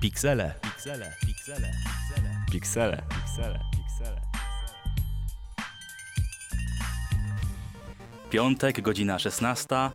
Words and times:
Piksele. 0.00 0.54
Piksele. 0.62 1.16
Piksele. 1.26 1.70
Piksele. 2.50 3.02
Piksele. 3.08 3.60
Piksele. 3.70 4.20
Piątek, 8.30 8.80
godzina 8.80 9.18
16. 9.18 9.90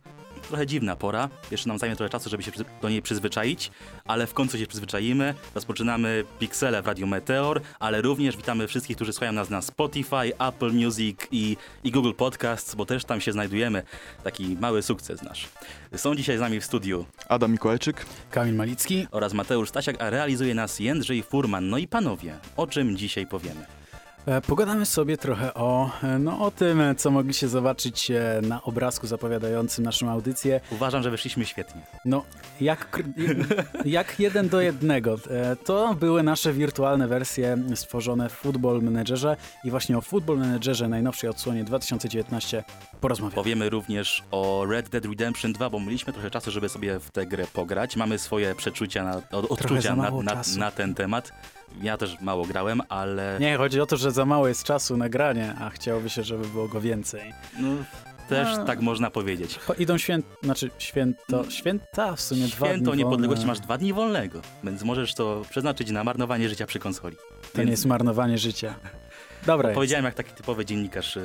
Trochę 0.48 0.66
dziwna 0.66 0.96
pora. 0.96 1.28
Jeszcze 1.50 1.68
nam 1.68 1.78
zajmie 1.78 1.96
trochę 1.96 2.10
czasu, 2.10 2.30
żeby 2.30 2.42
się 2.42 2.50
do 2.82 2.88
niej 2.88 3.02
przyzwyczaić, 3.02 3.70
ale 4.04 4.26
w 4.26 4.34
końcu 4.34 4.58
się 4.58 4.66
przyzwyczaimy. 4.66 5.34
Rozpoczynamy 5.54 6.24
Pixele 6.38 6.82
w 6.82 6.86
Radiu 6.86 7.06
Meteor, 7.06 7.60
ale 7.78 8.02
również 8.02 8.36
witamy 8.36 8.68
wszystkich, 8.68 8.96
którzy 8.96 9.12
słuchają 9.12 9.32
nas 9.32 9.50
na 9.50 9.62
Spotify, 9.62 10.32
Apple 10.38 10.72
Music 10.72 11.18
i, 11.30 11.56
i 11.84 11.90
Google 11.90 12.12
Podcasts, 12.12 12.74
bo 12.74 12.86
też 12.86 13.04
tam 13.04 13.20
się 13.20 13.32
znajdujemy. 13.32 13.82
Taki 14.24 14.56
mały 14.60 14.82
sukces 14.82 15.22
nasz. 15.22 15.48
Są 15.96 16.14
dzisiaj 16.14 16.38
z 16.38 16.40
nami 16.40 16.60
w 16.60 16.64
studiu 16.64 17.04
Adam 17.28 17.52
Mikołajczyk. 17.52 18.06
Kamil 18.30 18.54
Malicki. 18.54 19.06
oraz 19.10 19.32
Mateusz 19.32 19.68
Stasiak, 19.68 20.02
a 20.02 20.10
realizuje 20.10 20.54
nas 20.54 20.80
Jędrzej 20.80 21.22
Furman. 21.22 21.68
No 21.68 21.78
i 21.78 21.88
panowie, 21.88 22.38
o 22.56 22.66
czym 22.66 22.96
dzisiaj 22.96 23.26
powiemy? 23.26 23.66
E, 24.26 24.40
Pogadamy 24.40 24.86
sobie 24.86 25.16
trochę 25.16 25.54
o, 25.54 25.90
e, 26.02 26.18
no, 26.18 26.40
o 26.40 26.50
tym, 26.50 26.82
co 26.96 27.10
mogliście 27.10 27.48
zobaczyć 27.48 28.10
e, 28.10 28.40
na 28.42 28.62
obrazku 28.62 29.06
zapowiadającym 29.06 29.84
naszą 29.84 30.10
audycję. 30.10 30.60
Uważam, 30.70 31.02
że 31.02 31.10
wyszliśmy 31.10 31.44
świetnie. 31.44 31.80
No, 32.04 32.24
jak, 32.60 33.02
jak 33.84 34.20
jeden 34.20 34.48
do 34.48 34.60
jednego. 34.60 35.16
To 35.64 35.94
były 35.94 36.22
nasze 36.22 36.52
wirtualne 36.52 37.08
wersje 37.08 37.58
stworzone 37.74 38.28
w 38.28 38.32
Football 38.32 38.82
Managerze 38.82 39.36
i 39.64 39.70
właśnie 39.70 39.98
o 39.98 40.00
Football 40.00 40.38
Managerze 40.38 40.88
najnowszej 40.88 41.30
odsłonie 41.30 41.64
2019 41.64 42.64
porozmawiamy. 43.00 43.34
Powiemy 43.34 43.70
również 43.70 44.24
o 44.30 44.66
Red 44.70 44.88
Dead 44.88 45.04
Redemption 45.04 45.52
2, 45.52 45.70
bo 45.70 45.80
mieliśmy 45.80 46.12
trochę 46.12 46.30
czasu, 46.30 46.50
żeby 46.50 46.68
sobie 46.68 47.00
w 47.00 47.10
tę 47.10 47.26
grę 47.26 47.46
pograć. 47.52 47.96
Mamy 47.96 48.18
swoje 48.18 48.54
przeczucia, 48.54 49.04
na, 49.04 49.22
odczucia 49.30 49.96
na, 49.96 50.10
na, 50.10 50.42
na 50.58 50.70
ten 50.70 50.94
temat. 50.94 51.32
Ja 51.82 51.96
też 51.96 52.20
mało 52.20 52.44
grałem, 52.44 52.80
ale 52.88 53.36
Nie, 53.40 53.56
chodzi 53.56 53.80
o 53.80 53.86
to, 53.86 53.96
że 53.96 54.10
za 54.10 54.24
mało 54.24 54.48
jest 54.48 54.64
czasu 54.64 54.96
na 54.96 55.08
granie, 55.08 55.54
a 55.60 55.70
chciałoby 55.70 56.10
się, 56.10 56.22
żeby 56.22 56.48
było 56.48 56.68
go 56.68 56.80
więcej. 56.80 57.32
no, 57.60 57.68
też 58.28 58.48
A. 58.48 58.64
tak 58.64 58.80
można 58.80 59.10
powiedzieć. 59.10 59.58
Po, 59.66 59.74
idą 59.74 59.98
święta, 59.98 60.28
znaczy 60.42 60.70
święto, 60.78 61.50
święta 61.50 62.16
w 62.16 62.20
sumie 62.20 62.46
dwa 62.46 62.66
Święto 62.66 62.90
dni 62.90 62.98
niepodległości 62.98 63.40
wolne. 63.46 63.52
masz 63.52 63.60
dwa 63.60 63.78
dni 63.78 63.92
wolnego, 63.92 64.40
więc 64.64 64.82
możesz 64.82 65.14
to 65.14 65.42
przeznaczyć 65.50 65.90
na 65.90 66.04
marnowanie 66.04 66.48
życia 66.48 66.66
przy 66.66 66.78
konsoli. 66.78 67.16
To 67.52 67.62
nie 67.62 67.70
jest 67.70 67.86
marnowanie 67.86 68.38
życia. 68.38 68.74
Dobra. 69.46 69.74
Powiedziałem 69.74 70.04
jak 70.04 70.14
taki 70.14 70.32
typowy 70.34 70.64
dziennikarz, 70.64 71.16
e, 71.16 71.20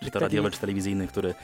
czy 0.00 0.04
to 0.04 0.10
taki- 0.10 0.22
radiowy, 0.24 0.50
czy 0.50 0.58
telewizyjny, 0.58 1.06
który 1.06 1.34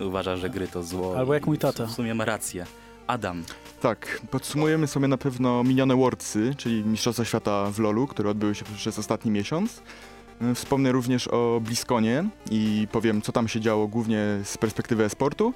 uważa, 0.00 0.36
że 0.36 0.50
gry 0.50 0.68
to 0.68 0.82
zło. 0.82 1.18
Albo 1.18 1.34
jak 1.34 1.46
mój 1.46 1.58
tata. 1.58 1.86
W 1.86 1.90
sumie 1.92 2.14
ma 2.14 2.24
rację. 2.24 2.66
Adam, 3.08 3.44
Tak, 3.80 4.20
podsumujemy 4.30 4.86
sobie 4.86 5.08
na 5.08 5.18
pewno 5.18 5.64
minione 5.64 5.96
Worldsy, 5.96 6.54
czyli 6.56 6.84
Mistrzostwa 6.84 7.24
Świata 7.24 7.70
w 7.70 7.78
LoLu, 7.78 8.06
które 8.06 8.30
odbyły 8.30 8.54
się 8.54 8.64
przez 8.64 8.98
ostatni 8.98 9.30
miesiąc. 9.30 9.82
Y, 10.42 10.54
Wspomnę 10.54 10.92
również 10.92 11.28
o 11.28 11.60
BlizzConie 11.64 12.24
i 12.50 12.88
powiem, 12.92 13.22
co 13.22 13.32
tam 13.32 13.48
się 13.48 13.60
działo 13.60 13.88
głównie 13.88 14.20
z 14.44 14.58
perspektywy 14.58 15.04
e-sportu. 15.04 15.52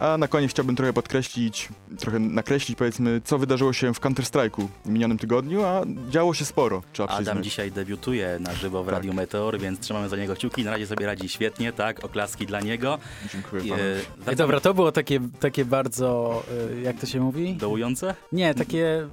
A 0.00 0.18
na 0.18 0.28
koniec 0.28 0.50
chciałbym 0.50 0.76
trochę 0.76 0.92
podkreślić, 0.92 1.68
trochę 1.98 2.18
nakreślić 2.18 2.78
powiedzmy, 2.78 3.20
co 3.24 3.38
wydarzyło 3.38 3.72
się 3.72 3.94
w 3.94 4.00
Counter-Strike'u 4.00 4.66
w 4.84 4.88
minionym 4.88 5.18
tygodniu, 5.18 5.64
a 5.64 5.82
działo 6.10 6.34
się 6.34 6.44
sporo, 6.44 6.82
trzeba 6.92 7.08
Adam 7.08 7.22
przyznać. 7.24 7.44
dzisiaj 7.44 7.72
debiutuje 7.72 8.36
na 8.40 8.54
żywo 8.54 8.82
w 8.82 8.86
Tak. 8.86 8.94
Radiu 8.94 9.12
Meteor, 9.14 9.58
więc 9.58 9.80
trzymamy 9.80 10.08
za 10.08 10.16
niego 10.16 10.34
kciuki. 10.34 10.64
Na 10.64 10.70
razie 10.70 10.86
sobie 10.86 11.06
radzi 11.06 11.28
świetnie, 11.28 11.72
tak? 11.72 12.04
Oklaski 12.04 12.46
dla 12.46 12.60
niego. 12.60 12.98
Dziękuję 13.32 13.62
E, 13.62 13.68
panu. 13.68 13.80
Ej, 14.26 14.36
dobra, 14.36 14.60
to 14.60 14.74
było 14.74 14.92
takie, 14.92 15.20
takie 15.40 15.64
bardzo, 15.64 16.42
y, 16.76 16.80
jak 16.80 16.96
to 17.00 17.06
się 17.06 17.20
mówi? 17.20 17.54
Dołujące? 17.54 18.14
Nie, 18.32 18.54
takie 18.54 19.08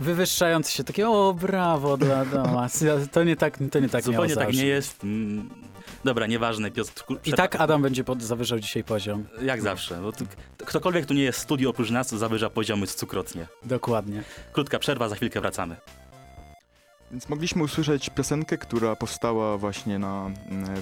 wywyższające 0.00 0.72
się, 0.72 0.84
takie 0.84 1.08
o 1.08 1.34
brawo 1.40 1.96
dla 1.96 2.24
Doma. 2.24 2.66
To 3.12 3.24
nie 3.24 3.36
tak, 3.36 3.58
to 3.70 3.78
nie 3.80 3.88
tak 3.88 4.06
miało 4.06 4.12
Zupełnie 4.26 4.34
tak 4.34 4.44
zawsze. 4.46 4.60
nie 4.62 4.66
jest. 4.68 5.00
Dobra, 6.04 6.26
nieważne, 6.26 6.70
Piotrku. 6.70 7.16
I 7.24 7.32
tak 7.32 7.56
Adam 7.56 7.82
będzie 7.82 8.04
pod, 8.04 8.22
zawyżał 8.22 8.58
dzisiaj 8.60 8.84
poziom. 8.84 9.24
Jak 9.42 9.62
zawsze. 9.62 10.00
Bo 10.02 10.12
tu, 10.12 10.24
ktokolwiek 10.66 11.06
tu 11.06 11.14
nie 11.14 11.22
jest 11.22 11.38
w 11.38 11.42
studiu 11.42 11.70
oprócz 11.70 11.90
nas, 11.90 12.08
to 12.08 12.18
zawyża 12.18 12.50
poziomy 12.50 12.86
stukrotnie. 12.86 13.46
Dokładnie. 13.64 14.22
Krótka 14.52 14.78
przerwa, 14.78 15.08
za 15.08 15.16
chwilkę 15.16 15.40
wracamy. 15.40 15.76
Więc 17.10 17.28
mogliśmy 17.28 17.62
usłyszeć 17.62 18.10
piosenkę, 18.10 18.58
która 18.58 18.96
powstała 18.96 19.58
właśnie 19.58 19.98
na, 19.98 20.30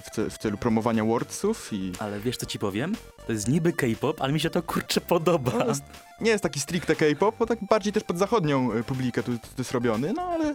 w, 0.04 0.10
ce, 0.10 0.30
w 0.30 0.38
celu 0.38 0.58
promowania 0.58 1.04
Worldsów 1.04 1.72
i 1.72 1.92
Ale 1.98 2.20
wiesz 2.20 2.36
co 2.36 2.46
ci 2.46 2.58
powiem? 2.58 2.94
To 3.26 3.32
jest 3.32 3.48
niby 3.48 3.72
K-pop, 3.72 4.20
ale 4.22 4.32
mi 4.32 4.40
się 4.40 4.50
to 4.50 4.62
kurczę 4.62 5.00
podoba. 5.00 5.52
No, 5.58 5.66
jest- 5.66 5.84
nie 6.20 6.30
jest 6.30 6.42
taki 6.42 6.60
stricte 6.60 6.96
K-pop, 6.96 7.34
bo 7.38 7.46
tak 7.46 7.58
bardziej 7.70 7.92
też 7.92 8.04
pod 8.04 8.18
zachodnią 8.18 8.72
y, 8.72 8.84
publikę 8.84 9.22
tu, 9.22 9.32
tu 9.32 9.48
jest 9.58 9.72
robiony, 9.72 10.12
no 10.12 10.22
ale 10.22 10.54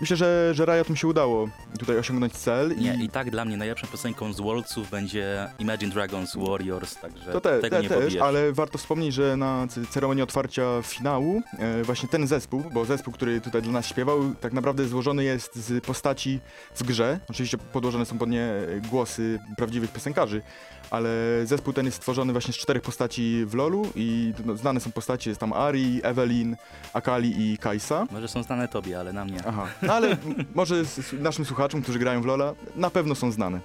myślę, 0.00 0.16
że, 0.16 0.54
że 0.54 0.64
Riot 0.64 0.90
mu 0.90 0.96
się 0.96 1.08
udało 1.08 1.48
tutaj 1.78 1.98
osiągnąć 1.98 2.32
cel 2.32 2.76
Nie, 2.76 2.94
i 2.94 3.08
i 3.08 3.10
tak 3.10 3.30
dla 3.30 3.44
mnie 3.44 3.56
najlepszą 3.56 3.86
piosenką 3.86 4.32
z 4.32 4.40
Worldsów 4.40 4.90
będzie 4.90 5.48
Imagine 5.58 5.92
Dragons 5.92 6.36
Warriors, 6.36 6.96
także 6.96 7.32
to 7.32 7.40
te, 7.40 7.58
tego 7.60 7.76
te, 7.76 7.82
nie 7.82 7.88
też, 7.88 7.98
pobijesz. 7.98 8.22
ale 8.22 8.52
warto 8.52 8.78
wspomnieć, 8.78 9.14
że 9.14 9.36
na 9.36 9.66
ceremonii 9.90 10.22
otwarcia 10.22 10.82
finału 10.82 11.42
e, 11.58 11.82
właśnie 11.82 12.08
ten 12.08 12.26
zespół, 12.26 12.64
bo 12.74 12.84
zespół, 12.84 13.14
który 13.14 13.40
tutaj 13.40 13.62
dla 13.62 13.72
nas 13.72 13.86
śpiewał, 13.86 14.34
tak 14.40 14.52
naprawdę 14.52 14.88
złożony 14.88 15.24
jest 15.24 15.56
z 15.56 15.84
postaci 15.84 16.40
w 16.74 16.82
grze. 16.82 17.20
Oczywiście 17.30 17.58
podłożone 17.58 18.06
są 18.06 18.18
pod 18.18 18.30
nie 18.30 18.42
e, 18.42 18.80
głosy 18.90 19.40
prawdziwych 19.56 19.92
piosenkarzy, 19.92 20.42
ale 20.90 21.08
zespół 21.44 21.72
ten 21.72 21.86
jest 21.86 21.96
stworzony 21.96 22.32
właśnie 22.32 22.52
z 22.52 22.56
czterech 22.56 22.82
postaci 22.82 23.44
w 23.46 23.54
LoLu 23.54 23.86
i 23.94 24.32
no, 24.44 24.56
znane 24.56 24.80
są 24.80 24.92
postacie, 24.92 25.30
jest 25.30 25.40
tam 25.40 25.52
Ari, 25.52 26.00
Evelyn, 26.02 26.56
Akali 26.92 27.52
i 27.52 27.58
Kaisa. 27.58 28.06
Może 28.10 28.28
są 28.28 28.42
znane 28.42 28.68
tobie, 28.68 29.00
ale 29.00 29.12
na 29.12 29.24
mnie. 29.24 29.38
Aha, 29.46 29.66
no 29.88 29.94
ale 29.94 30.16
może 30.54 30.82
naszym 31.12 31.44
słuchaczom, 31.44 31.82
którzy 31.82 31.98
grają 31.98 32.22
w 32.22 32.26
LoLa, 32.26 32.54
na 32.76 32.90
pewno 32.90 33.14
są 33.14 33.30
znane. 33.30 33.60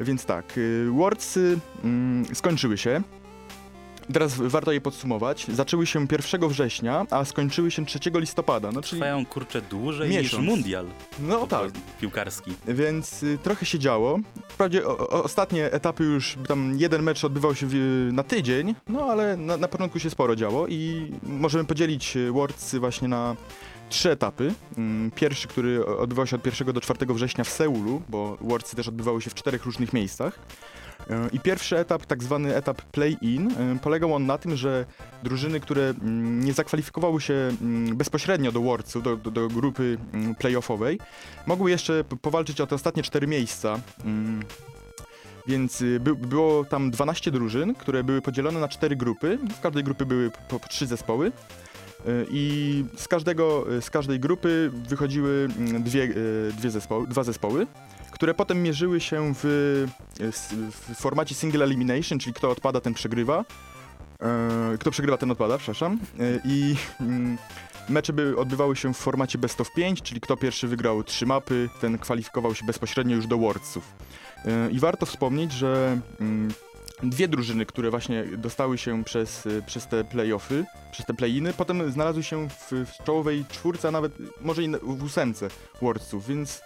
Więc 0.00 0.24
tak, 0.24 0.58
y, 0.58 0.86
Worldsy 0.90 1.58
mm, 1.84 2.34
skończyły 2.34 2.78
się. 2.78 3.02
Teraz 4.12 4.36
warto 4.36 4.72
je 4.72 4.80
podsumować. 4.80 5.46
Zaczęły 5.48 5.86
się 5.86 6.06
1 6.32 6.48
września, 6.48 7.06
a 7.10 7.24
skończyły 7.24 7.70
się 7.70 7.86
3 7.86 7.98
listopada. 8.14 8.72
No 8.72 8.82
czyli, 8.82 9.00
Trwają 9.00 9.26
kurczę 9.26 9.62
dłużej 9.62 10.10
Miesiąc. 10.10 10.42
niż 10.42 10.50
mundial 10.50 10.86
no 11.18 11.46
tak, 11.46 11.70
piłkarski. 12.00 12.52
więc 12.68 13.22
y, 13.22 13.38
trochę 13.42 13.66
się 13.66 13.78
działo. 13.78 14.18
Wprawdzie 14.48 14.86
o, 14.86 14.98
o, 14.98 15.24
ostatnie 15.24 15.72
etapy 15.72 16.04
już, 16.04 16.36
tam 16.48 16.74
jeden 16.78 17.02
mecz 17.02 17.24
odbywał 17.24 17.54
się 17.54 17.66
w, 17.70 17.74
na 18.12 18.22
tydzień, 18.22 18.74
no 18.88 19.04
ale 19.04 19.36
na, 19.36 19.56
na 19.56 19.68
początku 19.68 19.98
się 19.98 20.10
sporo 20.10 20.36
działo 20.36 20.66
i 20.68 21.10
możemy 21.22 21.64
podzielić 21.64 22.16
y, 22.16 22.32
Worldsy 22.32 22.80
właśnie 22.80 23.08
na 23.08 23.36
trzy 23.94 24.10
etapy. 24.10 24.54
Mm, 24.78 25.10
Pierwszy, 25.10 25.48
który 25.48 25.86
odbywał 25.86 26.26
się 26.26 26.36
od 26.36 26.46
1 26.46 26.72
do 26.72 26.80
4 26.80 27.14
września 27.14 27.44
w 27.44 27.48
Seulu, 27.48 28.02
bo 28.08 28.36
Worldsy 28.40 28.76
też 28.76 28.88
odbywały 28.88 29.22
się 29.22 29.30
w 29.30 29.34
czterech 29.34 29.64
różnych 29.64 29.92
miejscach. 29.92 30.38
Y, 31.10 31.14
I 31.32 31.40
pierwszy 31.40 31.78
etap, 31.78 32.06
tak 32.06 32.22
zwany 32.22 32.56
etap 32.56 32.82
play-in, 32.82 33.50
y, 33.50 33.78
polegał 33.78 34.14
on 34.14 34.26
na 34.26 34.38
tym, 34.38 34.56
że 34.56 34.86
drużyny, 35.22 35.60
które 35.60 35.82
mm, 35.82 36.44
nie 36.44 36.52
zakwalifikowały 36.52 37.20
się 37.20 37.34
mm, 37.34 37.96
bezpośrednio 37.96 38.52
do 38.52 38.60
Worldsów, 38.60 39.02
do, 39.02 39.16
do, 39.16 39.30
do 39.30 39.48
grupy 39.48 39.98
playoffowej, 40.38 40.98
mogły 41.46 41.70
jeszcze 41.70 42.04
powalczyć 42.04 42.60
o 42.60 42.66
te 42.66 42.74
ostatnie 42.74 43.02
cztery 43.02 43.26
miejsca. 43.26 43.80
Więc 45.46 45.80
y, 45.80 46.00
by, 46.00 46.14
było 46.14 46.64
tam 46.64 46.90
12 46.90 47.30
drużyn, 47.30 47.74
które 47.74 48.04
były 48.04 48.22
podzielone 48.22 48.60
na 48.60 48.68
cztery 48.68 48.96
grupy. 48.96 49.38
W 49.58 49.60
każdej 49.60 49.84
grupy 49.84 50.06
były 50.06 50.30
po 50.48 50.58
trzy 50.58 50.86
zespoły. 50.86 51.32
Y, 52.08 52.26
I 52.30 52.84
z, 52.96 53.08
każdego, 53.08 53.72
y, 53.72 53.82
z 53.82 53.90
każdej 53.90 54.20
grupy 54.20 54.70
wychodziły 54.88 55.48
mm, 55.58 55.82
dwie, 55.82 56.02
y, 56.02 56.52
dwie 56.58 56.70
zespoły, 56.70 57.06
dwa 57.06 57.24
zespoły, 57.24 57.66
które 58.10 58.34
potem 58.34 58.62
mierzyły 58.62 59.00
się 59.00 59.32
w, 59.34 59.86
w 60.70 60.94
formacie 61.00 61.34
single 61.34 61.64
elimination, 61.64 62.18
czyli 62.18 62.34
kto 62.34 62.50
odpada, 62.50 62.80
ten 62.80 62.94
przegrywa. 62.94 63.44
E, 64.20 64.78
Kto 64.78 64.90
przegrywa, 64.90 65.18
ten 65.18 65.30
odpada, 65.30 65.58
przepraszam. 65.58 65.98
E, 66.20 66.40
I 66.44 66.76
mm, 67.00 67.38
mecze 67.88 68.12
by 68.12 68.36
odbywały 68.36 68.76
się 68.76 68.94
w 68.94 68.96
formacie 68.96 69.38
best 69.38 69.60
of 69.60 69.72
5, 69.72 70.02
czyli 70.02 70.20
kto 70.20 70.36
pierwszy 70.36 70.68
wygrał 70.68 71.04
trzy 71.04 71.26
mapy, 71.26 71.68
ten 71.80 71.98
kwalifikował 71.98 72.54
się 72.54 72.66
bezpośrednio 72.66 73.16
już 73.16 73.26
do 73.26 73.38
Worldsów. 73.38 73.84
E, 74.44 74.70
I 74.70 74.78
warto 74.78 75.06
wspomnieć, 75.06 75.52
że 75.52 76.00
mm, 76.20 76.52
dwie 77.02 77.28
drużyny, 77.28 77.66
które 77.66 77.90
właśnie 77.90 78.24
dostały 78.24 78.78
się 78.78 79.04
przez, 79.04 79.46
y, 79.46 79.62
przez 79.66 79.86
te 79.86 80.04
playoffy, 80.04 80.64
przez 80.92 81.06
te 81.06 81.14
play-iny, 81.14 81.52
potem 81.52 81.92
znalazły 81.92 82.22
się 82.22 82.48
w, 82.48 82.72
w 82.72 83.04
czołowej 83.04 83.44
czwórce, 83.48 83.88
a 83.88 83.90
nawet 83.90 84.12
może 84.40 84.62
i 84.62 84.68
w 84.82 85.04
ósemce 85.04 85.48
Worldsów, 85.82 86.26
więc 86.26 86.62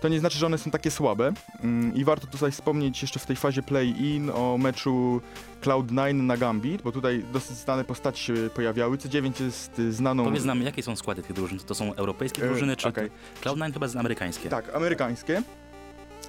to 0.00 0.08
nie 0.08 0.20
znaczy, 0.20 0.38
że 0.38 0.46
one 0.46 0.58
są 0.58 0.70
takie 0.70 0.90
słabe. 0.90 1.32
Mm, 1.62 1.94
I 1.94 2.04
warto 2.04 2.26
tutaj 2.26 2.52
wspomnieć 2.52 3.02
jeszcze 3.02 3.20
w 3.20 3.26
tej 3.26 3.36
fazie 3.36 3.62
play-in 3.62 4.30
o 4.30 4.58
meczu 4.58 5.20
Cloud9 5.62 6.14
na 6.14 6.36
Gambit, 6.36 6.82
bo 6.82 6.92
tutaj 6.92 7.24
dosyć 7.32 7.56
znane 7.56 7.84
postaci 7.84 8.24
się 8.24 8.34
pojawiały. 8.54 8.96
C9 8.96 9.44
jest 9.44 9.80
znaną... 9.90 10.24
Powiedz 10.24 10.44
nam, 10.44 10.62
jakie 10.62 10.82
są 10.82 10.96
składy 10.96 11.22
tych 11.22 11.32
drużyn? 11.32 11.58
To 11.58 11.74
są 11.74 11.94
europejskie 11.94 12.42
E, 12.42 12.46
drużyny, 12.46 12.76
czy 12.76 12.88
okej. 12.88 13.10
Cloud9 13.42 13.72
chyba 13.72 13.86
jest 13.86 13.96
amerykańskie? 13.96 14.48
Tak, 14.48 14.74
amerykańskie. 14.74 15.42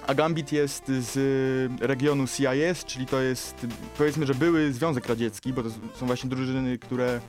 A 0.06 0.14
Gambit 0.14 0.52
jest 0.52 0.86
z 0.86 1.16
y, 1.16 1.86
regionu 1.86 2.26
CIS, 2.26 2.84
czyli 2.84 3.06
to 3.06 3.20
jest, 3.20 3.66
powiedzmy, 3.98 4.26
że 4.26 4.34
były 4.34 4.72
Związek 4.72 5.06
Radziecki, 5.06 5.52
bo 5.52 5.62
to 5.62 5.70
są 5.70 6.06
właśnie 6.06 6.30
drużyny, 6.30 6.78
które 6.78 7.20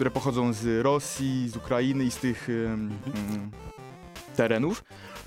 które 0.00 0.10
pochodzą 0.10 0.52
z 0.52 0.82
Rosji, 0.82 1.48
z 1.48 1.56
Ukrainy 1.56 2.04
i 2.04 2.10
z 2.10 2.16
tych 2.16 2.48
em, 2.48 2.90
em, 3.06 3.50
terenów. 4.36 4.84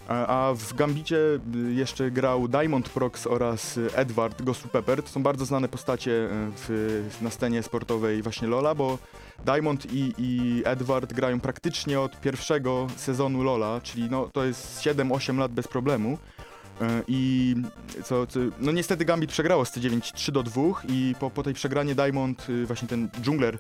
A 0.08 0.28
a 0.28 0.54
w 0.54 0.74
Gambicie 0.74 1.18
y, 1.18 1.74
jeszcze 1.74 2.12
grał 2.12 2.48
Diamond 2.48 2.90
Prox 2.90 3.28
oraz 3.28 3.78
y, 3.78 3.96
Edward 3.96 4.42
Ghost 4.42 4.68
Pepper. 4.68 5.04
To 5.04 5.10
są 5.10 5.24
bardzo 5.24 5.46
znane 5.46 5.68
postacie 5.68 6.12
y, 6.12 6.28
w, 6.56 7.18
na 7.22 7.30
scenie 7.30 7.64
sportowej 7.64 8.22
właśnie 8.22 8.48
Lola, 8.48 8.76
bo 8.76 8.98
Diamond 9.46 9.94
i, 9.94 10.14
i 10.18 10.62
Edward 10.66 11.14
grają 11.14 11.40
praktycznie 11.40 12.00
od 12.00 12.22
pierwszego 12.22 12.88
sezonu 12.96 13.44
Lola, 13.44 13.82
czyli 13.84 14.10
no, 14.10 14.30
to 14.34 14.46
jest 14.46 14.82
7-8 14.82 15.38
lat 15.38 15.52
bez 15.52 15.68
problemu. 15.68 16.18
Y, 16.82 16.86
I 17.08 17.56
co, 18.04 18.28
co, 18.28 18.40
no 18.60 18.72
niestety 18.72 19.06
Gambit 19.06 19.30
przegrało 19.32 19.66
z 19.66 19.72
C9 19.72 20.14
3 20.14 20.32
do 20.32 20.44
2 20.44 20.62
i 20.90 21.16
po, 21.20 21.30
po 21.30 21.44
tej 21.44 21.54
przegranie 21.54 21.96
Diamond, 21.96 22.50
y, 22.50 22.66
właśnie 22.66 22.88
ten 22.88 23.10
dżungler 23.22 23.56
y, 23.56 23.60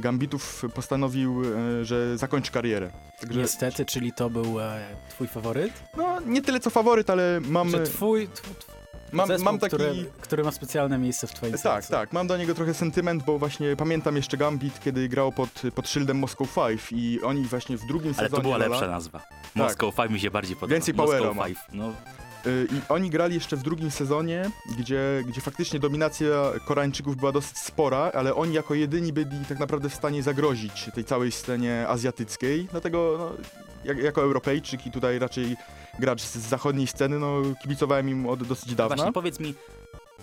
Gambitów 0.00 0.64
postanowił, 0.74 1.42
y, 1.44 1.84
że 1.84 2.18
zakończy 2.18 2.52
karierę. 2.52 2.90
Także, 3.20 3.40
Niestety, 3.40 3.84
czyli 3.84 4.12
to 4.12 4.30
był 4.30 4.60
e, 4.60 4.80
twój 5.10 5.26
faworyt? 5.28 5.72
no 5.96 6.20
nie 6.20 6.42
tyle 6.42 6.60
co 6.60 6.70
faworyt, 6.70 7.10
ale 7.10 7.40
mam, 7.40 7.70
Że 7.70 7.82
twój, 7.84 8.28
tw, 8.28 8.42
tw, 8.54 8.77
mam, 9.12 9.28
zespół, 9.28 9.44
mam 9.44 9.58
taki... 9.58 9.76
który, 9.76 10.04
który 10.20 10.44
ma 10.44 10.50
specjalne 10.52 10.98
miejsce 10.98 11.26
w 11.26 11.32
twoim 11.34 11.52
Tak, 11.52 11.60
sercu. 11.60 11.90
tak, 11.92 12.12
mam 12.12 12.26
do 12.26 12.36
niego 12.36 12.54
trochę 12.54 12.74
sentyment, 12.74 13.24
bo 13.24 13.38
właśnie 13.38 13.76
pamiętam 13.76 14.16
jeszcze 14.16 14.36
Gambit, 14.36 14.80
kiedy 14.80 15.08
grał 15.08 15.32
pod, 15.32 15.62
pod 15.74 15.88
szyldem 15.88 16.18
Moscow 16.18 16.54
5 16.54 16.80
i 16.92 17.22
oni 17.22 17.44
właśnie 17.44 17.76
w 17.76 17.86
drugim 17.86 18.14
Ale 18.18 18.28
to 18.30 18.36
sezonie 18.36 18.42
była 18.42 18.56
Lola- 18.58 18.68
lepsza 18.68 18.88
nazwa. 18.90 19.20
Moscow 19.54 19.94
5 19.96 20.10
mi 20.10 20.20
się 20.20 20.30
bardziej 20.30 20.56
podoba. 20.56 20.74
Więcej 20.74 20.94
powera 20.94 21.34
ma. 21.34 21.44
5. 21.44 21.58
No, 21.72 21.92
Y, 22.46 22.66
I 22.72 22.80
oni 22.88 23.10
grali 23.10 23.34
jeszcze 23.34 23.56
w 23.56 23.62
drugim 23.62 23.90
sezonie, 23.90 24.50
gdzie, 24.78 25.22
gdzie 25.26 25.40
faktycznie 25.40 25.80
dominacja 25.80 26.26
Koreańczyków 26.66 27.16
była 27.16 27.32
dosyć 27.32 27.58
spora, 27.58 28.10
ale 28.14 28.34
oni 28.34 28.54
jako 28.54 28.74
jedyni 28.74 29.12
byli 29.12 29.44
tak 29.48 29.58
naprawdę 29.58 29.88
w 29.88 29.94
stanie 29.94 30.22
zagrozić 30.22 30.90
tej 30.94 31.04
całej 31.04 31.32
scenie 31.32 31.88
azjatyckiej. 31.88 32.68
Dlatego 32.70 33.16
no, 33.18 33.32
jak, 33.84 33.98
jako 33.98 34.22
Europejczyk 34.22 34.86
i 34.86 34.90
tutaj 34.90 35.18
raczej 35.18 35.56
gracz 35.98 36.22
z 36.22 36.36
zachodniej 36.36 36.86
sceny, 36.86 37.18
no 37.18 37.42
kibicowałem 37.62 38.08
im 38.08 38.26
od 38.26 38.42
dosyć 38.42 38.74
dawna. 38.74 38.96
właśnie 38.96 39.12
powiedz 39.12 39.40
mi, 39.40 39.54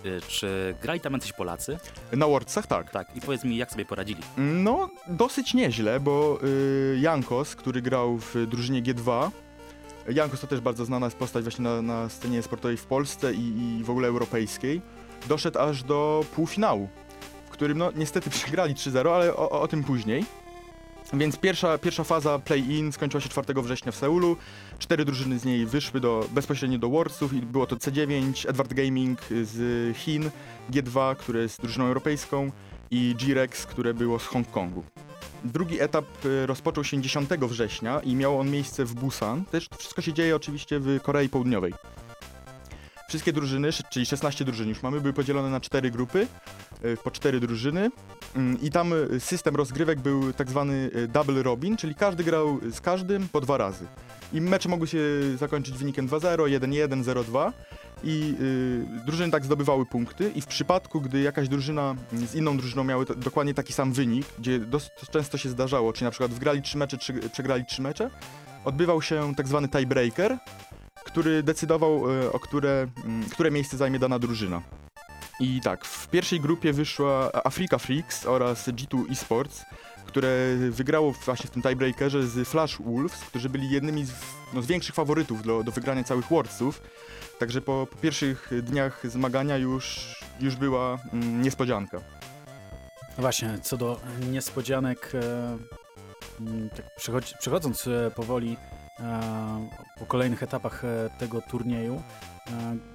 y, 0.06 0.20
czy 0.28 0.74
grali 0.82 1.00
tam 1.00 1.12
jacyś 1.12 1.32
Polacy? 1.32 1.78
Na 2.12 2.26
Worldsach 2.26 2.66
tak. 2.66 2.90
Tak. 2.90 3.16
I 3.16 3.20
powiedz 3.20 3.44
mi, 3.44 3.56
jak 3.56 3.70
sobie 3.70 3.84
poradzili? 3.84 4.22
No, 4.36 4.90
dosyć 5.08 5.54
nieźle, 5.54 6.00
bo 6.00 6.38
y, 6.44 6.98
Jankos, 7.00 7.56
który 7.56 7.82
grał 7.82 8.18
w 8.18 8.46
drużynie 8.46 8.82
G2, 8.82 9.30
Jankos 10.08 10.40
to 10.40 10.46
też 10.46 10.60
bardzo 10.60 10.84
znana 10.84 11.06
jest 11.06 11.16
postać 11.16 11.42
właśnie 11.42 11.62
na, 11.62 11.82
na 11.82 12.08
scenie 12.08 12.42
sportowej 12.42 12.76
w 12.76 12.86
Polsce 12.86 13.34
i, 13.34 13.78
i 13.78 13.84
w 13.84 13.90
ogóle 13.90 14.08
europejskiej, 14.08 14.82
doszedł 15.28 15.58
aż 15.58 15.82
do 15.82 16.24
półfinału, 16.34 16.88
w 17.46 17.50
którym 17.50 17.78
no 17.78 17.90
niestety 17.96 18.30
przegrali 18.40 18.74
3-0, 18.74 19.08
ale 19.08 19.36
o, 19.36 19.50
o, 19.50 19.60
o 19.60 19.68
tym 19.68 19.84
później. 19.84 20.24
Więc 21.12 21.36
pierwsza, 21.36 21.78
pierwsza 21.78 22.04
faza 22.04 22.38
play-in 22.38 22.92
skończyła 22.92 23.20
się 23.20 23.28
4 23.28 23.62
września 23.62 23.92
w 23.92 23.96
Seulu. 23.96 24.36
Cztery 24.78 25.04
drużyny 25.04 25.38
z 25.38 25.44
niej 25.44 25.66
wyszły 25.66 26.00
do, 26.00 26.26
bezpośrednio 26.30 26.78
do 26.78 26.88
Worldsów 26.88 27.32
i 27.32 27.40
było 27.40 27.66
to 27.66 27.76
C9, 27.76 28.48
Edward 28.50 28.74
Gaming 28.74 29.20
z 29.42 29.96
Chin, 29.96 30.30
G2, 30.70 31.16
które 31.16 31.40
jest 31.40 31.60
drużyną 31.60 31.86
europejską 31.86 32.50
i 32.90 33.14
G-Rex, 33.18 33.66
które 33.66 33.94
było 33.94 34.18
z 34.18 34.26
Hongkongu. 34.26 34.84
Drugi 35.44 35.80
etap 35.80 36.24
y, 36.24 36.46
rozpoczął 36.46 36.84
się 36.84 37.02
10 37.02 37.30
września 37.30 38.00
i 38.00 38.14
miał 38.14 38.40
on 38.40 38.50
miejsce 38.50 38.84
w 38.84 38.94
Busan. 38.94 39.44
Też 39.44 39.68
wszystko 39.78 40.02
się 40.02 40.12
dzieje 40.12 40.36
oczywiście 40.36 40.80
w 40.80 41.00
Korei 41.02 41.28
Południowej. 41.28 41.74
Wszystkie 43.08 43.32
drużyny, 43.32 43.68
czyli 43.90 44.06
16 44.06 44.44
drużyn 44.44 44.68
już 44.68 44.82
mamy, 44.82 45.00
były 45.00 45.12
podzielone 45.12 45.50
na 45.50 45.60
cztery 45.60 45.90
grupy, 45.90 46.26
y, 46.84 46.96
po 47.04 47.10
cztery 47.10 47.40
drużyny 47.40 47.90
i 48.62 48.70
tam 48.70 48.92
y, 48.92 49.20
system 49.20 49.56
rozgrywek 49.56 50.00
był 50.00 50.32
tak 50.32 50.50
zwany 50.50 50.90
y, 50.96 51.08
double 51.08 51.42
robin, 51.42 51.76
czyli 51.76 51.94
każdy 51.94 52.24
grał 52.24 52.60
z 52.72 52.80
każdym 52.80 53.28
po 53.28 53.40
dwa 53.40 53.56
razy. 53.56 53.86
I 54.32 54.40
mecze 54.40 54.68
mogły 54.68 54.86
się 54.86 54.98
zakończyć 55.38 55.78
wynikiem 55.78 56.08
2-0, 56.08 56.58
1-1, 56.58 57.02
0-2 57.02 57.52
i 58.04 58.34
y, 58.40 59.04
drużyny 59.06 59.30
tak 59.32 59.44
zdobywały 59.44 59.86
punkty 59.86 60.30
i 60.34 60.40
w 60.40 60.46
przypadku, 60.46 61.00
gdy 61.00 61.20
jakaś 61.20 61.48
drużyna 61.48 61.94
z 62.12 62.34
inną 62.34 62.56
drużyną 62.56 62.84
miały 62.84 63.06
dokładnie 63.16 63.54
taki 63.54 63.72
sam 63.72 63.92
wynik, 63.92 64.26
gdzie 64.38 64.58
dosyć 64.58 64.90
często 65.10 65.38
się 65.38 65.48
zdarzało, 65.48 65.92
czyli 65.92 66.04
na 66.04 66.10
przykład 66.10 66.30
wgrali 66.30 66.62
trzy 66.62 66.78
mecze, 66.78 66.98
czy 66.98 67.12
przegrali 67.32 67.64
trzy 67.64 67.82
mecze, 67.82 68.10
odbywał 68.64 69.02
się 69.02 69.34
tak 69.36 69.48
zwany 69.48 69.68
tiebreaker, 69.68 70.38
który 71.04 71.42
decydował, 71.42 72.04
o 72.32 72.38
które, 72.40 72.86
mm, 73.04 73.28
które 73.30 73.50
miejsce 73.50 73.76
zajmie 73.76 73.98
dana 73.98 74.18
drużyna. 74.18 74.62
I 75.40 75.60
tak, 75.60 75.84
w 75.84 76.08
pierwszej 76.08 76.40
grupie 76.40 76.72
wyszła 76.72 77.32
Africa 77.32 77.78
Freaks 77.78 78.26
oraz 78.26 78.68
G2 78.68 79.12
Esports, 79.12 79.64
które 80.06 80.56
wygrało 80.70 81.12
właśnie 81.12 81.46
w 81.46 81.50
tym 81.50 81.62
tiebreakerze 81.62 82.26
z 82.26 82.48
Flash 82.48 82.78
Wolves, 82.82 83.20
którzy 83.20 83.48
byli 83.48 83.70
jednymi 83.70 84.04
z, 84.04 84.12
no, 84.54 84.62
z 84.62 84.66
większych 84.66 84.94
faworytów 84.94 85.42
do, 85.42 85.62
do 85.62 85.72
wygrania 85.72 86.04
całych 86.04 86.28
Worldsów. 86.28 86.82
Także 87.38 87.60
po, 87.60 87.86
po 87.90 87.96
pierwszych 87.96 88.50
dniach 88.62 89.10
zmagania 89.10 89.56
już, 89.56 90.14
już 90.40 90.56
była 90.56 90.98
mm, 91.12 91.42
niespodzianka. 91.42 92.00
Właśnie, 93.18 93.58
co 93.62 93.76
do 93.76 94.00
niespodzianek, 94.30 95.12
e, 95.14 95.58
mm, 96.40 96.70
tak 96.70 96.94
przechodząc 97.40 97.86
e, 97.86 98.10
powoli 98.10 98.56
e, 99.00 99.68
po 99.98 100.06
kolejnych 100.06 100.42
etapach 100.42 100.84
e, 100.84 101.10
tego 101.18 101.42
turnieju, 101.42 102.02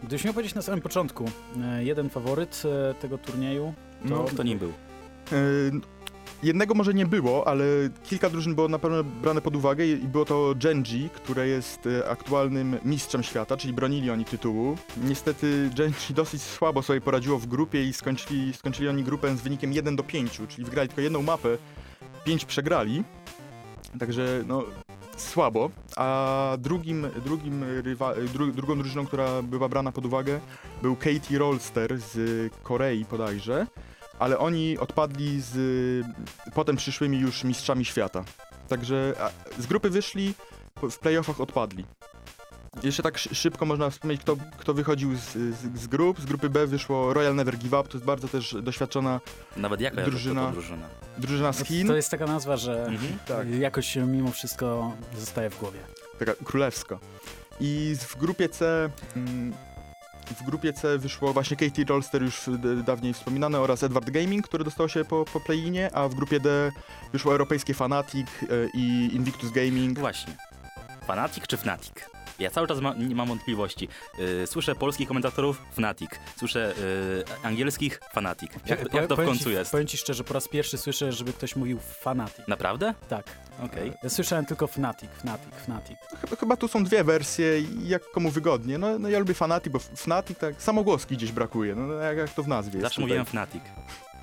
gdybyś 0.03 0.23
miał 0.25 0.33
powiedzieć 0.33 0.55
na 0.55 0.61
samym 0.61 0.81
początku, 0.81 1.25
e, 1.63 1.83
jeden 1.83 2.09
faworyt 2.09 2.63
e, 2.65 2.93
tego 2.93 3.17
turnieju, 3.17 3.73
No, 4.05 4.23
To, 4.23 4.35
to 4.35 4.43
nim 4.43 4.59
był. 4.59 4.69
E, 5.31 5.35
Jednego 6.43 6.73
może 6.73 6.93
nie 6.93 7.05
było, 7.05 7.47
ale 7.47 7.63
kilka 8.03 8.29
drużyn 8.29 8.55
było 8.55 8.67
na 8.67 8.79
pewno 8.79 9.03
brane 9.03 9.41
pod 9.41 9.55
uwagę 9.55 9.85
i 9.85 9.95
było 9.95 10.25
to 10.25 10.53
Genji, 10.55 11.09
które 11.09 11.47
jest 11.47 11.87
e, 11.87 12.09
aktualnym 12.09 12.77
mistrzem 12.85 13.23
świata, 13.23 13.57
czyli 13.57 13.73
bronili 13.73 14.11
oni 14.11 14.25
tytułu. 14.25 14.77
Niestety 15.03 15.69
Genji 15.77 16.15
dosyć 16.15 16.41
słabo 16.41 16.81
sobie 16.81 17.01
poradziło 17.01 17.39
w 17.39 17.45
grupie 17.47 17.83
i 17.85 17.93
skończyli, 17.93 18.53
skończyli 18.53 18.89
oni 18.89 19.03
grupę 19.03 19.37
z 19.37 19.41
wynikiem 19.41 19.73
1 19.73 19.95
do 19.95 20.03
5, 20.03 20.41
czyli 20.47 20.65
wygrali 20.65 20.89
tylko 20.89 21.01
jedną 21.01 21.21
mapę, 21.21 21.49
5 22.25 22.45
przegrali. 22.45 23.03
Także 23.99 24.43
no 24.47 24.63
słabo, 25.27 25.69
a 25.95 26.57
drugim, 26.59 27.07
drugim 27.25 27.63
rywa, 27.83 28.13
dru, 28.33 28.51
drugą 28.51 28.77
drużyną, 28.77 29.05
która 29.05 29.41
była 29.41 29.69
brana 29.69 29.91
pod 29.91 30.05
uwagę 30.05 30.39
był 30.81 30.95
Katie 30.95 31.37
Rolster 31.37 31.99
z 31.99 32.53
Korei 32.63 33.05
bodajże 33.11 33.67
ale 34.21 34.37
oni 34.37 34.77
odpadli 34.77 35.41
z 35.41 35.55
potem 36.53 36.75
przyszłymi 36.75 37.19
już 37.19 37.43
mistrzami 37.43 37.85
świata. 37.85 38.23
Także 38.67 39.13
z 39.59 39.65
grupy 39.65 39.89
wyszli, 39.89 40.33
w 40.81 40.99
playoffach 40.99 41.41
odpadli. 41.41 41.85
Jeszcze 42.83 43.03
tak 43.03 43.17
szy- 43.17 43.35
szybko 43.35 43.65
można 43.65 43.89
wspomnieć, 43.89 44.21
kto, 44.21 44.35
kto 44.57 44.73
wychodził 44.73 45.15
z, 45.15 45.21
z, 45.33 45.79
z 45.81 45.87
grup. 45.87 46.21
Z 46.21 46.25
grupy 46.25 46.49
B 46.49 46.67
wyszło 46.67 47.13
Royal 47.13 47.35
Never 47.35 47.57
Give 47.57 47.73
Up, 47.73 47.83
to 47.83 47.93
jest 47.97 48.05
bardzo 48.05 48.27
też 48.27 48.55
doświadczona 48.61 49.19
Nawet 49.57 49.81
jaka 49.81 50.01
Drużyna. 50.01 50.51
drużyna? 50.51 50.87
drużyna 51.17 51.53
z 51.53 51.63
Chin, 51.63 51.87
to 51.87 51.95
jest 51.95 52.11
taka 52.11 52.25
nazwa, 52.25 52.57
że 52.57 52.85
Mhm. 52.85 53.17
tak, 53.27 53.49
jakoś 53.49 53.95
mimo 53.95 54.31
wszystko 54.31 54.91
zostaje 55.17 55.49
w 55.49 55.59
głowie. 55.59 55.79
taka 56.19 56.33
królewska. 56.43 56.99
I 57.59 57.95
z- 57.99 58.03
w 58.03 58.17
grupie 58.17 58.49
C 58.49 58.89
mm, 59.15 59.53
w 60.39 60.43
grupie 60.43 60.73
C 60.73 60.97
wyszło 60.97 61.33
właśnie 61.33 61.57
Katie 61.57 61.85
Rolster, 61.85 62.21
już 62.23 62.41
dawniej 62.85 63.13
wspominane, 63.13 63.59
oraz 63.59 63.83
Edward 63.83 64.09
Gaming, 64.09 64.47
które 64.47 64.63
dostało 64.63 64.89
się 64.89 65.05
po, 65.05 65.25
po 65.25 65.39
play-inie, 65.39 65.89
a 65.95 66.07
w 66.09 66.15
grupie 66.15 66.39
D 66.39 66.71
wyszło 67.13 67.31
europejskie 67.31 67.73
Fanatic 67.73 68.27
e, 68.27 68.45
i 68.73 69.15
Invictus 69.15 69.51
Gaming. 69.51 69.99
Właśnie. 69.99 70.33
Fanatic 71.07 71.47
czy 71.47 71.57
Fnatic? 71.57 71.93
Ja 72.41 72.49
cały 72.51 72.67
czas 72.67 72.79
ma, 72.79 72.93
nie 72.93 73.15
mam 73.15 73.27
wątpliwości. 73.27 73.87
Yy, 74.17 74.47
słyszę 74.47 74.75
polskich 74.75 75.07
komentatorów 75.07 75.61
Fnatic, 75.71 76.09
słyszę 76.37 76.73
yy, 77.17 77.23
angielskich 77.43 77.99
Fanatic. 78.13 78.51
Jak, 78.65 78.89
to- 78.89 78.97
jak 78.97 79.07
to 79.07 79.15
w 79.15 79.25
końcu 79.25 79.43
ci, 79.43 79.49
jest? 79.51 79.71
Powiem 79.71 79.87
ci 79.87 79.97
szczerze, 79.97 80.23
po 80.23 80.33
raz 80.33 80.47
pierwszy 80.47 80.77
słyszę, 80.77 81.11
żeby 81.11 81.33
ktoś 81.33 81.55
mówił 81.55 81.79
Fanatic. 81.79 82.47
Naprawdę? 82.47 82.93
Tak. 83.09 83.25
Okej. 83.63 83.93
Ja 84.03 84.09
słyszałem 84.09 84.45
tylko 84.45 84.67
Fnatic, 84.67 85.09
Fnatic, 85.11 85.55
Fnatic. 85.65 85.97
Chyba, 86.21 86.35
chyba 86.35 86.57
tu 86.57 86.67
są 86.67 86.83
dwie 86.83 87.03
wersje, 87.03 87.59
i 87.59 87.87
jak 87.87 88.11
komu 88.11 88.29
wygodnie. 88.29 88.77
No, 88.77 88.99
no 88.99 89.09
ja 89.09 89.19
lubię 89.19 89.33
Fanatic, 89.33 89.73
bo 89.73 89.79
Fnatic 89.79 90.37
tak 90.39 90.61
samogłoski 90.61 91.17
gdzieś 91.17 91.31
brakuje, 91.31 91.75
no 91.75 91.93
jak, 91.93 92.17
jak 92.17 92.29
to 92.29 92.43
w 92.43 92.47
nazwie 92.47 92.71
jest 92.71 92.81
Zawsze 92.81 92.95
tutaj. 92.95 93.03
mówiłem 93.03 93.25
Fnatic. 93.25 93.61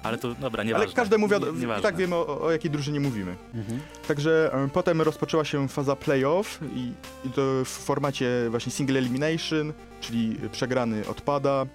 Ale 0.02 0.18
to, 0.18 0.34
dobra, 0.34 0.64
nieważne. 0.64 0.86
Ale 0.86 0.94
każdemu 0.94 1.28
wiadomo, 1.28 1.52
Nie- 1.76 1.82
tak 1.82 1.96
wiemy 1.96 2.14
o, 2.14 2.40
o 2.40 2.50
jakiej 2.50 2.70
drużynie 2.70 3.00
mówimy. 3.00 3.36
Mhm. 3.54 3.80
Także 4.08 4.50
e, 4.54 4.68
potem 4.68 5.02
rozpoczęła 5.02 5.44
się 5.44 5.68
faza 5.68 5.96
playoff 5.96 6.60
i, 6.74 6.92
i 7.24 7.30
to 7.30 7.42
w 7.64 7.68
formacie 7.68 8.28
właśnie 8.50 8.72
single 8.72 8.98
elimination, 8.98 9.72
czyli 10.00 10.36
przegrany 10.52 11.08
odpada 11.08 11.66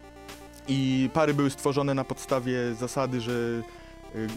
i 0.68 1.10
pary 1.14 1.34
były 1.34 1.50
stworzone 1.50 1.94
na 1.94 2.04
podstawie 2.04 2.74
zasady, 2.80 3.22
że 3.22 3.32
y, 4.16 4.28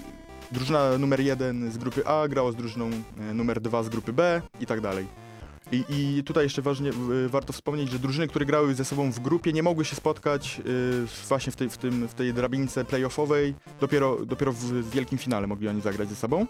drużyna 0.53 0.99
numer 0.99 1.21
jeden 1.21 1.71
z 1.73 1.79
grupy 1.79 2.07
A 2.07 2.29
grała 2.29 2.53
z 2.53 2.57
drużyną 2.57 2.91
e, 3.31 3.35
numer 3.35 3.61
dwa 3.61 3.83
z 3.83 3.89
grupy 3.89 4.13
B 4.13 4.43
i 4.61 4.67
tak 4.67 4.81
dalej. 4.81 5.07
I, 5.73 5.85
I 5.89 6.25
tutaj 6.25 6.45
jeszcze 6.45 6.63
ważnie 6.63 6.91
y, 6.91 7.29
warto 7.29 7.53
wspomnieć, 7.53 7.91
że 7.91 7.99
drużyny, 7.99 8.29
które 8.29 8.47
grały 8.47 8.75
ze 8.75 8.85
sobą 8.85 9.13
w 9.13 9.21
grupie, 9.21 9.53
nie 9.53 9.63
mogły 9.63 9.85
się 9.85 9.97
spotkać 9.97 10.61
y, 10.67 11.27
właśnie 11.29 11.53
w 11.53 11.57
tej, 11.57 11.71
w, 11.71 11.77
tym, 11.77 12.09
w 12.09 12.15
tej 12.15 12.35
drabince 12.35 12.85
playoffowej. 12.85 13.55
Dopiero, 13.81 14.27
dopiero 14.27 14.53
w 14.53 14.91
wielkim 14.91 15.19
finale 15.19 15.47
mogli 15.47 15.69
oni 15.69 15.81
zagrać 15.81 16.09
ze 16.09 16.17
sobą. 16.17 16.47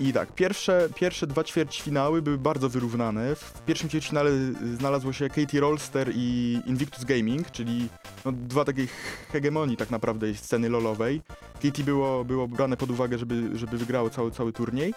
I 0.00 0.12
tak, 0.12 0.32
pierwsze, 0.32 0.88
pierwsze 0.94 1.26
dwa 1.26 1.44
ćwierćfinały 1.44 2.22
były 2.22 2.38
bardzo 2.38 2.68
wyrównane. 2.68 3.34
W 3.34 3.62
pierwszym 3.66 3.88
ćwierćfinale 3.88 4.30
znalazło 4.78 5.12
się 5.12 5.28
Katie 5.28 5.60
Rolster 5.60 6.10
i 6.14 6.58
Invictus 6.66 7.04
Gaming, 7.04 7.50
czyli 7.50 7.88
no, 8.24 8.32
dwa 8.32 8.64
takie 8.64 8.86
hegemonii 9.32 9.76
tak 9.76 9.90
naprawdę 9.90 10.34
sceny 10.34 10.68
lolowej. 10.68 11.20
Katie 11.62 11.84
było, 11.84 12.24
było 12.24 12.48
brane 12.48 12.76
pod 12.76 12.90
uwagę, 12.90 13.18
żeby, 13.18 13.58
żeby 13.58 13.78
wygrało 13.78 14.10
cały, 14.10 14.30
cały 14.30 14.52
turniej. 14.52 14.94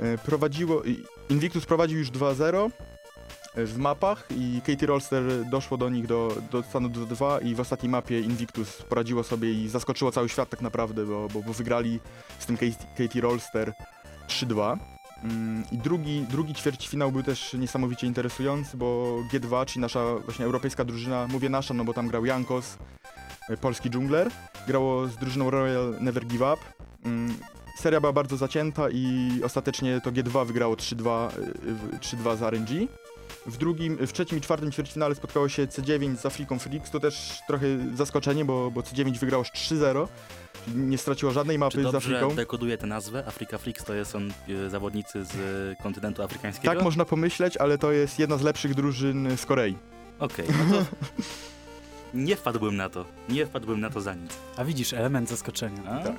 E, 0.00 0.18
Prowadziło, 0.18 0.82
Invictus 1.28 1.66
prowadził 1.66 1.98
już 1.98 2.10
2-0 2.10 2.70
e, 3.54 3.64
w 3.64 3.78
mapach 3.78 4.28
i 4.36 4.60
Katie 4.66 4.86
Rolster 4.86 5.22
doszło 5.50 5.76
do 5.76 5.88
nich 5.90 6.06
do, 6.06 6.36
do 6.50 6.62
stanu 6.62 6.88
2-2 6.88 7.46
i 7.46 7.54
w 7.54 7.60
ostatniej 7.60 7.90
mapie 7.90 8.20
Invictus 8.20 8.82
poradziło 8.82 9.24
sobie 9.24 9.52
i 9.52 9.68
zaskoczyło 9.68 10.12
cały 10.12 10.28
świat 10.28 10.50
tak 10.50 10.60
naprawdę, 10.60 11.06
bo, 11.06 11.28
bo, 11.28 11.42
bo 11.42 11.52
wygrali 11.52 12.00
z 12.38 12.46
tym 12.46 12.56
Katie, 12.56 12.86
Katie 12.98 13.20
Rolster 13.20 13.72
3-2. 14.28 14.78
Mm, 15.24 15.64
I 15.72 15.78
drugi, 15.78 16.26
drugi 16.30 16.54
ćwierćfinał 16.54 17.12
był 17.12 17.22
też 17.22 17.54
niesamowicie 17.54 18.06
interesujący, 18.06 18.76
bo 18.76 19.18
G2, 19.32 19.66
czyli 19.66 19.80
nasza 19.80 20.14
właśnie 20.24 20.44
europejska 20.44 20.84
drużyna, 20.84 21.26
mówię 21.26 21.48
nasza, 21.48 21.74
no 21.74 21.84
bo 21.84 21.94
tam 21.94 22.08
grał 22.08 22.24
Jankos, 22.24 22.78
e, 23.48 23.56
polski 23.56 23.90
dżungler, 23.90 24.30
grało 24.66 25.08
z 25.08 25.16
drużyną 25.16 25.50
Royal 25.50 25.94
Never 26.00 26.26
Give 26.26 26.40
Up. 26.40 26.56
Seria 27.74 28.00
była 28.00 28.12
bardzo 28.12 28.36
zacięta 28.36 28.90
i 28.90 29.30
ostatecznie 29.44 30.00
to 30.04 30.12
G2 30.12 30.46
wygrało 30.46 30.74
3-2 30.74 31.28
y, 31.94 31.98
3-2 31.98 32.36
z 32.36 32.42
RNG. 32.42 32.88
W 33.46 33.56
drugim, 33.56 33.96
w 34.06 34.12
trzecim 34.12 34.38
i 34.38 34.40
czwartym 34.40 34.72
ćwierćfinale 34.72 35.14
spotkało 35.14 35.48
się 35.48 35.66
C9 35.66 36.16
z 36.16 36.26
Afriką 36.26 36.58
Freaks. 36.58 36.90
To 36.90 37.00
też 37.00 37.38
trochę 37.46 37.66
zaskoczenie, 37.94 38.44
bo, 38.44 38.70
bo 38.70 38.80
C9 38.80 39.18
wygrało 39.18 39.44
3-0. 39.44 40.08
czyli 40.64 40.76
Nie 40.78 40.98
straciło 40.98 41.32
żadnej 41.32 41.58
mapy 41.58 41.72
Czy 41.82 41.88
z 41.88 41.92
dobrze 41.92 42.16
Afryką. 42.16 42.34
dekoduje 42.36 42.78
tę 42.78 42.86
nazwę? 42.86 43.24
Afrika 43.26 43.58
Freaks 43.58 43.84
to 43.84 43.94
jest 43.94 44.10
są 44.10 44.18
e, 44.18 44.70
zawodnicy 44.70 45.24
z 45.24 45.32
kontynentu 45.82 46.22
afrykańskiego? 46.22 46.74
Tak 46.74 46.84
można 46.84 47.04
pomyśleć, 47.04 47.56
ale 47.56 47.78
to 47.78 47.92
jest 47.92 48.18
jedna 48.18 48.36
z 48.36 48.42
lepszych 48.42 48.74
drużyn 48.74 49.36
z 49.36 49.46
Korei. 49.46 49.76
Okej, 50.18 50.46
no 50.48 50.74
to 50.78 50.84
nie 52.14 52.36
wpadłbym 52.36 52.76
na 52.76 52.88
to. 52.88 53.04
Nie 53.28 53.46
wpadłbym 53.46 53.80
na 53.80 53.90
to 53.90 54.00
za 54.00 54.14
nic. 54.14 54.32
A 54.56 54.64
widzisz, 54.64 54.92
element 54.92 55.28
zaskoczenia. 55.28 55.82
A? 55.90 56.04
Tak. 56.04 56.16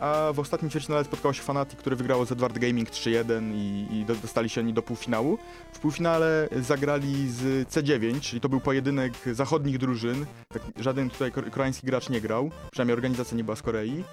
A 0.00 0.32
w 0.32 0.38
ostatnim 0.38 0.70
ćwierćfinale 0.70 1.04
spotkało 1.04 1.32
się 1.32 1.42
Fnatic, 1.42 1.78
który 1.78 1.96
wygrało 1.96 2.24
z 2.24 2.32
Edward 2.32 2.58
Gaming 2.58 2.90
3-1 2.90 3.54
i, 3.54 3.86
i 3.92 4.04
do, 4.04 4.14
dostali 4.14 4.48
się 4.48 4.60
oni 4.60 4.72
do 4.72 4.82
półfinału. 4.82 5.38
W 5.72 5.78
półfinale 5.78 6.48
zagrali 6.60 7.30
z 7.30 7.68
C9, 7.68 8.20
czyli 8.20 8.40
to 8.40 8.48
był 8.48 8.60
pojedynek 8.60 9.12
zachodnich 9.32 9.78
drużyn. 9.78 10.26
Tak, 10.48 10.62
żaden 10.76 11.10
tutaj 11.10 11.32
kor- 11.32 11.50
koreański 11.50 11.86
gracz 11.86 12.08
nie 12.08 12.20
grał, 12.20 12.50
przynajmniej 12.70 12.94
organizacja 12.94 13.36
nie 13.36 13.44
była 13.44 13.56
z 13.56 13.62
Korei. 13.62 13.96
Yy, 13.96 14.04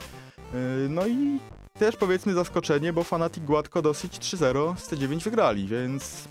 No 0.89 1.07
i 1.07 1.39
też 1.79 1.95
powiedzmy 1.95 2.33
zaskoczenie, 2.33 2.93
bo 2.93 3.03
Fnatic 3.03 3.43
gładko 3.43 3.81
dosyć 3.81 4.13
3-0 4.19 4.77
z 4.77 4.89
C9 4.89 5.23
wygrali, 5.23 5.67
więc... 5.67 6.27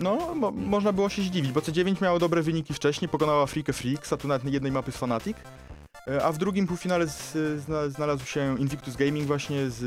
No, 0.00 0.34
mo 0.34 0.50
można 0.50 0.92
było 0.92 1.08
się 1.08 1.22
zdziwić, 1.22 1.52
bo 1.52 1.60
C9 1.60 2.02
miało 2.02 2.18
dobre 2.18 2.42
wyniki 2.42 2.74
wcześniej, 2.74 3.08
pokonała 3.08 3.46
Freakę 3.46 3.72
Freaks, 3.72 4.12
a 4.12 4.16
tu 4.16 4.28
nawet 4.28 4.52
jednej 4.52 4.72
mapy 4.72 4.92
z 4.92 4.96
Fnatic. 4.96 5.36
E, 6.06 6.24
A 6.24 6.32
w 6.32 6.38
drugim 6.38 6.66
półfinale 6.66 7.06
znalazł 7.88 8.26
się 8.26 8.58
Invictus 8.58 8.96
Gaming 8.96 9.26
właśnie 9.26 9.70
z 9.70 9.82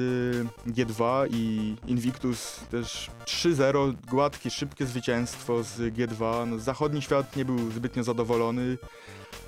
G2 0.68 1.28
i 1.32 1.76
Invictus 1.88 2.60
też 2.72 3.10
3-0, 3.26 3.94
gładkie, 4.10 4.50
szybkie 4.50 4.86
zwycięstwo 4.86 5.64
z 5.64 5.78
G2. 5.78 6.48
No, 6.48 6.60
zachodni 6.60 7.02
świat 7.02 7.36
nie 7.36 7.46
był 7.46 7.72
zbytnio 7.72 8.04
zadowolony, 8.04 8.78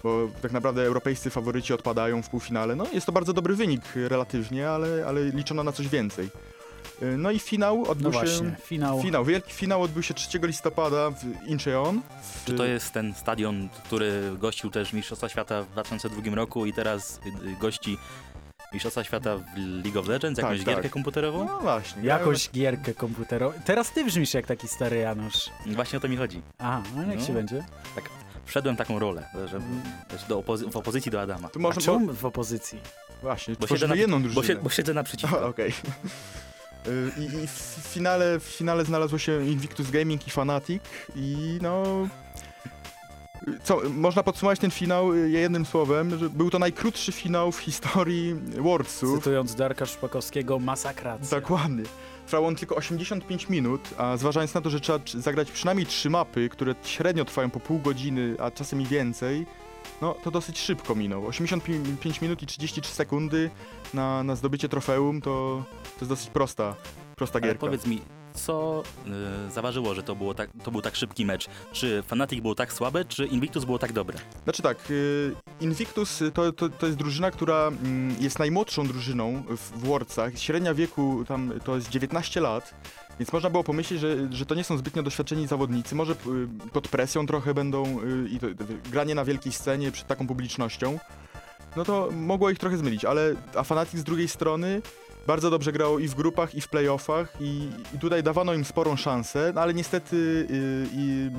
bo 0.03 0.27
tak 0.41 0.51
naprawdę 0.51 0.83
europejscy 0.83 1.29
faworyci 1.29 1.73
odpadają 1.73 2.21
w 2.21 2.29
półfinale. 2.29 2.75
No 2.75 2.85
jest 2.93 3.05
to 3.05 3.11
bardzo 3.11 3.33
dobry 3.33 3.55
wynik 3.55 3.81
relatywnie, 3.95 4.69
ale, 4.69 5.05
ale 5.07 5.25
liczono 5.25 5.63
na 5.63 5.71
coś 5.71 5.87
więcej. 5.87 6.29
E, 7.01 7.05
No 7.05 7.31
i 7.31 7.39
finał 7.39 7.77
No 7.85 7.89
odbył 7.89 8.11
właśnie, 8.11 8.37
się... 8.37 8.55
finał. 8.65 9.01
Finał, 9.01 9.25
wielki 9.25 9.53
finał 9.53 9.81
odbył 9.81 10.03
się 10.03 10.13
3 10.13 10.39
listopada 10.43 11.11
w 11.11 11.47
Incheon. 11.47 12.01
W, 12.21 12.45
Czy 12.45 12.53
to 12.53 12.65
jest 12.65 12.91
ten 12.93 13.13
stadion, 13.13 13.69
który 13.85 14.31
gościł 14.39 14.69
też 14.69 14.93
Mistrzostwa 14.93 15.29
Świata 15.29 15.63
w 15.63 15.69
2002 15.71 16.35
roku 16.35 16.65
i 16.65 16.73
teraz 16.73 17.19
y, 17.45 17.59
gości 17.59 17.97
Mistrzostwa 18.73 19.03
Świata 19.03 19.37
w 19.37 19.41
League 19.83 19.99
of 19.99 20.07
Legends, 20.07 20.39
Tak, 20.39 20.45
jakąś 20.45 20.65
tak. 20.65 20.73
gierkę 20.75 20.89
komputerową? 20.89 21.45
No 21.45 21.59
właśnie. 21.59 22.03
Jakąś 22.03 22.49
gierkę 22.49 22.93
komputerową. 22.93 23.59
Teraz 23.65 23.91
ty 23.91 24.05
brzmisz 24.05 24.33
jak 24.33 24.45
taki 24.47 24.67
stary 24.67 24.97
Janusz. 24.97 25.49
Właśnie 25.65 25.97
o 25.97 26.01
to 26.01 26.07
mi 26.09 26.17
chodzi. 26.17 26.41
Aha, 26.59 26.81
a 26.97 27.01
jak 27.09 27.19
No. 27.19 27.25
się 27.25 27.33
będzie? 27.33 27.63
Wszedłem 28.45 28.75
taką 28.75 28.99
rolę, 28.99 29.25
że 29.51 29.61
wiesz, 30.11 30.23
do 30.23 30.39
opozy- 30.39 30.71
w 30.71 30.77
opozycji 30.77 31.11
do 31.11 31.21
Adama. 31.21 31.49
Tu 31.49 31.59
A 31.59 31.61
można, 31.61 31.81
czemu 31.81 32.13
w 32.13 32.25
opozycji? 32.25 32.79
Właśnie, 33.21 33.55
Bo 33.59 33.67
siedzę 33.67 33.87
na- 33.87 33.95
jedną 33.95 34.23
Bo, 34.23 34.29
drużynę. 34.29 34.59
bo 34.63 34.69
siedzę 34.69 34.91
A, 34.91 34.95
naprzeciwko. 34.95 35.45
Okej. 35.49 35.69
Y, 35.69 35.73
I, 37.17 37.23
I 37.43 37.47
w 37.47 37.51
finale, 37.93 38.39
w 38.39 38.43
finale 38.43 38.85
znalazło 38.85 39.17
się 39.17 39.45
Invictus 39.45 39.89
Gaming 39.91 40.27
i 40.27 40.31
Fnatic 40.31 40.83
i 41.15 41.59
no... 41.61 41.83
y, 43.47 43.59
Co, 43.63 43.81
można 43.89 44.23
podsumować 44.23 44.59
ten 44.59 44.71
finał 44.71 45.13
y, 45.13 45.29
jednym 45.29 45.65
słowem, 45.65 46.19
że 46.19 46.29
był 46.29 46.49
to 46.49 46.59
najkrótszy 46.59 47.11
finał 47.11 47.51
w 47.51 47.59
historii 47.59 48.33
Worldsów. 48.57 49.17
Cytując 49.19 49.55
Darka 49.55 49.85
Szpakowskiego, 49.85 50.59
masakracja. 50.59 51.39
Dokładnie. 51.41 51.83
Trwał 52.25 52.45
on 52.45 52.55
tylko 52.55 52.75
85 52.75 53.49
minut, 53.49 53.89
a 53.97 54.17
zważając 54.17 54.53
na 54.53 54.61
to, 54.61 54.69
że 54.69 54.79
trzeba 54.79 54.99
trz- 54.99 55.19
zagrać 55.19 55.51
przynajmniej 55.51 55.85
trzy 55.87 56.09
mapy, 56.09 56.49
które 56.49 56.75
średnio 56.83 57.25
trwają 57.25 57.49
po 57.49 57.59
pół 57.59 57.79
godziny, 57.79 58.35
a 58.39 58.51
czasem 58.51 58.81
i 58.81 58.85
więcej, 58.85 59.45
no 60.01 60.13
to 60.23 60.31
dosyć 60.31 60.59
szybko 60.59 60.95
minął. 60.95 61.27
85 61.27 62.21
minut 62.21 62.43
i 62.43 62.45
33 62.45 62.93
sekundy 62.93 63.49
na, 63.93 64.23
na 64.23 64.35
zdobycie 64.35 64.69
trofeum 64.69 65.21
to, 65.21 65.63
to 65.83 65.99
jest 65.99 66.09
dosyć 66.09 66.29
prosta, 66.29 66.75
prosta 67.15 67.39
Ale 67.39 67.47
gierka. 67.47 67.59
powiedz 67.59 67.85
mi, 67.85 68.01
co 68.33 68.83
y, 69.47 69.51
zaważyło, 69.51 69.95
że 69.95 70.03
to, 70.03 70.15
było 70.15 70.33
tak, 70.33 70.49
to 70.63 70.71
był 70.71 70.81
tak 70.81 70.95
szybki 70.95 71.25
mecz? 71.25 71.47
Czy 71.71 72.03
Fnatic 72.07 72.41
było 72.41 72.55
tak 72.55 72.73
słabe, 72.73 73.05
czy 73.05 73.25
Invictus 73.25 73.65
było 73.65 73.79
tak 73.79 73.93
dobre? 73.93 74.19
Znaczy 74.43 74.61
tak, 74.61 74.91
y, 74.91 75.35
Invictus 75.61 76.23
to, 76.33 76.53
to, 76.53 76.69
to 76.69 76.85
jest 76.85 76.97
drużyna, 76.97 77.31
która 77.31 77.67
mm, 77.67 78.15
jest 78.19 78.39
najmłodszą 78.39 78.87
drużyną 78.87 79.43
w, 79.47 79.57
w 79.57 79.79
Worldsach. 79.79 80.39
Średnia 80.39 80.73
wieku 80.73 81.25
tam 81.27 81.53
to 81.63 81.75
jest 81.75 81.89
19 81.89 82.41
lat, 82.41 82.73
więc 83.19 83.33
można 83.33 83.49
było 83.49 83.63
pomyśleć, 83.63 83.99
że, 83.99 84.33
że 84.33 84.45
to 84.45 84.55
nie 84.55 84.63
są 84.63 84.77
zbytnio 84.77 85.03
doświadczeni 85.03 85.47
zawodnicy. 85.47 85.95
Może 85.95 86.13
y, 86.13 86.15
pod 86.73 86.87
presją 86.87 87.25
trochę 87.25 87.53
będą 87.53 87.99
y, 88.01 88.29
i 88.29 88.39
to, 88.39 88.47
granie 88.91 89.15
na 89.15 89.25
wielkiej 89.25 89.51
scenie 89.51 89.91
przed 89.91 90.07
taką 90.07 90.27
publicznością. 90.27 90.99
No 91.75 91.85
to 91.85 92.09
mogło 92.11 92.49
ich 92.49 92.59
trochę 92.59 92.77
zmylić, 92.77 93.05
ale 93.05 93.35
a 93.55 93.63
Fnatic 93.63 93.99
z 93.99 94.03
drugiej 94.03 94.27
strony 94.27 94.81
bardzo 95.27 95.49
dobrze 95.49 95.71
grało 95.71 95.99
i 95.99 96.07
w 96.07 96.15
grupach, 96.15 96.55
i 96.55 96.61
w 96.61 96.67
playoffach 96.67 97.33
i, 97.39 97.69
i 97.95 97.99
tutaj 97.99 98.23
dawano 98.23 98.53
im 98.53 98.65
sporą 98.65 98.95
szansę, 98.95 99.51
no 99.55 99.61
ale 99.61 99.73
niestety 99.73 100.15
y, 100.15 100.87
i 100.93 101.29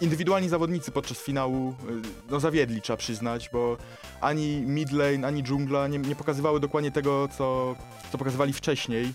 indywidualni 0.00 0.48
zawodnicy 0.48 0.90
podczas 0.90 1.18
finału 1.18 1.70
y, 1.70 1.74
no, 2.30 2.40
zawiedli, 2.40 2.82
trzeba 2.82 2.96
przyznać, 2.96 3.50
bo 3.52 3.76
ani 4.20 4.60
mid 4.60 4.92
lane, 4.92 5.26
ani 5.26 5.42
dżungla 5.42 5.88
nie, 5.88 5.98
nie 5.98 6.16
pokazywały 6.16 6.60
dokładnie 6.60 6.90
tego, 6.90 7.28
co, 7.28 7.76
co 8.12 8.18
pokazywali 8.18 8.52
wcześniej. 8.52 9.12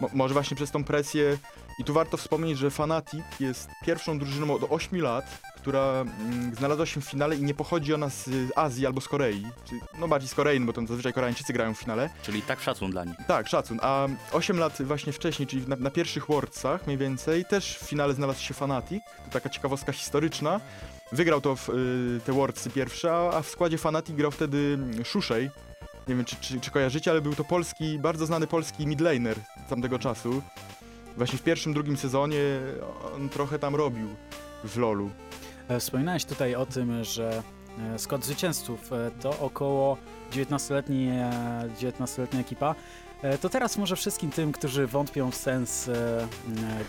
Mo, 0.00 0.10
może 0.12 0.34
właśnie 0.34 0.56
przez 0.56 0.70
tą 0.70 0.84
presję. 0.84 1.38
I 1.78 1.84
tu 1.84 1.94
warto 1.94 2.16
wspomnieć, 2.16 2.58
że 2.58 2.70
Fnatic 2.70 3.24
jest 3.40 3.70
pierwszą 3.86 4.18
drużyną 4.18 4.54
od 4.54 4.62
8 4.70 5.00
lat, 5.02 5.38
która 5.56 5.80
mm, 5.80 6.54
znalazła 6.54 6.86
się 6.86 7.00
w 7.00 7.04
finale 7.04 7.36
i 7.36 7.42
nie 7.42 7.54
pochodzi 7.54 7.94
ona 7.94 8.10
z 8.10 8.30
Azji 8.56 8.86
albo 8.86 9.00
z 9.00 9.08
Korei. 9.08 9.46
Czy, 9.64 9.74
no 9.98 10.08
bardziej 10.08 10.28
z 10.28 10.34
Korei, 10.34 10.60
no 10.60 10.66
bo 10.66 10.72
tam 10.72 10.86
zazwyczaj 10.86 11.12
Koreańczycy 11.12 11.52
grają 11.52 11.74
w 11.74 11.78
finale. 11.78 12.10
Czyli 12.22 12.42
tak 12.42 12.60
szacun 12.60 12.90
dla 12.90 13.04
nich. 13.04 13.16
Tak, 13.28 13.48
szacun. 13.48 13.78
A 13.82 14.06
8 14.32 14.58
lat 14.58 14.82
właśnie 14.82 15.12
wcześniej, 15.12 15.46
czyli 15.46 15.68
na, 15.68 15.76
na 15.76 15.90
pierwszych 15.90 16.26
Worldsach 16.26 16.86
mniej 16.86 16.98
więcej, 16.98 17.44
też 17.44 17.78
w 17.78 17.88
finale 17.88 18.14
znalazł 18.14 18.40
się 18.40 18.54
Fnatic. 18.54 19.02
To 19.24 19.30
taka 19.30 19.48
ciekawostka 19.48 19.92
historyczna. 19.92 20.60
Wygrał 21.12 21.40
to 21.40 21.56
w, 21.56 21.68
y, 21.68 22.20
te 22.24 22.32
Worldsy 22.32 22.70
pierwsze, 22.70 23.12
a, 23.12 23.30
a 23.30 23.42
w 23.42 23.48
składzie 23.48 23.78
Fnatic 23.78 24.16
grał 24.16 24.30
wtedy 24.30 24.78
Szuszej. 25.04 25.50
Nie 26.08 26.14
wiem, 26.14 26.24
czy, 26.24 26.36
czy, 26.40 26.60
czy 26.60 26.70
kojarzycie, 26.70 27.10
ale 27.10 27.20
był 27.20 27.34
to 27.34 27.44
polski, 27.44 27.98
bardzo 27.98 28.26
znany 28.26 28.46
polski 28.46 28.86
midlaner 28.86 29.36
tamtego 29.68 29.98
czasu. 29.98 30.42
Właśnie 31.16 31.38
w 31.38 31.42
pierwszym, 31.42 31.72
drugim 31.72 31.96
sezonie 31.96 32.38
on 33.16 33.28
trochę 33.28 33.58
tam 33.58 33.74
robił 33.74 34.08
w 34.64 34.76
LoLu. 34.76 35.10
E, 35.68 35.80
Wspominałeś 35.80 36.24
tutaj 36.24 36.54
o 36.54 36.66
tym, 36.66 37.04
że 37.04 37.42
e, 37.94 37.98
skład 37.98 38.24
zwycięzców 38.24 38.92
e, 38.92 39.10
to 39.20 39.38
około 39.40 39.96
19-letni, 40.32 41.08
e, 41.08 41.68
19-letnia 41.80 42.40
ekipa. 42.40 42.74
E, 43.22 43.38
To 43.38 43.48
teraz 43.48 43.78
może 43.78 43.96
wszystkim 43.96 44.30
tym, 44.30 44.52
którzy 44.52 44.86
wątpią 44.86 45.30
w 45.30 45.34
sens 45.34 45.88
e, 45.88 46.20
m, 46.22 46.28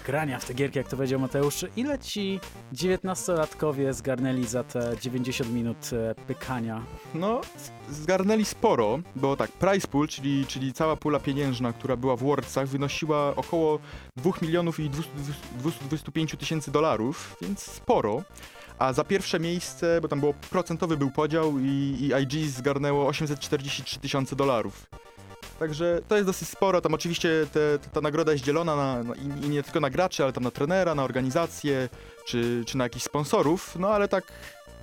grania 0.06 0.40
w 0.40 0.46
te 0.46 0.54
gierki, 0.54 0.78
jak 0.78 0.88
to 0.88 0.96
powiedział 0.96 1.20
Mateusz, 1.20 1.66
ile 1.76 2.00
ci 2.00 2.40
19-latkowie 2.74 3.94
zgarnęli 3.94 4.46
za 4.46 4.64
te 4.64 4.96
90 5.02 5.52
minut 5.54 5.90
e, 5.94 6.16
pykania? 6.16 6.82
No, 7.14 7.42
zgarnęli 7.90 8.46
sporo, 8.46 9.00
bo 9.16 9.36
tak, 9.36 9.52
price 9.52 9.88
pool, 9.88 10.08
czyli, 10.08 10.46
czyli 10.46 10.74
cała 10.74 10.96
pula 10.96 11.20
pieniężna, 11.20 11.74
która 11.74 11.96
była 11.96 12.16
w 12.16 12.20
Wordsach, 12.24 12.68
wynosiła 12.68 13.36
około 13.36 13.80
2 14.18 14.32
milionów 14.42 14.80
i 14.80 14.90
200 14.90 15.12
225 15.58 16.36
tysięcy 16.40 16.72
dolarów, 16.72 17.36
więc 17.42 17.62
sporo. 17.62 18.24
A 18.80 18.94
za 18.94 19.04
pierwsze 19.04 19.40
miejsce, 19.40 20.02
bo 20.02 20.08
tam 20.08 20.20
było 20.20 20.34
procentowy 20.34 20.98
był 20.98 21.12
podział 21.12 21.60
i, 21.60 21.66
i 22.00 22.12
IG 22.24 22.50
zgarnęło 22.50 23.08
843 23.08 24.00
tysiące 24.00 24.36
dolarów. 24.36 24.86
Także 25.60 26.00
to 26.08 26.16
jest 26.16 26.28
dosyć 26.28 26.50
sporo. 26.50 26.82
Tam 26.82 26.94
oczywiście 26.94 27.30
te, 27.54 27.90
ta 27.94 28.02
nagroda 28.02 28.32
jest 28.32 28.44
dzielona 28.44 28.76
na, 28.76 29.04
na, 29.04 29.16
i 29.16 29.50
nie 29.50 29.64
tylko 29.64 29.80
na 29.80 29.90
graczy, 29.90 30.24
ale 30.24 30.34
tam 30.34 30.44
na 30.44 30.52
trenera, 30.52 30.96
na 30.96 31.04
organizację, 31.04 31.90
czy, 32.28 32.64
czy 32.68 32.78
na 32.78 32.84
jakichś 32.84 33.06
sponsorów. 33.06 33.76
No 33.80 33.90
ale 33.90 34.08
tak, 34.08 34.24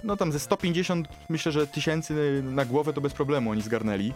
no 0.04 0.16
tam 0.16 0.33
ze 0.33 0.38
150 0.38 1.09
myślę, 1.28 1.52
że 1.52 1.66
tysięcy 1.66 2.43
na 2.45 2.64
głowę 2.64 2.93
to 2.93 3.00
bez 3.00 3.12
problemu 3.12 3.50
oni 3.50 3.62
zgarnęli. 3.62 4.12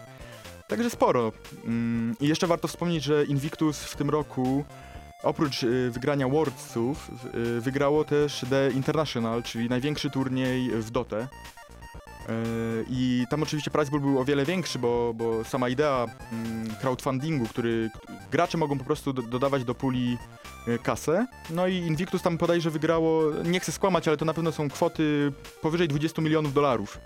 Także 0.67 0.89
sporo. 0.89 1.31
Mm, 1.65 2.15
I 2.19 2.27
jeszcze 2.27 2.47
warto 2.47 2.67
wspomnieć, 2.67 3.03
że 3.03 3.25
Invictus 3.25 3.79
w 3.79 3.95
tym 3.95 4.09
roku 4.09 4.65
oprócz 5.23 5.63
y, 5.63 5.91
wygrania 5.91 6.27
Worldsów 6.27 7.11
y, 7.35 7.61
wygrało 7.61 8.03
też 8.03 8.45
The 8.49 8.71
International, 8.71 9.43
czyli 9.43 9.69
największy 9.69 10.09
turniej 10.09 10.71
w 10.71 10.91
Dotę. 10.91 11.27
Y, 12.29 12.85
I 12.89 13.25
tam 13.29 13.43
oczywiście 13.43 13.71
prize 13.71 13.91
pool 13.91 14.01
był 14.01 14.19
o 14.19 14.25
wiele 14.25 14.45
większy, 14.45 14.79
bo, 14.79 15.13
bo 15.13 15.43
sama 15.43 15.69
idea 15.69 16.05
mm, 16.31 16.75
crowdfundingu, 16.81 17.45
który 17.45 17.89
gracze 18.31 18.57
mogą 18.57 18.77
po 18.77 18.85
prostu 18.85 19.13
do, 19.13 19.21
dodawać 19.21 19.63
do 19.63 19.75
puli 19.75 20.17
y, 20.67 20.79
kasę. 20.79 21.27
No 21.49 21.67
i 21.67 21.75
Invictus 21.75 22.21
tam 22.21 22.37
podajże 22.37 22.69
wygrało, 22.69 23.23
nie 23.45 23.59
chcę 23.59 23.71
skłamać, 23.71 24.07
ale 24.07 24.17
to 24.17 24.25
na 24.25 24.33
pewno 24.33 24.51
są 24.51 24.69
kwoty 24.69 25.31
powyżej 25.61 25.87
20 25.87 26.21
milionów 26.21 26.53
dolarów 26.53 26.99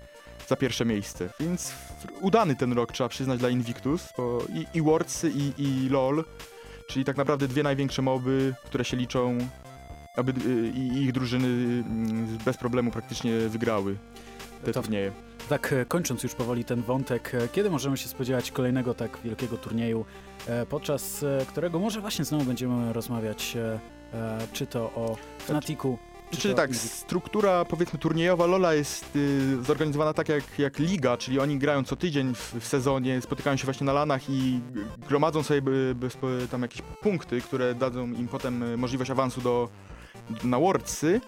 za 0.48 0.56
pierwsze 0.56 0.84
miejsce. 0.84 1.28
Więc 1.40 1.72
udany 2.20 2.56
ten 2.56 2.72
rok 2.72 2.92
trzeba 2.92 3.08
przyznać 3.08 3.38
dla 3.38 3.48
Invictus, 3.48 4.08
bo 4.16 4.38
i, 4.54 4.78
i 4.78 4.82
Worldsy 4.82 5.30
i, 5.30 5.52
i 5.58 5.88
LoL, 5.88 6.24
czyli 6.88 7.04
tak 7.04 7.16
naprawdę 7.16 7.48
dwie 7.48 7.62
największe 7.62 8.02
moby, 8.02 8.54
które 8.64 8.84
się 8.84 8.96
liczą, 8.96 9.38
aby 10.16 10.32
y, 10.32 10.68
i 10.68 11.02
ich 11.02 11.12
drużyny 11.12 11.46
mm, 11.46 12.38
bez 12.44 12.56
problemu 12.56 12.90
praktycznie 12.90 13.38
wygrały 13.48 13.96
To- 14.72 14.82
turnieje. 14.82 15.12
Tak 15.48 15.72
e, 15.72 15.84
kończąc 15.84 16.22
już 16.22 16.34
powoli 16.34 16.64
ten 16.64 16.82
wątek, 16.82 17.34
e, 17.34 17.48
kiedy 17.48 17.70
możemy 17.70 17.96
się 17.96 18.08
spodziewać 18.08 18.50
kolejnego 18.50 18.94
tak 18.94 19.18
wielkiego 19.24 19.56
turnieju, 19.56 20.04
e, 20.46 20.66
podczas 20.66 21.24
którego 21.48 21.78
może 21.78 22.00
właśnie 22.00 22.24
znowu 22.24 22.44
będziemy 22.44 22.92
rozmawiać 22.92 23.56
czy 24.52 24.66
to 24.66 24.80
o 24.80 25.16
Fnaticu, 25.38 25.98
czy 26.34 26.40
Czyli 26.40 26.54
tak, 26.54 26.76
struktura 26.76 27.64
powiedzmy 27.64 27.98
turniejowa 27.98 28.46
Lola 28.46 28.74
jest 28.74 29.16
y, 29.16 29.62
zorganizowana 29.62 30.12
tak 30.12 30.28
jak, 30.28 30.58
jak 30.58 30.78
liga, 30.78 31.16
czyli 31.16 31.40
oni 31.40 31.58
grają 31.58 31.84
co 31.84 31.96
tydzień 31.96 32.34
w, 32.34 32.54
w 32.60 32.66
sezonie, 32.66 33.20
spotykają 33.20 33.56
się 33.56 33.64
właśnie 33.64 33.84
na 33.84 33.92
lanach 33.92 34.30
i 34.30 34.60
gromadzą 35.08 35.42
sobie 35.42 35.62
by, 35.62 35.94
by, 35.94 36.08
tam 36.50 36.62
jakieś 36.62 36.82
punkty, 36.82 37.40
które 37.40 37.74
dadzą 37.74 38.12
im 38.12 38.28
potem 38.28 38.62
y, 38.62 38.76
możliwość 38.76 39.10
awansu 39.10 39.40
do, 39.40 39.68
na 40.44 40.58
Worldsy. 40.58 41.20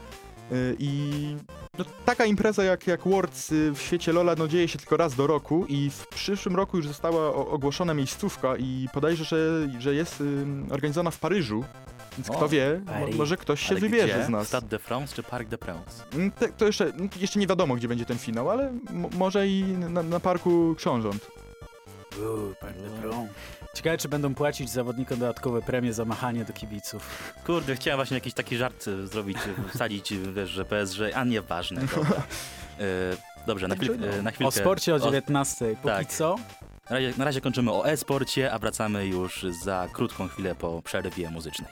Y, 0.52 0.76
I 0.78 1.36
no, 1.78 1.84
taka 2.04 2.24
impreza 2.24 2.64
jak, 2.64 2.86
jak 2.86 3.00
Worlds 3.08 3.52
y, 3.52 3.72
w 3.74 3.78
świecie 3.80 4.12
Lola 4.12 4.34
no, 4.38 4.48
dzieje 4.48 4.68
się 4.68 4.78
tylko 4.78 4.96
raz 4.96 5.14
do 5.14 5.26
roku 5.26 5.64
i 5.68 5.90
w 5.90 6.06
przyszłym 6.06 6.56
roku 6.56 6.76
już 6.76 6.86
została 6.88 7.34
ogłoszona 7.34 7.94
miejscówka 7.94 8.56
i 8.56 8.88
podejrzę, 8.92 9.24
że, 9.24 9.68
że 9.78 9.94
jest 9.94 10.20
y, 10.20 10.44
organizowana 10.70 11.10
w 11.10 11.18
Paryżu. 11.18 11.64
Więc 12.18 12.30
O, 12.30 12.34
kto 12.34 12.48
wie, 12.48 12.80
Paris. 12.86 13.16
może 13.16 13.36
ktoś 13.36 13.60
się 13.60 13.70
Ale 13.70 13.80
wybierze 13.80 14.14
gdzie? 14.14 14.24
z 14.24 14.28
nas. 14.28 14.46
Stade 14.48 14.68
de 14.68 14.78
France 14.78 15.14
czy 15.16 15.22
Parc 15.22 15.48
de 15.48 15.58
France? 15.58 16.04
Mm, 16.14 16.30
te- 16.30 16.48
To 16.48 16.66
jeszcze, 16.66 16.84
mm, 16.86 17.08
jeszcze 17.20 17.38
nie 17.38 17.46
wiadomo, 17.46 17.74
gdzie 17.76 17.88
będzie 17.88 18.04
ten 18.04 18.18
finał, 18.18 18.50
ale 18.50 18.72
mo- 18.92 19.08
może 19.18 19.48
i 19.48 19.62
na, 19.62 20.02
na 20.02 20.20
parku 20.20 20.74
książąt. 20.78 21.26
Uuu, 22.18 22.54
Parc 22.60 22.76
de 22.76 22.90
France. 23.00 23.28
Ciekawe, 23.76 23.98
czy 23.98 24.08
będą 24.08 24.34
płacić 24.34 24.70
zawodnikom 24.70 25.18
dodatkowe 25.18 25.62
premie 25.62 25.92
za 25.92 26.04
machanie 26.04 26.44
do 26.44 26.52
kibiców. 26.52 27.32
Kurde, 27.46 27.76
chciałem 27.76 27.98
właśnie 27.98 28.14
jakiś 28.14 28.34
taki 28.34 28.56
żart 28.56 28.88
e, 28.88 29.06
zrobić, 29.06 29.36
e, 29.36 29.68
wsadzić, 29.74 30.12
e, 30.12 30.16
wiesz, 30.32 30.50
że 30.50 30.64
PSG, 30.64 31.00
a 31.14 31.24
nieważne. 31.24 31.80
Dobra. 31.96 32.22
E, 32.80 33.16
dobrze, 33.46 33.68
na, 33.68 33.74
chwil, 33.76 34.04
e, 34.04 34.22
na 34.22 34.30
chwilkę. 34.30 34.48
O 34.48 34.50
sporcie 34.50 34.94
o 34.94 35.00
19. 35.00 35.66
Póki 35.66 35.94
tak. 35.94 36.06
co, 36.06 36.36
Na 36.90 36.96
razie, 36.96 37.12
na 37.18 37.24
razie 37.24 37.40
kończymy 37.40 37.72
o 37.72 37.88
e-sporcie, 37.88 38.52
a 38.52 38.58
wracamy 38.58 39.06
już 39.06 39.46
za 39.64 39.88
krótką 39.92 40.28
chwilę 40.28 40.54
po 40.54 40.82
przerwie 40.82 41.30
muzycznej. 41.30 41.70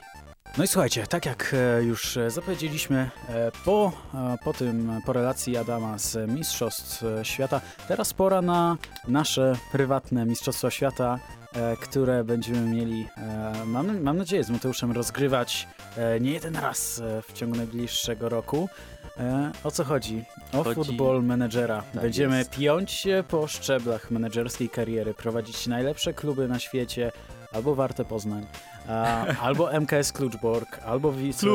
No 0.58 0.64
i 0.64 0.68
słuchajcie, 0.68 1.06
tak 1.06 1.26
jak 1.26 1.54
już 1.80 2.18
zapowiedzieliśmy 2.28 3.10
po, 3.64 3.92
po 4.44 4.52
tym, 4.52 5.00
po 5.06 5.12
relacji 5.12 5.56
Adama 5.56 5.98
z 5.98 6.30
Mistrzostw 6.30 7.04
Świata, 7.22 7.60
teraz 7.88 8.12
pora 8.12 8.42
na 8.42 8.76
nasze 9.08 9.56
prywatne 9.72 10.26
Mistrzostwa 10.26 10.70
Świata, 10.70 11.18
które 11.80 12.24
będziemy 12.24 12.60
mieli, 12.60 13.06
e, 13.16 13.52
mam, 13.66 14.00
mam 14.02 14.16
nadzieję, 14.16 14.44
z 14.44 14.50
Mateuszem 14.50 14.92
rozgrywać 14.92 15.68
e, 15.96 16.20
nie 16.20 16.30
jeden 16.32 16.56
raz 16.56 16.98
e, 17.00 17.22
w 17.22 17.32
ciągu 17.32 17.56
najbliższego 17.56 18.28
roku. 18.28 18.68
E, 19.18 19.52
O 19.64 19.70
co 19.70 19.84
chodzi? 19.84 20.24
O 20.52 20.64
Chodzi- 20.64 20.74
Football 20.74 21.22
Managera. 21.22 21.82
Tak 21.92 22.02
Będziemy 22.02 22.38
jest. 22.38 22.50
piąć 22.50 22.90
się 22.90 23.24
po 23.28 23.46
szczeblach 23.46 24.10
menedżerskiej 24.10 24.68
kariery, 24.68 25.14
prowadzić 25.14 25.66
najlepsze 25.66 26.12
kluby 26.14 26.48
na 26.48 26.58
świecie, 26.58 27.12
albo 27.52 27.74
Warte 27.74 28.04
Poznań, 28.04 28.46
albo 29.42 29.72
MKS 29.80 30.12
Kluczbork, 30.12 30.78
albo 30.84 31.12
Wisła, 31.12 31.50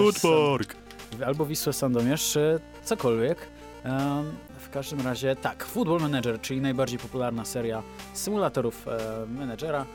albo 1.25 1.45
Wisła 1.45 1.73
Sandomierz, 1.73 2.31
czy 2.33 2.59
cokolwiek. 2.83 3.37
Em, 3.83 4.31
w 4.59 4.69
każdym 4.69 5.01
razie 5.01 5.35
tak, 5.35 5.65
Football 5.65 5.99
Manager, 6.01 6.41
czyli 6.41 6.61
najbardziej 6.61 6.99
popularna 6.99 7.45
seria 7.45 7.83
symulatorów 8.13 8.87
e, 8.87 9.25
menedżera, 9.27 9.85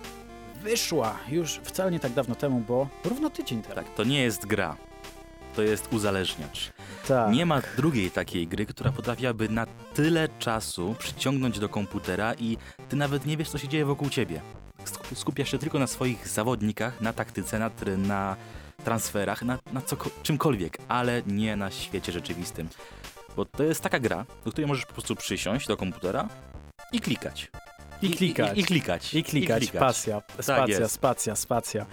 wyszła 0.63 1.15
już 1.29 1.61
wcale 1.65 1.91
nie 1.91 2.01
tak 2.01 2.13
dawno 2.13 2.35
temu, 2.35 2.61
bo 2.69 2.89
równo 3.05 3.31
tydzień 3.31 3.63
temu. 3.63 3.75
Tak, 3.75 3.95
to 3.95 4.05
nie 4.05 4.23
jest 4.23 4.47
gra. 4.47 4.77
To 5.57 5.63
jest 5.63 5.93
uzależniacz. 5.93 6.73
Tak. 7.09 7.33
Nie 7.33 7.47
ma 7.47 7.61
drugiej 7.77 8.11
takiej 8.11 8.47
gry, 8.47 8.67
która 8.67 8.93
potrafiłaby 8.93 9.49
na 9.49 9.67
tyle 9.95 10.29
czasu 10.39 10.95
przyciągnąć 10.99 11.59
do 11.59 11.69
komputera 11.69 12.35
i 12.35 12.57
ty 12.89 12.97
nawet 12.97 13.27
nie 13.27 13.37
wiesz, 13.37 13.49
co 13.51 13.59
się 13.59 13.69
dzieje 13.69 13.85
wokół 13.85 14.11
ciebie. 14.11 14.41
Skup- 14.85 15.19
Skupiasz 15.19 15.51
się 15.51 15.59
tylko 15.59 15.79
na 15.79 15.87
swoich 15.87 16.29
zawodnikach, 16.29 17.01
na 17.01 17.13
taktyce, 17.13 17.59
na, 17.59 17.71
na 17.99 18.37
transferach, 18.85 19.43
na, 19.43 19.59
na 19.73 19.81
coko- 19.81 20.11
czymkolwiek, 20.23 20.79
ale 20.89 21.23
nie 21.27 21.57
na 21.57 21.71
świecie 21.71 22.13
rzeczywistym. 22.13 22.69
Bo 23.37 23.45
to 23.45 23.63
jest 23.63 23.81
taka 23.81 23.99
gra, 24.01 24.27
do 24.45 24.51
której 24.51 24.69
możesz 24.69 24.87
po 24.87 24.93
prostu 24.93 25.17
przysiąść 25.17 25.67
do 25.67 25.77
komputera 25.77 26.29
i 26.93 27.01
klikać. 27.01 27.51
I 28.03 28.11
klikać. 28.11 28.59
I, 28.59 28.61
i, 28.61 28.65
klikać. 28.65 29.15
I 29.15 29.25
klikać, 29.25 29.71
pasja, 29.71 30.23
spacja, 30.41 30.79
jest. 30.81 30.95
spacja, 30.95 31.37
spacja. 31.37 31.87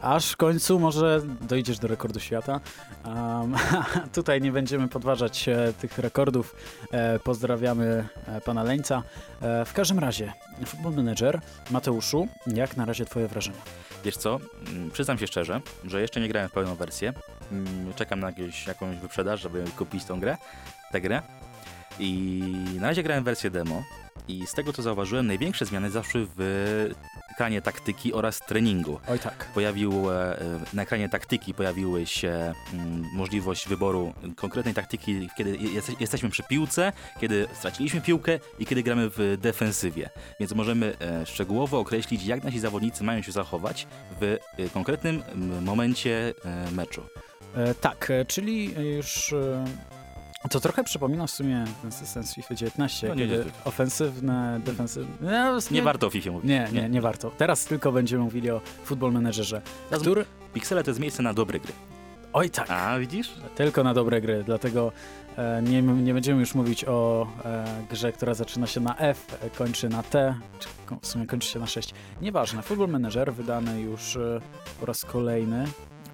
Aż 0.00 0.30
w 0.32 0.36
końcu 0.36 0.78
może 0.80 1.20
dojdziesz 1.40 1.78
do 1.78 1.88
rekordu 1.88 2.20
świata. 2.20 2.60
Um, 3.04 3.54
tutaj 4.14 4.40
nie 4.40 4.52
będziemy 4.52 4.88
podważać 4.88 5.48
e, 5.48 5.72
tych 5.80 5.98
rekordów. 5.98 6.56
E, 6.92 7.18
pozdrawiamy 7.18 8.08
e, 8.26 8.40
pana 8.40 8.62
Leńca. 8.62 9.02
E, 9.42 9.64
w 9.64 9.72
każdym 9.72 9.98
razie, 9.98 10.32
Football 10.66 10.92
Manager, 10.94 11.40
Mateuszu, 11.70 12.28
jak 12.46 12.76
na 12.76 12.84
razie 12.84 13.04
twoje 13.04 13.28
wrażenia? 13.28 13.58
Wiesz 14.04 14.16
co, 14.16 14.40
Mm, 14.68 14.90
przyznam 14.90 15.18
się 15.18 15.26
szczerze, 15.26 15.60
że 15.84 16.00
jeszcze 16.00 16.20
nie 16.20 16.28
grałem 16.28 16.48
w 16.48 16.52
pełną 16.52 16.74
wersję. 16.74 17.12
Mm, 17.52 17.94
Czekam 17.94 18.20
na 18.20 18.26
jakieś, 18.26 18.66
jakąś 18.66 18.96
wyprzedaż, 18.96 19.40
żeby 19.40 19.64
kupić 19.76 20.04
tą 20.04 20.20
grę, 20.20 20.36
tę 20.96 21.00
grę. 21.00 21.22
I 21.98 22.42
na 22.80 22.86
razie 22.88 23.02
grałem 23.02 23.24
wersję 23.24 23.50
demo 23.50 23.82
i 24.28 24.46
z 24.46 24.52
tego 24.52 24.72
co 24.72 24.82
zauważyłem, 24.82 25.26
największe 25.26 25.64
zmiany 25.64 25.90
zaszły 25.90 26.26
w 26.36 26.90
ekranie 27.32 27.62
taktyki 27.62 28.12
oraz 28.12 28.38
treningu. 28.38 29.00
Oj 29.08 29.18
tak. 29.18 29.46
Pojawił, 29.54 30.10
e, 30.12 30.36
na 30.72 30.82
ekranie 30.82 31.08
taktyki 31.08 31.54
pojawiły 31.54 32.06
się 32.06 32.54
mm, 32.72 33.04
możliwość 33.12 33.68
wyboru 33.68 34.14
konkretnej 34.36 34.74
taktyki, 34.74 35.28
kiedy 35.36 35.58
jeste- 35.58 35.96
jesteśmy 36.00 36.30
przy 36.30 36.42
piłce, 36.42 36.92
kiedy 37.20 37.46
straciliśmy 37.54 38.00
piłkę 38.00 38.38
i 38.58 38.66
kiedy 38.66 38.82
gramy 38.82 39.10
w 39.10 39.36
defensywie. 39.40 40.10
Więc 40.40 40.52
możemy 40.54 40.96
e, 41.00 41.26
szczegółowo 41.26 41.78
określić, 41.78 42.24
jak 42.24 42.44
nasi 42.44 42.60
zawodnicy 42.60 43.04
mają 43.04 43.22
się 43.22 43.32
zachować 43.32 43.86
w 44.20 44.24
e, 44.24 44.68
konkretnym 44.68 45.22
momencie 45.62 46.34
e, 46.44 46.70
meczu. 46.70 47.02
E, 47.56 47.74
tak, 47.74 48.10
e, 48.10 48.24
czyli 48.24 48.74
już... 48.96 49.34
To 50.50 50.60
trochę 50.60 50.84
przypomina 50.84 51.26
w 51.26 51.30
sumie 51.30 51.64
ten 51.82 51.92
system 51.92 52.22
z 52.22 52.34
FIFA 52.34 52.54
19, 52.54 53.08
No 53.08 53.14
nie, 53.14 53.26
nie, 53.26 53.36
nie. 53.36 53.44
ofensywne, 53.64 54.60
defensywne... 54.64 55.16
No, 55.20 55.58
Nie 55.70 55.82
warto 55.82 56.06
o 56.06 56.10
FIFA 56.10 56.30
mówić. 56.30 56.48
Nie, 56.50 56.68
nie, 56.72 56.88
nie 56.88 57.00
warto. 57.00 57.30
Teraz 57.30 57.64
tylko 57.64 57.92
będziemy 57.92 58.24
mówili 58.24 58.50
o 58.50 58.60
Football 58.84 59.12
Managerze, 59.12 59.62
Teraz 59.90 60.02
który... 60.02 60.24
Piksele 60.54 60.84
to 60.84 60.90
jest 60.90 61.00
miejsce 61.00 61.22
na 61.22 61.34
dobre 61.34 61.60
gry. 61.60 61.72
Oj 62.32 62.50
tak, 62.50 62.70
A, 62.70 62.98
widzisz? 62.98 63.30
tylko 63.54 63.84
na 63.84 63.94
dobre 63.94 64.20
gry, 64.20 64.42
dlatego 64.46 64.92
e, 65.36 65.62
nie, 65.62 65.82
nie 65.82 66.14
będziemy 66.14 66.40
już 66.40 66.54
mówić 66.54 66.84
o 66.84 67.26
e, 67.44 67.64
grze, 67.90 68.12
która 68.12 68.34
zaczyna 68.34 68.66
się 68.66 68.80
na 68.80 68.96
F, 68.98 69.38
e, 69.42 69.50
kończy 69.50 69.88
na 69.88 70.02
T, 70.02 70.34
czy 70.58 70.68
w 71.02 71.06
sumie 71.06 71.26
kończy 71.26 71.48
się 71.48 71.58
na 71.58 71.66
6. 71.66 71.94
Nieważne, 72.20 72.62
Football 72.62 72.88
Manager 72.88 73.34
wydany 73.34 73.80
już 73.80 74.16
e, 74.16 74.40
po 74.80 74.86
raz 74.86 75.04
kolejny 75.04 75.66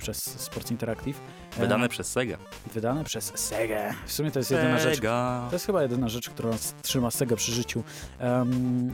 przez 0.02 0.40
Sports 0.40 0.70
Interactive. 0.70 1.20
E, 1.56 1.60
Wydane 1.60 1.88
przez 1.88 2.12
Sega. 2.12 2.36
wydane 2.74 3.04
przez 3.04 3.32
Sega. 3.34 3.94
W 4.06 4.12
sumie 4.12 4.30
to 4.30 4.38
jest 4.38 4.50
jedyna 4.50 4.78
rzecz, 4.78 4.94
Sega. 4.94 5.46
To 5.50 5.54
jest 5.56 5.66
chyba 5.66 5.82
jedyna 5.82 6.08
rzecz, 6.08 6.30
która 6.30 6.50
trzyma 6.82 7.10
tego 7.10 7.36
przy 7.36 7.52
życiu. 7.52 7.82
Em, 8.18 8.92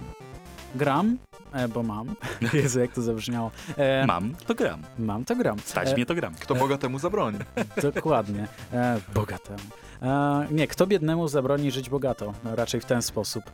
gram, 0.74 1.18
e, 1.52 1.68
bo 1.68 1.82
mam. 1.82 2.14
Jezu, 2.52 2.80
jak 2.80 2.92
to 2.92 3.02
zabrzmiało. 3.02 3.50
E, 3.76 4.06
Mam, 4.06 4.34
to 4.46 4.54
gram. 4.54 4.82
Mam, 4.98 5.24
to 5.24 5.36
gram. 5.36 5.58
Stać 5.58 5.88
E, 5.88 5.94
mnie, 5.94 6.06
to 6.06 6.14
gram. 6.14 6.34
Kto 6.34 6.54
Boga 6.54 6.78
temu 6.78 6.98
zabroni. 6.98 7.38
Dokładnie. 7.94 8.48
E, 8.72 9.00
bogatemu. 9.14 9.58
Nie, 10.50 10.66
kto 10.66 10.86
biednemu 10.86 11.28
zabroni 11.28 11.70
żyć 11.70 11.90
bogato? 11.90 12.34
No, 12.44 12.56
raczej 12.56 12.80
w 12.80 12.84
ten 12.84 13.02
sposób. 13.02 13.44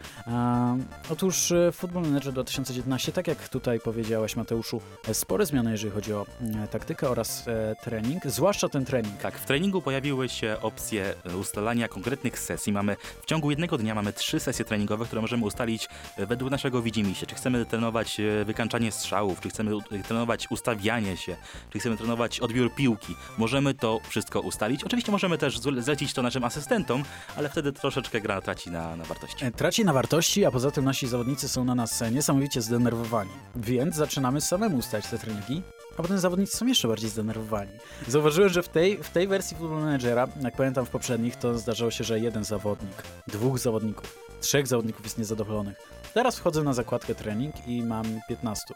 Otóż 1.11 1.53
e, 1.53 1.73
Football 1.73 2.03
Manager 2.03 2.33
2019, 2.33 3.13
tak 3.13 3.29
jak 3.29 3.49
tutaj 3.49 3.81
powiedziałeś 3.81 4.37
Mateuszu, 4.37 4.81
e, 5.09 5.15
spore 5.15 5.47
zmiany, 5.47 5.71
jeżeli 5.71 5.93
chodzi 5.93 6.13
o 6.13 6.27
e, 6.41 6.69
taktykę 6.69 7.09
oraz 7.09 7.45
trening, 7.83 8.27
zwłaszcza 8.27 8.69
ten 8.69 8.85
trening. 8.85 9.17
Tak, 9.17 9.39
w 9.39 9.47
treningu 9.47 9.83
pojawiły 9.83 10.29
się 10.29 10.57
opcje 10.63 11.15
ustalania 11.41 11.89
konkretnych 11.89 12.39
sesji. 12.39 12.73
Mamy 12.73 12.97
w 13.23 13.27
ciągu 13.27 13.51
jednego 13.51 13.79
dnia 13.79 13.95
mamy 13.95 14.13
trzy 14.13 14.41
sesje 14.41 14.65
treningowe, 14.65 15.05
które 15.05 15.23
możemy 15.23 15.45
ustalić 15.45 15.89
według 16.19 16.51
naszego 16.51 16.83
widzimisię. 16.83 17.27
Czy 17.27 17.35
chcemy 17.35 17.67
trenować 17.67 18.21
wykańczanie 18.45 18.93
strzałów, 18.93 19.41
czy 19.41 19.49
chcemy 19.49 19.71
trenować 20.07 20.51
ustawianie 20.51 21.17
się, 21.17 21.37
czy 21.71 21.79
chcemy 21.79 21.97
trenować 21.97 22.41
odbiór 22.41 22.75
piłki. 22.75 23.15
Możemy 23.39 23.75
to 23.75 24.01
wszystko 24.09 24.41
ustalić. 24.41 24.85
Oczywiście 24.85 25.13
możemy 25.13 25.39
też 25.39 25.59
zle- 25.59 25.83
zlecić 25.83 26.13
to 26.13 26.23
naszym 26.23 26.34
asystentom, 26.43 27.03
ale 27.37 27.49
wtedy 27.49 27.73
troszeczkę 27.73 28.21
gra 28.21 28.41
traci 28.41 28.71
na, 28.71 28.97
na 28.97 29.05
wartości. 29.05 29.45
E, 29.45 29.51
Traci 29.51 29.85
na 29.85 29.93
wartości, 29.93 30.45
a 30.45 30.51
poza 30.51 30.71
tym 30.71 30.85
nasi 30.85 31.07
zawodnicy 31.07 31.49
są 31.49 31.65
na 31.65 31.75
nas 31.75 32.03
niesamowicie 32.13 32.63
zdenerwowani. 32.63 33.31
Więc 33.57 33.95
zaczynamy 33.97 34.41
samemu 34.41 34.77
ustać 34.77 35.07
te 35.07 35.19
treningi, 35.19 35.63
a 35.99 36.03
potem 36.03 36.19
zawodnicy 36.19 36.57
są 36.57 36.67
jeszcze 36.67 36.89
bardziej 36.89 37.11
zdenerwowani. 37.11 37.71
Zauważyłem, 38.09 38.51
że 38.51 38.63
w 38.63 38.69
tej, 38.69 39.03
w 39.03 39.11
tej 39.11 39.29
wersji 39.29 39.57
Football 39.57 39.81
Managera, 39.81 40.29
jak 40.43 40.57
pamiętam 40.57 40.87
w 40.87 40.91
poprzednich, 40.91 41.37
to 41.37 41.59
zdarzało 41.59 41.91
się, 41.91 42.05
że 42.05 42.21
jeden 42.21 42.45
zawodnik, 42.45 43.03
dwóch 43.27 43.59
zawodników, 43.59 44.19
trzech 44.41 44.67
zawodników 44.67 45.05
jest 45.05 45.19
niezadowolonych. 45.19 45.77
Teraz 46.15 46.39
wchodzę 46.39 46.63
na 46.63 46.73
zakładkę 46.73 47.15
trening 47.15 47.55
i 47.69 47.83
mam 47.83 48.21
15. 48.29 48.75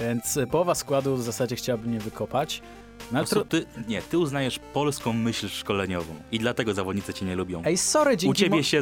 Więc 0.00 0.38
połowa 0.50 0.74
składu 0.74 1.16
w 1.16 1.22
zasadzie 1.22 1.56
chciałaby 1.56 1.88
mnie 1.88 2.00
wykopać. 2.00 2.62
No, 3.12 3.24
ty, 3.48 3.66
nie, 3.88 4.02
ty 4.02 4.18
uznajesz 4.18 4.58
polską 4.72 5.12
myśl 5.12 5.48
szkoleniową 5.48 6.14
i 6.32 6.38
dlatego 6.38 6.74
zawodnicy 6.74 7.14
cię 7.14 7.26
nie 7.26 7.36
lubią. 7.36 7.62
Ej, 7.64 7.76
sorry, 7.76 8.12
U 8.12 8.16
dzięki 8.16 8.38
ciebie 8.40 8.56
mo- 8.56 8.62
się... 8.62 8.80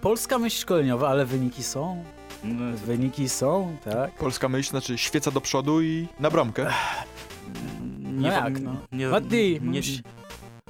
Polska 0.00 0.38
myśl 0.38 0.60
szkoleniowa, 0.60 1.08
ale 1.08 1.26
wyniki 1.26 1.62
są. 1.62 2.04
no, 2.44 2.76
Wyniki 2.86 3.28
są, 3.28 3.76
tak. 3.84 4.14
Polska 4.14 4.48
myśl, 4.48 4.70
znaczy 4.70 4.98
świeca 4.98 5.30
do 5.30 5.40
przodu 5.40 5.82
i 5.82 6.08
na 6.20 6.30
bramkę. 6.30 6.66
Nie, 8.00 8.10
No 8.12 8.28
jak, 8.28 8.60
no? 8.60 8.76
Nie, 8.92 9.08
Mati, 9.08 9.60
nie, 9.62 9.80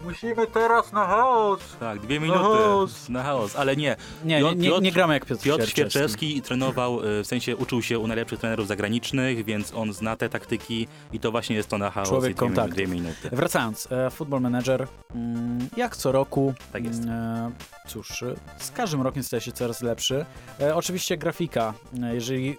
Musimy 0.05 0.47
teraz 0.47 0.93
na 0.93 1.07
chaos. 1.07 1.61
tak, 1.81 2.01
dwie 2.01 2.21
minuty 2.21 2.39
chaos. 2.41 3.09
na 3.09 3.23
chaos, 3.23 3.57
ale 3.57 3.77
nie. 3.77 3.97
Nie, 4.25 4.43
nie, 4.43 4.55
nie, 4.55 4.71
Piotr- 4.71 4.83
nie 4.83 4.93
gramy 4.93 5.15
jak 5.15 5.27
Piotr, 5.27 5.43
Piotr 5.43 5.69
Świerczewski. 5.69 6.27
Świerczewski 6.29 6.43
trenował, 6.43 7.05
y, 7.05 7.23
w 7.23 7.27
sensie 7.27 7.57
uczył 7.57 7.83
się 7.83 7.99
u 7.99 8.07
najlepszych 8.07 8.39
trenerów 8.41 8.67
zagranicznych, 8.67 9.45
więc 9.45 9.75
on 9.75 9.93
zna 9.93 10.17
te 10.17 10.29
taktyki 10.29 10.89
i 11.13 11.21
to 11.21 11.31
właśnie 11.31 11.57
jest 11.57 11.69
to 11.69 11.79
na 11.79 11.91
chaos 11.91 12.09
Człowiek 12.09 12.43
i 12.43 12.71
dwie, 12.71 12.87
minuty. 12.87 13.29
Wracając, 13.33 13.93
e, 13.93 14.11
Football 14.11 14.41
Manager, 14.41 14.87
mm, 15.15 15.69
jak 15.77 15.97
co 15.97 16.13
roku, 16.13 16.55
Tak 16.73 16.85
jest. 16.85 17.05
e, 17.05 17.51
cóż, 17.87 18.23
e, 18.23 18.35
z 18.59 18.71
każdym 18.71 19.03
rokiem 19.03 19.23
staje 19.23 19.41
się 19.41 19.53
coraz 19.53 19.83
lepszy. 19.83 20.27
E, 20.61 20.75
oczywiście 20.75 21.17
grafika, 21.17 21.75
jeżeli 22.13 22.57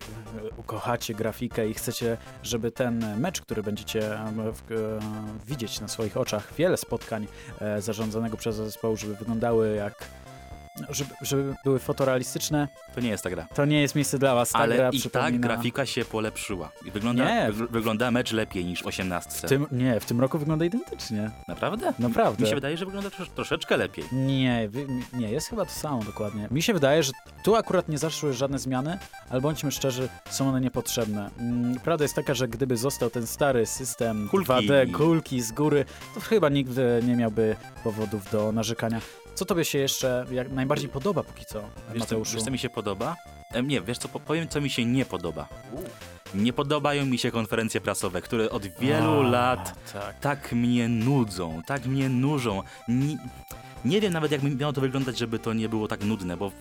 ukochacie 0.58 1.14
grafikę 1.14 1.70
i 1.70 1.74
chcecie, 1.74 2.18
żeby 2.44 2.72
ten 2.72 3.20
mecz, 3.20 3.42
który 3.42 3.64
będziecie 3.64 4.02
w, 4.36 5.00
widzieć 5.48 5.80
na 5.80 5.88
swoich 5.88 6.18
oczach, 6.18 6.54
wiele 6.58 6.78
spotkań 6.78 7.28
zarządzanego 7.80 8.38
przez 8.38 8.56
zespołu, 8.56 8.98
żeby 8.98 9.16
wyglądały 9.16 9.76
jak 9.76 10.06
żeby, 10.90 11.14
żeby 11.22 11.56
były 11.64 11.80
fotorealistyczne, 11.80 12.68
To 12.96 13.02
nie 13.02 13.10
jest 13.10 13.24
ta 13.24 13.30
gra. 13.30 13.48
to 13.56 13.66
nie 13.66 13.82
jest 13.82 13.96
miejsce 13.96 14.20
dla 14.20 14.36
was. 14.36 14.50
Ta 14.50 14.60
Ale 14.60 14.76
gra 14.76 14.90
i 14.90 14.92
tak 14.92 15.00
przypomina... 15.00 15.48
grafika 15.48 15.86
się 15.86 16.06
polepszyła. 16.06 16.72
I 16.86 16.92
wygląda, 16.92 17.26
Nie. 17.26 17.54
wygl- 17.54 17.68
wygląda 17.72 18.12
mecz 18.12 18.32
lepiej 18.32 18.66
niż 18.66 18.84
18. 18.84 19.48
W 19.48 19.50
tym, 19.50 19.66
nie, 19.72 20.00
w 20.00 20.06
tym 20.06 20.22
roku 20.22 20.40
wygląda 20.40 20.66
identycznie. 20.66 21.32
Naprawdę? 21.48 21.94
Naprawdę. 22.00 22.44
Mi 22.44 22.50
się 22.50 22.56
wydaje, 22.56 22.78
że 22.78 22.86
wygląda 22.86 23.10
trosz, 23.10 23.30
troszeczkę 23.30 23.78
lepiej. 23.78 24.06
Nie, 24.12 24.70
nie, 25.14 25.32
jest 25.32 25.48
chyba 25.50 25.66
to 25.66 25.72
samo 25.72 26.04
dokładnie. 26.04 26.48
Mi 26.52 26.62
się 26.62 26.74
wydaje, 26.74 27.04
że 27.04 27.12
tu 27.44 27.56
akurat 27.56 27.90
nie 27.90 27.98
zaszły 27.98 28.34
żadne 28.34 28.60
zmiany, 28.60 28.98
ale 29.30 29.42
bądźmy 29.42 29.72
szczerzy, 29.72 30.10
są 30.30 30.50
one 30.50 30.62
niepotrzebne. 30.62 31.30
Mm, 31.40 31.80
Prawda 31.80 32.04
jest 32.06 32.16
taka, 32.16 32.34
że 32.34 32.48
gdyby 32.48 32.78
został 32.78 33.10
ten 33.10 33.28
stary 33.28 33.66
system 33.66 34.28
Kulki. 34.30 34.52
2D, 34.52 34.92
kulki 34.92 35.42
z 35.42 35.52
góry, 35.52 35.86
to 36.16 36.20
chyba 36.20 36.50
nikt 36.50 36.72
nie 37.04 37.16
miałby 37.16 37.56
powodów 37.84 38.32
do 38.32 38.52
narzekania. 38.52 39.00
Co 39.36 39.46
tobie 39.46 39.66
się 39.66 39.78
jeszcze 39.80 40.26
jak 40.32 40.52
najbardziej 40.52 40.90
podoba 40.90 41.24
póki 41.24 41.46
co, 41.46 41.60
Wiesz 41.62 41.70
co, 41.94 42.00
Mateuszu? 42.00 42.34
wiesz, 42.36 42.44
co 42.44 42.52
mi 42.52 42.58
się 42.58 42.70
podoba? 42.70 43.16
Em, 43.54 43.68
nie, 43.68 43.82
wiesz 43.82 43.98
co, 43.98 44.08
po- 44.08 44.20
powiem, 44.20 44.48
co 44.48 44.62
mi 44.62 44.70
się 44.70 44.86
nie 44.86 45.06
podoba. 45.06 45.48
Nie 46.36 46.54
podobają 46.54 47.06
mi 47.06 47.18
się 47.18 47.32
konferencje 47.32 47.82
prasowe, 47.82 48.22
które 48.22 48.50
od 48.50 48.66
wielu 48.68 49.20
A, 49.20 49.24
lat 49.24 49.92
Tak. 49.94 50.20
tak 50.20 50.52
mnie 50.54 50.88
nudzą, 50.88 51.62
tak 51.68 51.86
mnie 51.86 52.10
nużą. 52.10 52.64
Nie, 52.88 53.18
nie 53.86 54.02
wiem 54.02 54.14
nawet, 54.14 54.32
jak 54.32 54.42
miało 54.44 54.74
to 54.74 54.82
wyglądać, 54.82 55.18
żeby 55.18 55.40
to 55.40 55.54
nie 55.54 55.70
było 55.70 55.88
tak 55.88 56.04
nudne, 56.04 56.38
bo 56.38 56.52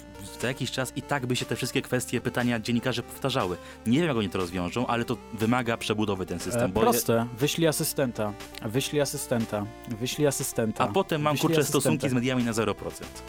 za 0.41 0.49
jakiś 0.49 0.71
czas 0.71 0.93
i 0.97 1.03
tak 1.03 1.27
by 1.27 1.37
się 1.37 1.45
te 1.47 1.57
wszystkie 1.57 1.83
kwestie, 1.83 2.21
pytania 2.21 2.61
dziennikarzy 2.61 3.03
powtarzały. 3.03 3.57
Nie 3.87 3.99
wiem, 3.99 4.09
jak 4.09 4.17
oni 4.17 4.29
to 4.29 4.39
rozwiążą, 4.39 4.87
ale 4.87 5.05
to 5.05 5.17
wymaga 5.33 5.77
przebudowy 5.77 6.27
ten 6.27 6.41
system. 6.41 6.71
E, 6.71 6.75
proste, 6.75 7.27
wyślij 7.39 7.69
asystenta, 7.69 8.33
wyślij 8.65 9.01
asystenta, 9.01 9.67
wyślij 10.01 10.27
asystenta. 10.27 10.85
a 10.85 10.87
potem 10.89 11.23
mam 11.23 11.37
kurczę 11.39 11.61
asystenta. 11.61 11.81
stosunki 11.81 12.09
z 12.09 12.13
mediami 12.13 12.45
na 12.45 12.53
0%. 12.53 12.75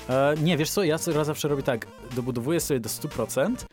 E, 0.10 0.36
nie, 0.44 0.58
wiesz 0.58 0.70
co, 0.72 0.84
ja 0.84 0.98
co- 1.00 1.26
zawsze 1.26 1.48
robię 1.48 1.64
tak, 1.64 1.88
dobudowuję 2.16 2.60
sobie 2.60 2.80
do 2.80 2.90
100%, 2.90 3.66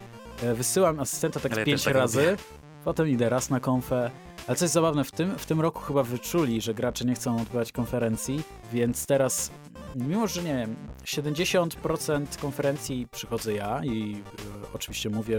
e, 0.42 0.54
wysyłam 0.54 1.00
asystenta 1.00 1.40
tak 1.40 1.52
Ale 1.52 1.56
z 1.56 1.58
ja 1.58 1.64
5 1.64 1.80
też 1.80 1.84
tak 1.84 1.94
razy, 1.94 2.24
robię. 2.30 2.36
potem 2.84 3.08
idę 3.08 3.28
raz 3.28 3.50
na 3.50 3.60
konfę. 3.60 4.10
Ale 4.46 4.56
co 4.56 4.64
jest 4.64 4.74
zabawne, 4.74 5.04
w 5.04 5.12
tym, 5.12 5.38
w 5.38 5.46
tym 5.46 5.60
roku 5.60 5.80
chyba 5.80 6.02
wyczuli, 6.02 6.60
że 6.60 6.74
gracze 6.74 7.04
nie 7.04 7.14
chcą 7.14 7.36
odbywać 7.42 7.72
konferencji, 7.72 8.42
więc 8.72 9.06
teraz, 9.06 9.50
mimo 9.98 10.26
że 10.26 10.42
nie 10.42 10.54
wiem, 10.56 10.76
70% 11.04 12.26
konferencji 12.40 13.08
przychodzę 13.12 13.52
ja 13.52 13.80
i 13.84 14.12
e, 14.14 14.72
oczywiście 14.74 15.10
mówię, 15.10 15.38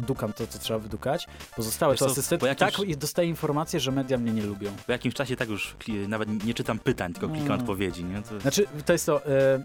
dukam 0.00 0.32
to, 0.32 0.46
co 0.46 0.58
trzeba 0.58 0.78
wydukać, 0.78 1.26
pozostałe 1.56 1.92
Wiesz 1.92 1.98
to 2.00 2.06
asystent 2.06 2.42
jakimś- 2.42 2.76
tak 2.76 2.88
i 2.88 2.96
dostaję 2.96 3.28
informację, 3.28 3.80
że 3.80 3.92
media 3.92 4.18
mnie 4.18 4.32
nie 4.32 4.42
lubią. 4.42 4.70
Po 4.86 4.92
jakimś 4.92 5.14
czasie 5.14 5.36
tak 5.36 5.48
już 5.48 5.76
nawet 6.08 6.44
nie 6.44 6.54
czytam 6.54 6.78
pytań, 6.78 7.12
tylko 7.12 7.28
klikam 7.28 7.46
Mm. 7.46 7.60
odpowiedzi. 7.60 8.04
Nie? 8.04 8.22
To, 8.22 8.40
Znaczy, 8.40 8.66
to 8.86 8.92
jest 8.92 9.06
to, 9.06 9.26
e, 9.26 9.62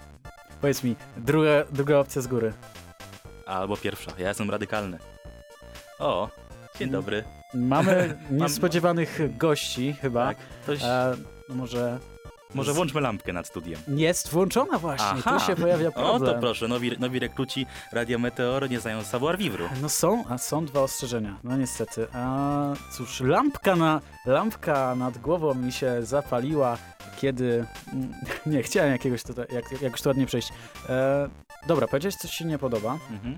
powiedz 0.62 0.84
mi, 0.84 0.96
druga, 1.18 1.50
druga 1.72 1.98
opcja 1.98 2.22
z 2.22 2.28
góry. 2.28 2.54
albo 3.46 3.78
pierwsza. 3.78 4.12
Ja 4.18 4.28
jestem 4.30 4.50
radykalny. 4.52 4.98
O, 6.00 6.30
dzień 6.80 6.88
Mm. 6.90 6.92
dobry. 7.02 7.24
Mamy 7.54 8.18
niespodziewanych 8.32 9.38
gości 9.38 9.96
chyba. 10.02 10.26
Tak, 10.28 10.38
ktoś, 10.64 10.80
E, 10.84 11.16
może 11.50 12.00
może 12.56 12.74
włączmy 12.74 13.02
lampkę 13.02 13.34
nad 13.34 13.48
studiem. 13.48 13.80
jest 13.88 14.30
włączona 14.32 14.78
właśnie, 14.78 15.08
Aha. 15.08 15.40
tu 15.40 15.46
się 15.46 15.56
pojawia 15.56 15.88
O, 15.88 15.92
problem. 15.92 16.34
to 16.34 16.40
proszę, 16.40 16.68
nowi, 16.68 17.00
nowi 17.00 17.20
rekruci 17.20 17.66
Radia 17.92 18.18
Meteor 18.18 18.70
nie 18.70 18.80
znają 18.80 19.04
savoir 19.04 19.38
vivre. 19.38 19.70
No 19.82 19.90
są, 19.90 20.24
a 20.30 20.38
są 20.38 20.66
dwa 20.66 20.82
ostrzeżenia, 20.82 21.36
no 21.44 21.58
niestety. 21.58 22.08
A 22.14 22.74
cóż, 22.92 23.20
lampka, 23.22 23.76
na, 23.76 24.02
lampka 24.26 24.96
nad 24.96 25.18
głową 25.18 25.54
mi 25.54 25.72
się 25.72 26.06
zapaliła, 26.06 26.78
kiedy... 27.18 27.66
mm, 27.94 28.14
Nie, 28.46 28.64
chciałem 28.64 28.92
jakiegoś 28.92 29.24
tutaj, 29.24 29.46
jak, 29.54 29.82
jakoś 29.82 30.02
to 30.02 30.10
ładnie 30.10 30.26
przejść. 30.26 30.50
E, 30.90 31.30
dobra, 31.68 31.88
powiedziałeś, 31.88 32.16
co 32.16 32.28
ci 32.28 32.36
się 32.36 32.46
nie 32.46 32.58
podoba. 32.58 32.98
Mhm. 33.12 33.38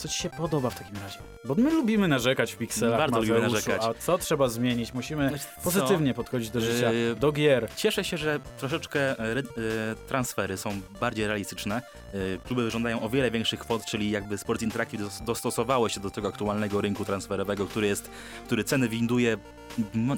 Co 0.00 0.08
ci 0.08 0.18
się 0.18 0.30
podoba 0.30 0.70
w 0.70 0.78
takim 0.78 0.96
razie? 1.02 1.18
Bo 1.44 1.54
my 1.54 1.70
lubimy 1.70 2.08
narzekać 2.08 2.52
w 2.52 2.56
pikselach, 2.56 2.98
Bardzo 2.98 3.16
lubimy 3.16 3.34
Mateuszu, 3.38 3.54
narzekać. 3.70 3.96
A 3.96 4.02
co 4.02 4.18
trzeba 4.18 4.48
zmienić? 4.48 4.94
Musimy 4.94 5.30
co? 5.30 5.62
pozytywnie 5.64 6.14
podchodzić 6.14 6.50
do 6.50 6.60
życia, 6.60 6.92
Yy, 6.92 7.16
do 7.16 7.32
gier. 7.32 7.68
Cieszę 7.76 8.04
się, 8.04 8.16
że 8.18 8.40
troszeczkę 8.58 9.00
e, 9.18 9.42
transfery 10.08 10.56
są 10.56 10.80
bardziej 11.00 11.26
realistyczne. 11.26 11.82
E, 12.14 12.18
kluby 12.46 12.70
żądają 12.70 13.02
o 13.02 13.08
wiele 13.08 13.30
większych 13.30 13.60
kwot, 13.60 13.84
czyli 13.84 14.10
jakby 14.10 14.38
Sports 14.38 14.62
Interactive 14.62 15.00
dos- 15.00 15.22
dostosowało 15.22 15.88
się 15.88 16.00
do 16.00 16.10
tego 16.10 16.28
aktualnego 16.28 16.80
rynku 16.80 17.04
transferowego, 17.04 17.66
który 17.66 17.86
jest, 17.86 18.10
który 18.46 18.64
ceny 18.64 18.88
winduje 18.88 19.36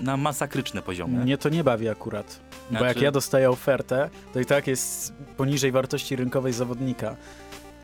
na 0.03 0.16
masakryczne 0.16 0.83
poziomy. 0.83 1.18
Mnie 1.25 1.38
to 1.38 1.49
nie 1.49 1.64
bawi 1.64 1.88
akurat. 1.88 2.40
Bo 2.51 2.68
Znaczy- 2.71 2.85
jak 2.87 3.01
ja 3.01 3.11
dostaję 3.11 3.51
ofertę, 3.51 4.11
to 4.33 4.40
i 4.40 4.47
tak 4.47 4.66
jest 4.66 5.12
poniżej 5.37 5.73
wartości 5.73 6.16
rynkowej 6.16 6.53
zawodnika. 6.53 7.16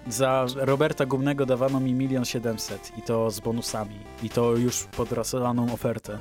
Za 0.07 0.47
Roberta 0.57 1.07
Gumnego 1.07 1.47
dawano 1.47 1.81
mi 1.81 1.95
milion 1.95 2.25
siedemset 2.25 2.93
i 2.99 3.03
to 3.03 3.31
z 3.31 3.41
bonusami. 3.41 3.99
I 4.23 4.31
to 4.31 4.57
już 4.57 4.85
podrasowaną 4.85 5.73
ofertę. 5.73 6.19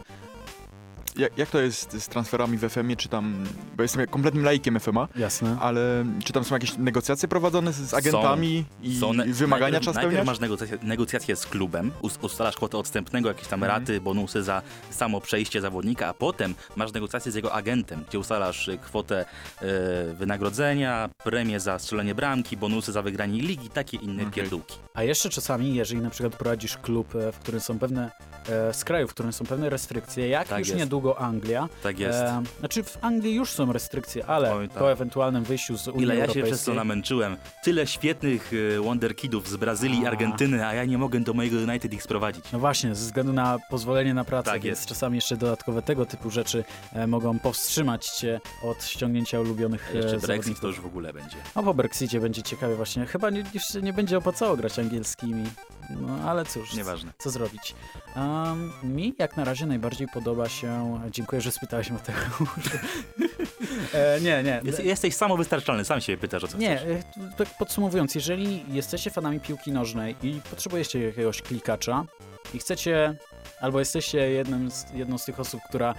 Jak, 1.17 1.37
jak 1.37 1.49
to 1.49 1.61
jest 1.61 2.01
z 2.03 2.07
transferami 2.07 2.57
w 2.57 2.69
FM-ie, 2.69 2.95
czy 2.95 3.09
tam, 3.09 3.43
bo 3.77 3.83
jestem 3.83 4.07
kompletnym 4.07 4.43
laikiem 4.43 4.79
FM-a, 4.79 5.07
Jasne. 5.15 5.57
ale 5.61 6.05
czy 6.23 6.33
tam 6.33 6.43
są 6.43 6.55
jakieś 6.55 6.77
negocjacje 6.77 7.27
prowadzone 7.27 7.73
z, 7.73 7.75
z 7.75 7.93
agentami 7.93 8.65
i, 8.83 8.99
Są 8.99 9.13
ne- 9.13 9.27
i 9.27 9.33
wymagania 9.33 9.71
najpierw, 9.79 9.95
Najpierw 9.95 10.25
masz 10.25 10.39
negocjacje, 10.39 10.77
negocjacje 10.83 11.35
z 11.35 11.45
klubem, 11.45 11.91
us- 12.01 12.19
ustalasz 12.21 12.55
kwotę 12.55 12.77
odstępnego, 12.77 13.29
jakieś 13.29 13.47
tam 13.47 13.63
Mhm. 13.63 13.81
raty, 13.81 14.01
bonusy 14.01 14.43
za 14.43 14.61
samo 14.91 15.21
przejście 15.21 15.61
zawodnika, 15.61 16.07
a 16.07 16.13
potem 16.13 16.55
masz 16.75 16.93
negocjacje 16.93 17.31
z 17.31 17.35
jego 17.35 17.53
agentem, 17.53 18.03
gdzie 18.09 18.19
ustalasz 18.19 18.67
y, 18.67 18.77
kwotę 18.77 19.25
y, 19.61 19.65
wynagrodzenia, 20.13 21.09
premię 21.23 21.59
za 21.59 21.79
strzelenie 21.79 22.15
bramki, 22.15 22.57
bonusy 22.57 22.91
za 22.91 23.01
wygranie 23.01 23.41
ligi, 23.41 23.69
takie 23.69 23.97
inne 23.97 24.21
Okej. 24.23 24.33
pierdółki. 24.33 24.75
A 24.93 25.03
jeszcze 25.03 25.29
czasami, 25.29 25.75
jeżeli 25.75 26.01
na 26.01 26.09
przykład 26.09 26.35
prowadzisz 26.35 26.77
klub, 26.77 27.15
e, 27.15 27.31
w 27.31 27.39
którym 27.39 27.59
są 27.61 27.79
pewne, 27.79 28.11
e, 28.49 28.73
z 28.73 28.83
kraju, 28.83 29.07
w 29.07 29.11
którym 29.13 29.33
są 29.33 29.45
pewne 29.45 29.69
restrykcje, 29.69 30.27
jak 30.29 30.47
Tak 30.47 30.59
już 30.59 30.67
jest. 30.67 30.79
niedługo 30.79 31.06
Anglia. 31.15 31.69
Tak 31.83 31.99
jest. 31.99 32.19
E, 32.19 32.43
znaczy 32.59 32.83
w 32.83 32.97
Anglii 33.01 33.35
już 33.35 33.49
są 33.51 33.73
restrykcje, 33.73 34.25
ale 34.25 34.55
Oj, 34.55 34.69
tak. 34.69 34.77
po 34.77 34.91
ewentualnym 34.91 35.43
wyjściu 35.43 35.77
z 35.77 35.87
Unii 35.87 36.03
Ile 36.03 36.13
ja 36.15 36.19
się 36.19 36.23
Europejskiej... 36.23 36.51
przez 36.53 36.63
to 36.65 36.73
namęczyłem. 36.73 37.37
Tyle 37.63 37.87
świetnych 37.87 38.53
y, 38.53 38.79
Wonderkidów 38.81 39.49
z 39.49 39.55
Brazylii 39.55 40.01
i. 40.01 40.05
Argentyny, 40.07 40.65
a 40.67 40.73
ja 40.73 40.85
nie 40.85 40.97
mogę 40.97 41.19
do 41.19 41.33
mojego 41.33 41.57
United 41.57 41.93
ich 41.93 42.03
sprowadzić. 42.03 42.45
No 42.53 42.59
właśnie, 42.59 42.95
ze 42.95 43.05
względu 43.05 43.33
na 43.33 43.57
pozwolenie 43.69 44.13
na 44.13 44.23
pracę, 44.23 44.51
Tak 44.51 44.63
jest. 44.63 44.85
czasami 44.85 45.15
jeszcze 45.15 45.37
dodatkowe 45.37 45.81
tego 45.81 46.05
typu 46.05 46.29
rzeczy 46.29 46.63
e, 46.93 47.07
mogą 47.07 47.39
powstrzymać 47.39 48.05
cię 48.09 48.39
od 48.63 48.83
ściągnięcia 48.85 49.39
ulubionych 49.39 49.91
e, 49.93 49.97
jeszcze 49.97 50.09
Brexit 50.09 50.27
zawodników. 50.27 50.59
to 50.61 50.67
już 50.67 50.79
w 50.79 50.85
ogóle 50.85 51.13
będzie. 51.13 51.37
No 51.55 51.63
po 51.63 51.73
Brexicie 51.73 52.19
będzie 52.19 52.43
ciekawie 52.43 52.75
właśnie. 52.75 53.05
Chyba 53.05 53.29
nie, 53.29 53.43
się 53.59 53.81
nie 53.81 53.93
będzie 53.93 54.17
opłacało 54.17 54.57
grać 54.57 54.79
angielskimi. 54.79 55.43
No 55.89 56.29
ale 56.29 56.45
cóż, 56.45 56.73
Nieważne. 56.73 57.11
co 57.17 57.29
zrobić. 57.29 57.75
Um, 58.15 58.71
mi 58.83 59.15
jak 59.19 59.37
na 59.37 59.43
razie 59.43 59.65
najbardziej 59.65 60.07
podoba 60.13 60.49
się... 60.49 60.96
Dziękuję, 61.11 61.41
że 61.41 61.51
spytałeś 61.51 61.89
Mateusz. 61.89 62.49
e, 63.93 64.21
nie, 64.21 64.43
nie. 64.43 64.61
Jest, 64.63 64.79
jesteś 64.79 65.15
samowystarczalny, 65.15 65.85
sam 65.85 66.01
się 66.01 66.17
pytasz 66.17 66.43
o 66.43 66.47
co 66.47 66.57
Nie, 66.57 66.77
chcesz. 66.77 66.89
e, 66.89 67.31
tak 67.37 67.47
podsumowując, 67.59 68.15
jeżeli 68.15 68.63
jesteście 68.73 69.11
fanami 69.11 69.39
piłki 69.39 69.71
nożnej 69.71 70.15
i 70.23 70.41
potrzebujecie 70.49 70.99
jakiegoś 70.99 71.41
klikacza 71.41 72.05
i 72.53 72.59
chcecie, 72.59 73.15
albo 73.61 73.79
jesteście 73.79 74.17
jednym 74.31 74.71
z, 74.71 74.85
jedną 74.93 75.17
z 75.17 75.25
tych 75.25 75.39
osób, 75.39 75.61
która 75.69 75.93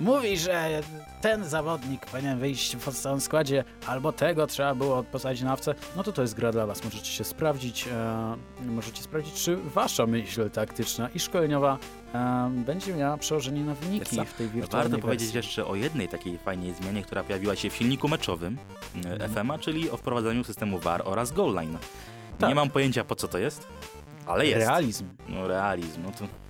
mówi, 0.00 0.38
że 0.38 0.80
ten 1.20 1.44
zawodnik 1.44 2.06
powinien 2.06 2.38
wyjść 2.38 2.76
w 2.76 2.84
podstawowym 2.84 3.20
składzie, 3.20 3.64
albo 3.86 4.12
tego 4.12 4.46
trzeba 4.46 4.74
było 4.74 5.02
posadzić 5.02 5.42
na 5.42 5.52
awce, 5.52 5.74
no 5.96 6.02
to 6.02 6.12
to 6.12 6.22
jest 6.22 6.34
gra 6.34 6.52
dla 6.52 6.66
was. 6.66 6.84
Możecie 6.84 7.10
się 7.12 7.24
sprawdzić, 7.24 7.88
e, 7.88 8.36
możecie 8.66 9.02
sprawdzić, 9.02 9.34
czy 9.34 9.56
wasza 9.56 10.06
myśl 10.06 10.50
taktyczna 10.50 11.08
i 11.14 11.18
szkoleniowa 11.20 11.78
e, 12.14 12.50
będzie 12.66 12.94
miała 12.94 13.16
przełożenie 13.16 13.60
na 13.64 13.74
wyniki 13.74 14.16
co, 14.16 14.24
w 14.24 14.32
tej 14.32 14.48
wirtualnej 14.48 14.90
Warto 14.92 15.06
powiedzieć 15.06 15.26
wersji. 15.32 15.36
jeszcze 15.48 15.66
o 15.66 15.74
jednej 15.74 16.08
takiej 16.08 16.38
fajnej 16.38 16.74
zmianie, 16.74 17.02
która 17.02 17.24
pojawiła 17.24 17.56
się 17.56 17.70
w 17.70 17.76
silniku 17.76 18.08
meczowym 18.08 18.58
e, 19.04 19.12
Mhm. 19.12 19.30
FMA, 19.34 19.58
czyli 19.58 19.90
o 19.90 19.96
wprowadzeniu 19.96 20.44
systemu 20.44 20.78
VAR 20.78 21.02
oraz 21.04 21.32
goal 21.32 21.54
line. 21.54 21.78
Tak. 22.38 22.48
Nie 22.48 22.54
mam 22.54 22.70
pojęcia 22.70 23.04
po 23.04 23.14
co 23.16 23.28
to 23.28 23.38
jest, 23.38 23.66
ale 24.26 24.46
jest. 24.46 24.58
Realizm. 24.58 25.04
No 25.28 25.48
realizm, 25.48 26.02
no 26.04 26.10
to... 26.12 26.43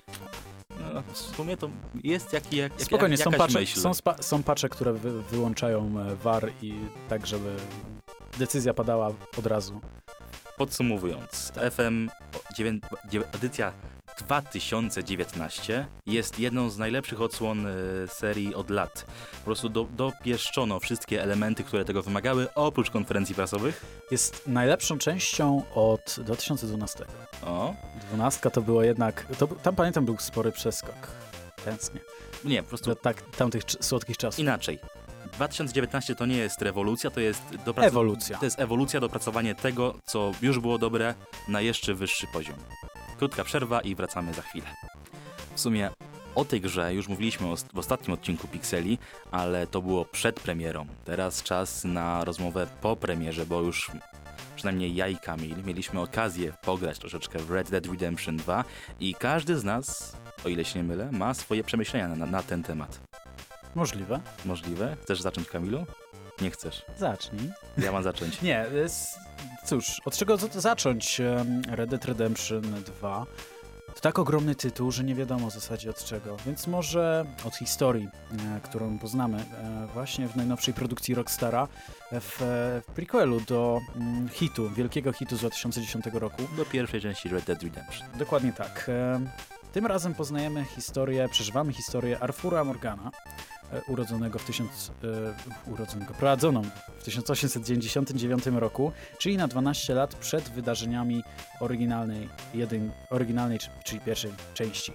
W 1.13 1.17
sumie 1.17 1.57
to 1.57 1.69
jest 2.03 2.33
jak, 2.33 2.53
jak, 2.53 2.81
Spokojnie, 2.81 3.15
jak, 3.15 3.23
są, 3.23 3.31
pacze, 3.31 3.59
myśl. 3.59 3.79
są, 3.79 3.93
spa, 3.93 4.15
są 4.21 4.43
pacze, 4.43 4.69
które 4.69 4.93
wy, 4.93 5.21
wyłączają 5.23 5.95
e, 5.99 6.15
VAR 6.15 6.51
i 6.61 6.73
tak, 7.09 7.27
żeby 7.27 7.55
decyzja 8.39 8.73
padała 8.73 9.11
od 9.37 9.45
razu. 9.45 9.81
Podsumowując, 10.57 11.51
FM 11.71 12.09
dziewię- 12.57 12.79
dziewię- 13.09 13.25
edycja 13.35 13.73
2019 14.23 15.85
jest 16.05 16.39
jedną 16.39 16.69
z 16.69 16.77
najlepszych 16.77 17.21
odsłon 17.21 17.67
e, 17.67 17.71
serii 18.07 18.55
od 18.55 18.69
lat. 18.69 19.05
Po 19.39 19.45
prostu 19.45 19.69
do, 19.69 19.87
dopieszczono 19.95 20.79
wszystkie 20.79 21.23
elementy, 21.23 21.63
które 21.63 21.85
tego 21.85 22.03
wymagały, 22.03 22.53
oprócz 22.53 22.89
konferencji 22.89 23.35
prasowych. 23.35 23.85
Jest 24.11 24.47
najlepszą 24.47 24.97
częścią 24.97 25.63
od 25.75 26.15
2012. 26.17 27.05
O, 27.41 27.73
12 28.09 28.51
to 28.51 28.61
było 28.61 28.83
jednak, 28.83 29.25
to, 29.39 29.47
tam 29.47 29.75
pamiętam 29.75 30.05
był 30.05 30.17
spory 30.17 30.51
przeskok. 30.51 30.95
Tęsknię. 31.65 32.01
nie, 32.43 32.63
po 32.63 32.69
prostu 32.69 32.89
Do 32.89 32.95
tak, 32.95 33.21
tamtych 33.21 33.63
słodkich 33.79 34.17
czasów. 34.17 34.39
inaczej. 34.39 34.79
2019 35.33 36.15
to 36.15 36.25
nie 36.25 36.37
jest 36.37 36.61
rewolucja, 36.61 37.09
to 37.11 37.19
jest 37.19 37.41
dopracowanie. 37.49 37.87
Ewolucja. 37.87 38.37
To 38.37 38.45
jest 38.45 38.59
ewolucja, 38.59 38.99
dopracowanie 38.99 39.55
tego, 39.55 39.95
co 40.05 40.31
już 40.41 40.59
było 40.59 40.77
dobre, 40.77 41.13
na 41.47 41.61
jeszcze 41.61 41.93
wyższy 41.93 42.27
poziom. 42.33 42.55
Krótka 43.17 43.43
przerwa 43.43 43.81
i 43.81 43.95
wracamy 43.95 44.33
za 44.33 44.41
chwilę. 44.41 44.67
W 45.55 45.59
sumie 45.59 45.91
o 46.35 46.45
tej 46.45 46.61
grze 46.61 46.93
już 46.93 47.07
mówiliśmy 47.07 47.47
w 47.73 47.79
ostatnim 47.79 48.13
odcinku 48.13 48.47
Pixeli, 48.47 48.97
ale 49.31 49.67
to 49.67 49.81
było 49.81 50.05
przed 50.05 50.39
premierą. 50.39 50.85
Teraz 51.05 51.43
czas 51.43 51.83
na 51.83 52.25
rozmowę 52.25 52.67
po 52.81 52.95
premierze, 52.95 53.45
bo 53.45 53.61
już 53.61 53.91
przynajmniej 54.55 54.95
ja 54.95 55.07
i 55.07 55.17
Kamil 55.17 55.63
mieliśmy 55.65 56.01
okazję 56.01 56.53
pograć 56.61 56.99
troszeczkę 56.99 57.39
w 57.39 57.51
Red 57.51 57.69
Dead 57.69 57.85
Redemption 57.85 58.37
2 58.37 58.63
i 58.99 59.15
każdy 59.15 59.59
z 59.59 59.63
nas, 59.63 60.17
o 60.45 60.49
ile 60.49 60.65
się 60.65 60.79
nie 60.79 60.87
mylę, 60.87 61.09
ma 61.11 61.33
swoje 61.33 61.63
przemyślenia 61.63 62.07
na, 62.07 62.25
na 62.25 62.43
ten 62.43 62.63
temat. 62.63 62.99
Możliwe. 63.75 64.19
Możliwe? 64.45 64.97
Chcesz 65.01 65.21
zacząć, 65.21 65.49
Kamilu? 65.49 65.85
Nie 66.41 66.51
chcesz. 66.51 66.85
Zacznij. 66.97 67.49
Ja 67.77 67.91
mam 67.91 68.03
zacząć. 68.03 68.41
Nie, 68.41 68.65
jest, 68.73 69.19
cóż, 69.65 70.01
od 70.05 70.17
czego 70.17 70.37
zacząć 70.37 71.21
Red 71.67 71.89
Dead 71.89 72.05
Redemption 72.05 72.61
2? 72.61 73.25
To 73.95 74.01
tak 74.01 74.19
ogromny 74.19 74.55
tytuł, 74.55 74.91
że 74.91 75.03
nie 75.03 75.15
wiadomo 75.15 75.49
w 75.49 75.53
zasadzie 75.53 75.89
od 75.89 76.03
czego, 76.03 76.37
więc 76.45 76.67
może 76.67 77.25
od 77.45 77.55
historii, 77.55 78.07
e, 78.55 78.59
którą 78.63 78.99
poznamy 78.99 79.37
e, 79.37 79.87
właśnie 79.93 80.27
w 80.27 80.35
najnowszej 80.35 80.73
produkcji 80.73 81.15
Rockstara 81.15 81.67
e, 82.11 82.21
w, 82.21 82.41
e, 82.41 82.81
w 82.81 82.91
prequelu 82.95 83.41
do 83.41 83.79
mm, 83.95 84.29
hitu, 84.29 84.69
wielkiego 84.69 85.13
hitu 85.13 85.35
z 85.37 85.39
2010 85.39 86.05
roku. 86.13 86.41
Do 86.57 86.65
pierwszej 86.65 87.01
części 87.01 87.29
Red 87.29 87.45
Dead 87.45 87.63
Redemption. 87.63 88.07
Dokładnie 88.19 88.53
tak. 88.53 88.85
E, 88.89 89.19
Tym 89.75 89.85
razem 89.85 90.13
poznajemy 90.13 90.65
historię, 90.65 91.29
przeżywamy 91.29 91.73
historię 91.73 92.19
Arfura 92.19 92.63
Morgana, 92.63 93.11
e, 93.73 93.81
urodzonego 93.87 94.39
w 94.39 94.45
e, 94.49 95.71
urodzonego, 95.71 96.13
prowadzoną 96.13 96.61
w 96.99 97.03
1899 97.03 98.45
roku, 98.59 98.91
czyli 99.17 99.37
na 99.37 99.47
12 99.47 99.93
lat 99.93 100.15
przed 100.15 100.49
wydarzeniami 100.49 101.23
oryginalnej, 101.59 102.29
jedyn, 102.53 102.91
oryginalnej 103.09 103.59
czy- 103.59 103.69
czyli 103.83 104.01
pierwszej 104.01 104.31
części. 104.53 104.93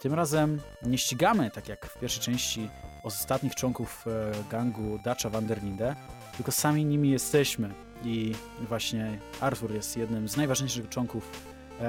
Tym 0.00 0.14
razem 0.14 0.60
nie 0.82 0.98
ścigamy, 0.98 1.50
tak 1.50 1.68
jak 1.68 1.86
w 1.86 1.98
pierwszej 2.00 2.22
części, 2.22 2.70
ostatnich 3.02 3.54
członków 3.54 4.04
e, 4.06 4.32
gangu 4.50 4.98
Dacha 5.04 5.30
van 5.30 5.46
der 5.46 5.62
Linde, 5.62 5.96
tylko 6.36 6.52
sami 6.52 6.84
nimi 6.84 7.10
jesteśmy. 7.10 7.74
I 8.04 8.34
właśnie 8.68 9.18
Arthur 9.40 9.72
jest 9.72 9.96
jednym 9.96 10.28
z 10.28 10.36
najważniejszych 10.36 10.88
członków, 10.88 11.30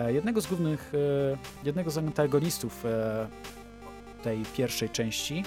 jednego 0.07 0.41
z 0.41 0.47
głównych, 0.47 0.91
e, 1.33 1.37
jednego 1.63 1.91
z 1.91 1.97
antagonistów 1.97 2.85
e, 2.85 3.27
tej 4.23 4.45
pierwszej 4.57 4.89
części. 4.89 5.43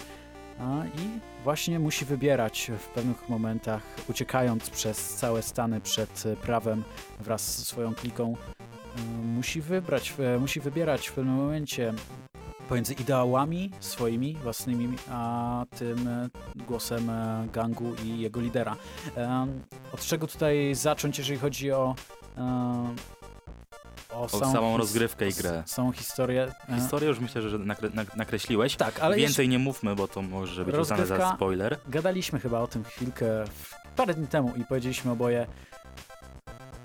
I 0.98 1.20
właśnie 1.44 1.78
musi 1.78 2.04
wybierać 2.04 2.70
w 2.78 2.88
pewnych 2.88 3.28
momentach, 3.28 3.82
uciekając 4.08 4.70
przez 4.70 5.14
całe 5.14 5.42
Stany 5.42 5.80
przed 5.80 6.26
e, 6.26 6.36
prawem 6.36 6.84
wraz 7.20 7.58
ze 7.58 7.64
swoją 7.64 7.94
kliką, 7.94 8.36
e, 8.96 9.00
musi 9.26 9.60
wybrać, 9.60 10.14
e, 10.18 10.38
musi 10.38 10.60
wybierać 10.60 11.08
w 11.08 11.12
pewnym 11.12 11.34
momencie 11.34 11.94
pomiędzy 12.68 12.92
ideałami 12.92 13.70
swoimi 13.80 14.36
własnymi, 14.42 14.96
a 15.10 15.64
tym 15.78 16.08
e, 16.08 16.28
głosem 16.56 17.10
e, 17.10 17.48
gangu 17.52 17.94
i 18.04 18.20
jego 18.20 18.40
lidera. 18.40 18.76
Od 19.92 20.00
czego 20.00 20.26
tutaj 20.26 20.74
zacząć, 20.74 21.18
jeżeli 21.18 21.38
chodzi 21.38 21.72
o 21.72 21.94
em, 24.16 24.22
o, 24.42 24.52
samą 24.52 24.76
rozgrywkę 24.76 25.28
i 25.28 25.32
o 25.32 25.36
grę. 25.36 25.62
Samą 25.66 25.92
historię. 25.92 26.52
e, 26.68 26.74
Historię 26.76 27.08
już 27.08 27.18
myślę, 27.20 27.42
że 27.42 27.58
nakre, 27.58 27.88
nak- 27.90 28.16
nakreśliłeś. 28.16 28.76
Tak, 28.76 29.00
ale 29.00 29.16
Więcej 29.16 29.48
nie 29.48 29.58
mówmy, 29.58 29.94
bo 29.96 30.08
to 30.08 30.22
może 30.22 30.64
być 30.64 30.76
uznane 30.76 31.06
za 31.06 31.34
spoiler. 31.36 31.78
gadaliśmy 31.88 32.40
chyba 32.40 32.60
o 32.60 32.66
tym 32.66 32.84
chwilkę 32.84 33.26
parę 33.96 34.14
dni 34.14 34.26
temu 34.26 34.52
i 34.56 34.64
powiedzieliśmy 34.64 35.10
oboje 35.10 35.46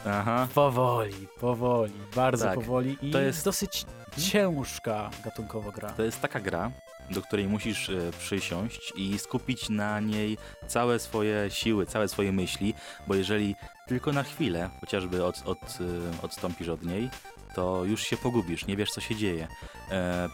Aha. 0.05 0.47
powoli, 0.55 1.27
powoli, 1.39 1.93
bardzo 2.15 2.45
Tak, 2.45 2.55
powoli 2.55 2.97
i 3.01 3.11
to 3.11 3.19
jest- 3.19 3.45
dosyć 3.45 3.85
ciężka 4.17 5.09
gatunkowo 5.25 5.71
gra. 5.71 5.89
To 5.89 6.03
jest 6.03 6.21
taka 6.21 6.39
gra, 6.39 6.71
do 7.09 7.21
której 7.21 7.47
musisz 7.47 7.89
e, 7.89 8.11
przysiąść 8.19 8.93
i 8.95 9.19
skupić 9.19 9.69
na 9.69 9.99
niej 9.99 10.37
całe 10.67 10.99
swoje 10.99 11.51
siły, 11.51 11.85
całe 11.85 12.07
swoje 12.07 12.31
myśli, 12.31 12.73
bo 13.07 13.15
jeżeli 13.15 13.55
tylko 13.87 14.11
na 14.11 14.23
chwilę 14.23 14.69
chociażby 14.81 15.25
od, 15.25 15.41
od, 15.45 15.57
e, 15.57 16.21
odstąpisz 16.21 16.67
od 16.67 16.83
niej, 16.83 17.09
to 17.55 17.85
już 17.85 18.01
się 18.01 18.17
pogubisz, 18.17 18.67
nie 18.67 18.77
wiesz 18.77 18.91
co 18.91 19.01
się 19.01 19.15
dzieje. 19.15 19.47
E, 19.91 20.29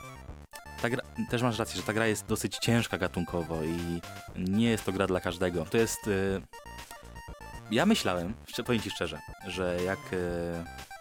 gra, 0.83 1.03
też 1.29 1.41
masz 1.41 1.59
rację, 1.59 1.77
że 1.77 1.83
ta 1.83 1.93
gra 1.93 2.07
jest 2.07 2.25
dosyć 2.25 2.57
ciężka 2.57 2.97
gatunkowo 2.97 3.63
i 3.63 4.01
nie 4.35 4.69
jest 4.69 4.85
to 4.85 4.91
gra 4.91 5.07
dla 5.07 5.19
każdego. 5.19 5.65
To 5.65 5.77
jest... 5.77 6.09
Ja 7.71 7.85
myślałem, 7.85 8.33
powiem 8.65 8.81
ci 8.81 8.89
szczerze, 8.89 9.19
że 9.47 9.77
jak 9.85 9.99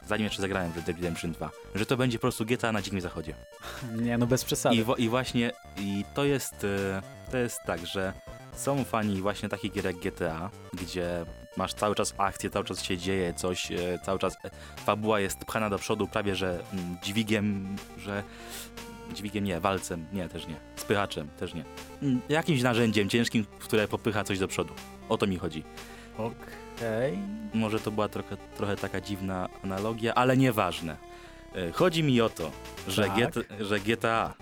zanim 0.07 0.25
jeszcze 0.25 0.43
zagrałem 0.43 0.73
w 0.73 0.77
Red 0.77 0.87
Dead 0.87 0.97
Redemption 0.97 1.33
2, 1.33 1.51
że 1.75 1.87
to 1.87 1.97
będzie 1.97 2.19
po 2.19 2.23
prostu 2.23 2.45
GTA 2.45 2.73
na 2.73 2.83
dzikim 2.83 3.01
zachodzie. 3.01 3.35
Nie, 4.05 4.19
no 4.19 4.27
bez 4.27 4.45
przesady. 4.45 4.77
I, 4.77 5.03
I 5.03 5.09
właśnie 5.09 5.53
i 5.77 6.05
to 6.14 6.25
jest, 6.25 6.64
e, 6.64 7.03
to 7.31 7.37
jest 7.37 7.61
tak, 7.67 7.87
że 7.87 8.12
są 8.53 8.85
fani 8.85 9.21
właśnie 9.21 9.49
takich 9.49 9.73
gier 9.73 9.85
jak 9.85 9.97
GTA, 9.97 10.51
gdzie 10.73 11.27
masz 11.57 11.75
cały 11.75 11.95
czas 11.95 12.14
akcję, 12.19 12.51
cały 12.51 12.64
czas 12.64 12.83
się 12.83 12.99
dzieje 12.99 13.35
coś, 13.35 13.73
e, 13.73 13.99
cały 14.05 14.19
czas 14.19 14.37
e, 14.45 14.51
fabuła 14.85 15.21
jest 15.21 15.38
pchana 15.38 15.71
do 15.71 15.79
przodu 15.79 16.09
prawie, 16.09 16.37
że 16.37 16.62
mm, 16.73 16.97
dźwigiem, 17.03 17.77
że 17.99 18.23
dźwigiem 19.14 19.45
nie, 19.45 19.61
walcem, 19.61 20.07
nie, 20.12 20.29
też 20.29 20.47
nie, 20.47 20.57
spychaczem, 20.77 21.29
też 21.29 21.55
nie. 21.55 21.64
Mm, 22.03 22.21
Jakimś 22.29 22.62
narzędziem 22.62 23.09
ciężkim, 23.09 23.47
które 23.59 23.88
popycha 23.88 24.25
coś 24.25 24.38
do 24.38 24.49
przodu. 24.49 24.75
O 25.09 25.19
to 25.19 25.27
mi 25.27 25.38
chodzi. 25.38 25.62
Okej. 26.77 27.19
Może 27.55 27.81
to 27.81 27.91
była 27.91 28.09
trochę, 28.09 28.37
trochę 28.57 28.77
taka 28.77 29.01
dziwna 29.01 29.49
analogia, 29.65 30.15
ale 30.15 30.37
nieważne. 30.37 30.97
E, 31.55 31.73
Chodzi 31.73 32.03
mi 32.03 32.21
o 32.21 32.29
to, 32.29 32.51
że, 32.89 33.05
Tak. 33.05 33.17
GT, 33.17 33.39
że 33.61 33.81
GTA 33.81 34.35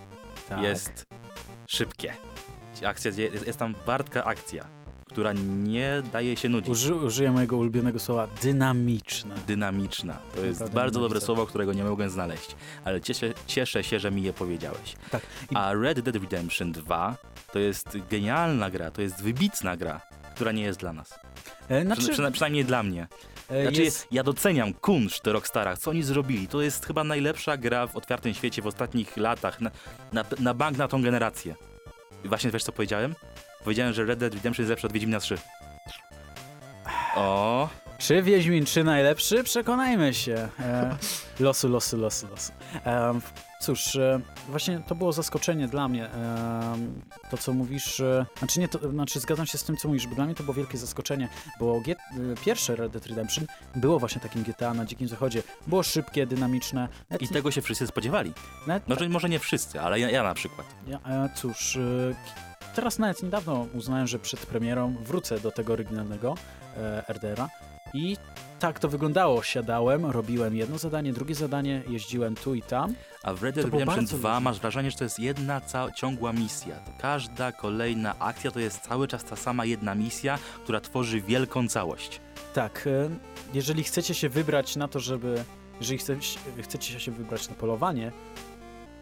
Tak. 0.49 0.61
jest 0.61 1.05
szybkie. 1.67 2.13
Akcja, 2.85 3.11
jest, 3.17 3.47
jest 3.47 3.59
tam 3.59 3.75
wartka 3.85 4.23
akcja, 4.23 4.65
która 5.05 5.33
nie 5.63 6.03
daje 6.13 6.37
się 6.37 6.49
nudzić. 6.49 6.69
Uży, 6.69 6.95
użyję 6.95 7.31
mojego 7.31 7.57
ulubionego 7.57 7.99
słowa 7.99 8.27
dynamiczne. 8.41 9.35
Dynamiczna. 9.47 10.17
To 10.35 10.45
jest 10.45 10.59
Naprawdę 10.59 10.81
bardzo 10.81 10.99
dobre 10.99 11.21
słowo, 11.21 11.45
którego 11.45 11.73
nie 11.73 11.83
mogłem 11.83 12.09
znaleźć, 12.09 12.55
ale 12.85 13.01
cieszę, 13.01 13.33
cieszę 13.47 13.83
się, 13.83 13.99
że 13.99 14.11
mi 14.11 14.23
je 14.23 14.33
powiedziałeś. 14.33 14.95
Tak. 15.11 15.21
I- 15.51 15.55
A 15.55 15.73
Red 15.73 15.99
Dead 15.99 16.15
Redemption 16.15 16.71
2 16.71 17.15
to 17.51 17.59
jest 17.59 17.97
genialna 18.09 18.69
gra, 18.69 18.91
to 18.91 19.01
jest 19.01 19.23
wybitna 19.23 19.77
gra, 19.77 20.01
która 20.35 20.51
nie 20.51 20.63
jest 20.63 20.79
dla 20.79 20.93
nas. 20.93 21.19
E, 21.69 21.81
Znaczy, 21.85 22.01
przyna- 22.11 22.31
przynajmniej 22.31 22.65
dla 22.65 22.83
mnie. 22.83 23.07
e, 23.49 23.61
Znaczy, 23.63 23.83
jest, 23.83 24.07
ja 24.11 24.23
doceniam 24.23 24.73
kunszt 24.73 25.27
Rockstara, 25.27 25.77
co 25.77 25.91
oni 25.91 26.03
zrobili. 26.03 26.47
To 26.47 26.61
jest 26.61 26.85
chyba 26.85 27.03
najlepsza 27.03 27.57
gra 27.57 27.87
w 27.87 27.95
otwartym 27.97 28.33
świecie 28.33 28.61
w 28.61 28.67
ostatnich 28.67 29.17
latach, 29.17 29.61
na, 29.61 29.71
na, 30.13 30.23
na 30.39 30.53
bank 30.53 30.77
na 30.77 30.87
tą 30.87 31.01
generację. 31.03 31.55
I 32.25 32.27
właśnie 32.27 32.51
wiesz 32.51 32.63
co 32.63 32.71
powiedziałem? 32.71 33.15
Powiedziałem, 33.63 33.93
że 33.93 34.05
Red 34.05 34.19
Dead 34.19 34.33
Redemption 34.33 34.63
jest 34.63 34.69
lepszy 34.69 34.87
od 34.87 34.93
Wiedźmina 34.93 35.19
3. 35.19 35.37
O, 37.15 37.69
Czy 37.97 38.21
Wiedźmin 38.21 38.65
3 38.65 38.83
najlepszy? 38.83 39.43
Przekonajmy 39.43 40.13
się. 40.13 40.47
E, 40.59 40.95
losu, 41.39 41.69
losu, 41.69 41.97
losu, 41.97 42.27
losu. 42.27 42.51
E, 42.85 43.19
cóż, 43.63 43.95
e, 43.95 44.19
właśnie 44.49 44.79
to 44.87 44.95
było 44.95 45.13
zaskoczenie 45.13 45.67
dla 45.67 45.87
mnie. 45.87 46.05
E, 46.05 46.77
to, 47.31 47.37
co 47.37 47.53
mówisz, 47.53 47.99
e, 47.99 48.25
znaczy 48.39 48.59
nie, 48.59 48.67
to, 48.67 48.91
znaczy 48.91 49.19
zgadzam 49.19 49.45
się 49.45 49.57
z 49.57 49.63
tym, 49.63 49.77
co 49.77 49.87
mówisz, 49.87 50.07
bo 50.07 50.15
dla 50.15 50.25
mnie 50.25 50.35
to 50.35 50.43
było 50.43 50.53
wielkie 50.53 50.77
zaskoczenie, 50.77 51.29
bo 51.59 51.81
G, 51.81 51.95
pierwsze 52.45 52.75
Red 52.75 52.91
Dead 52.91 53.05
Redemption 53.05 53.45
było 53.75 53.99
właśnie 53.99 54.21
takim 54.21 54.43
GTA 54.43 54.73
na 54.73 54.85
Dzikim 54.85 55.07
Zachodzie. 55.07 55.43
Było 55.67 55.83
szybkie, 55.83 56.27
dynamiczne. 56.27 56.87
I 57.19 57.27
tego 57.27 57.51
się 57.51 57.61
wszyscy 57.61 57.87
spodziewali. 57.87 58.33
nawet, 58.67 58.87
Może, 58.87 59.09
może 59.09 59.29
nie 59.29 59.39
wszyscy, 59.39 59.81
ale 59.81 59.99
ja, 59.99 60.09
ja 60.09 60.23
na 60.23 60.33
przykład. 60.33 60.67
Ja, 60.87 60.99
cóż, 61.35 61.77
teraz 62.75 62.99
nawet 62.99 63.23
niedawno 63.23 63.67
uznałem, 63.73 64.07
że 64.07 64.19
przed 64.19 64.45
premierą 64.45 64.95
wrócę 65.03 65.39
do 65.39 65.51
tego 65.51 65.73
oryginalnego 65.73 66.35
e, 66.77 67.03
RDR-a 67.13 67.49
i 67.93 68.17
tak 68.63 68.79
to 68.79 68.89
wyglądało. 68.89 69.43
Siadałem, 69.43 70.05
robiłem 70.05 70.55
jedno 70.55 70.77
zadanie, 70.77 71.13
drugie 71.13 71.35
zadanie, 71.35 71.83
jeździłem 71.87 72.35
tu 72.35 72.55
i 72.55 72.61
tam. 72.61 72.93
A 73.23 73.33
w 73.33 73.43
Red 73.43 73.55
Dead 73.55 73.65
Redemption 73.65 73.95
bardzo 73.95 74.17
2 74.17 74.29
luźne. 74.29 74.43
masz 74.43 74.59
wrażenie, 74.59 74.91
że 74.91 74.97
to 74.97 75.03
jest 75.03 75.19
jedna 75.19 75.61
ciągła 75.95 76.33
misja. 76.33 76.75
To 76.75 76.91
Każda 76.97 77.51
kolejna 77.51 78.19
akcja 78.19 78.51
to 78.51 78.59
jest 78.59 78.79
cały 78.79 79.07
czas 79.07 79.23
ta 79.23 79.35
sama 79.35 79.65
jedna 79.65 79.95
misja, 79.95 80.39
która 80.63 80.81
tworzy 80.81 81.21
wielką 81.21 81.67
całość. 81.67 82.21
Tak, 82.53 82.87
e, 82.87 83.09
jeżeli 83.53 83.83
chcecie 83.83 84.13
się 84.13 84.29
wybrać 84.29 84.75
na 84.75 84.87
to, 84.87 84.99
żeby, 84.99 85.43
jeżeli 85.79 85.97
chce, 85.97 86.15
chcecie 86.61 86.99
się 86.99 87.11
wybrać 87.11 87.49
na 87.49 87.55
polowanie, 87.55 88.11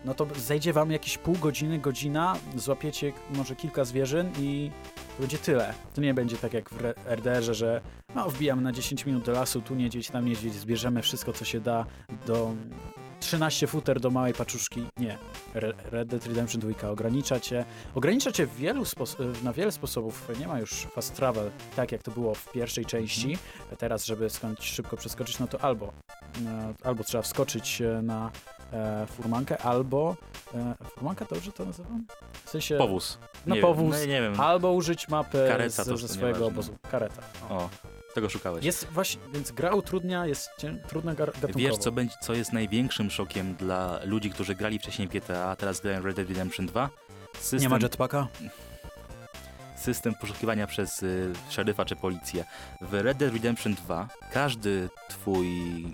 no 0.06 0.14
to 0.14 0.28
zejdzie 0.38 0.74
wam 0.74 0.92
jakieś 0.92 1.18
pół 1.18 1.36
godziny, 1.36 1.80
godzina, 1.80 2.36
złapiecie 2.56 3.14
może 3.36 3.56
kilka 3.56 3.86
zwierzyn 3.86 4.32
i 4.40 4.72
będzie 5.20 5.38
tyle. 5.38 5.74
To 5.94 6.02
nie 6.02 6.14
będzie 6.14 6.38
tak 6.38 6.54
jak 6.54 6.70
w 6.70 6.84
RDR-ze, 7.06 7.54
że 7.54 7.82
no, 8.16 8.30
wbijamy 8.30 8.62
na 8.62 8.72
10 8.72 9.06
minut 9.06 9.24
do 9.26 9.32
lasu, 9.32 9.62
tu 9.62 9.76
niedźwiedź, 9.76 10.10
tam 10.10 10.26
niedźwiedź, 10.26 10.54
zbierzemy 10.54 11.02
wszystko, 11.02 11.34
co 11.34 11.46
się 11.46 11.60
da 11.60 11.86
do 12.28 12.54
13 13.22 13.68
futer 13.68 14.00
do 14.00 14.10
małej 14.10 14.34
paczuszki. 14.34 14.86
Nie. 14.98 15.18
Re- 15.54 15.74
Red 15.92 16.08
Dead 16.08 16.26
Redemption 16.26 16.62
2 16.62 16.90
ogranicza 16.90 17.40
cię. 17.40 17.66
Ogranicza 17.96 18.32
cię 18.32 18.48
wielu 18.48 18.84
na 19.44 19.54
wiele 19.54 19.72
sposobów. 19.72 20.30
Nie 20.40 20.48
ma 20.48 20.60
już 20.60 20.72
fast 20.72 21.16
travel, 21.16 21.52
tak 21.76 21.92
jak 21.92 22.04
to 22.04 22.12
było 22.12 22.34
w 22.36 22.52
pierwszej 22.52 22.86
części. 22.86 23.38
Teraz, 23.78 24.06
żeby 24.06 24.30
skądś 24.30 24.72
szybko 24.72 24.98
przeskoczyć, 24.98 25.40
no 25.40 25.48
to 25.48 25.62
albo, 25.62 25.94
e, 26.46 26.74
albo 26.84 27.04
trzeba 27.04 27.22
wskoczyć 27.22 27.82
e, 27.82 28.02
na 28.02 28.32
e, 28.74 29.06
furmankę, 29.08 29.58
albo 29.62 30.16
e, 30.54 30.76
furmanka 30.90 31.26
dobrze 31.26 31.52
to 31.52 31.66
nazywam? 31.66 32.06
W 32.46 32.50
sensie 32.50 32.78
Powóz. 32.78 33.18
No 33.46 33.56
nie 33.56 33.62
powóz. 33.62 33.92
Wiem, 34.00 34.08
no, 34.10 34.14
nie 34.14 34.22
wiem. 34.22 34.40
albo 34.42 34.72
użyć 34.72 35.08
mapy 35.10 35.46
Kareta 35.48 35.84
z, 35.84 35.88
to 35.88 35.98
ze 35.98 36.08
to 36.08 36.14
swojego 36.14 36.40
nieważne. 36.40 36.48
obozu. 36.48 36.78
Kareta. 36.92 37.22
O. 37.50 37.56
O, 37.58 37.70
tego 38.14 38.30
szukałeś. 38.30 38.66
Jest 38.66 38.86
właśnie, 38.92 39.22
więc 39.34 39.52
gra 39.52 39.74
utrudnia, 39.74 40.26
jest 40.26 40.50
cię, 40.58 40.78
trudna 40.88 41.16
gatunkowo. 41.16 41.60
Wiesz, 41.60 41.78
co, 41.78 41.92
będzie, 41.92 42.16
co 42.22 42.34
jest 42.34 42.54
największym 42.54 43.12
szokiem 43.12 43.56
dla 43.56 44.00
ludzi, 44.04 44.30
którzy 44.30 44.56
grali 44.56 44.80
wcześniej 44.80 45.08
GTA, 45.08 45.46
a 45.50 45.56
teraz 45.56 45.82
grają 45.82 46.02
w 46.02 46.06
Red 46.06 46.16
Dead 46.16 46.28
Redemption 46.30 46.66
2? 46.66 46.90
System, 47.40 47.60
Nie 47.60 47.70
ma 47.70 47.78
jetpacka? 47.82 48.28
System 49.82 50.16
poszukiwania 50.16 50.68
przez 50.68 51.04
y, 51.04 51.34
szeryfa 51.50 51.86
czy 51.86 51.96
policję. 51.96 52.46
W 52.82 52.94
Red 52.94 53.18
Dead 53.18 53.34
Redemption 53.34 53.74
2 53.74 54.08
każdy 54.32 54.90
twój 55.10 55.48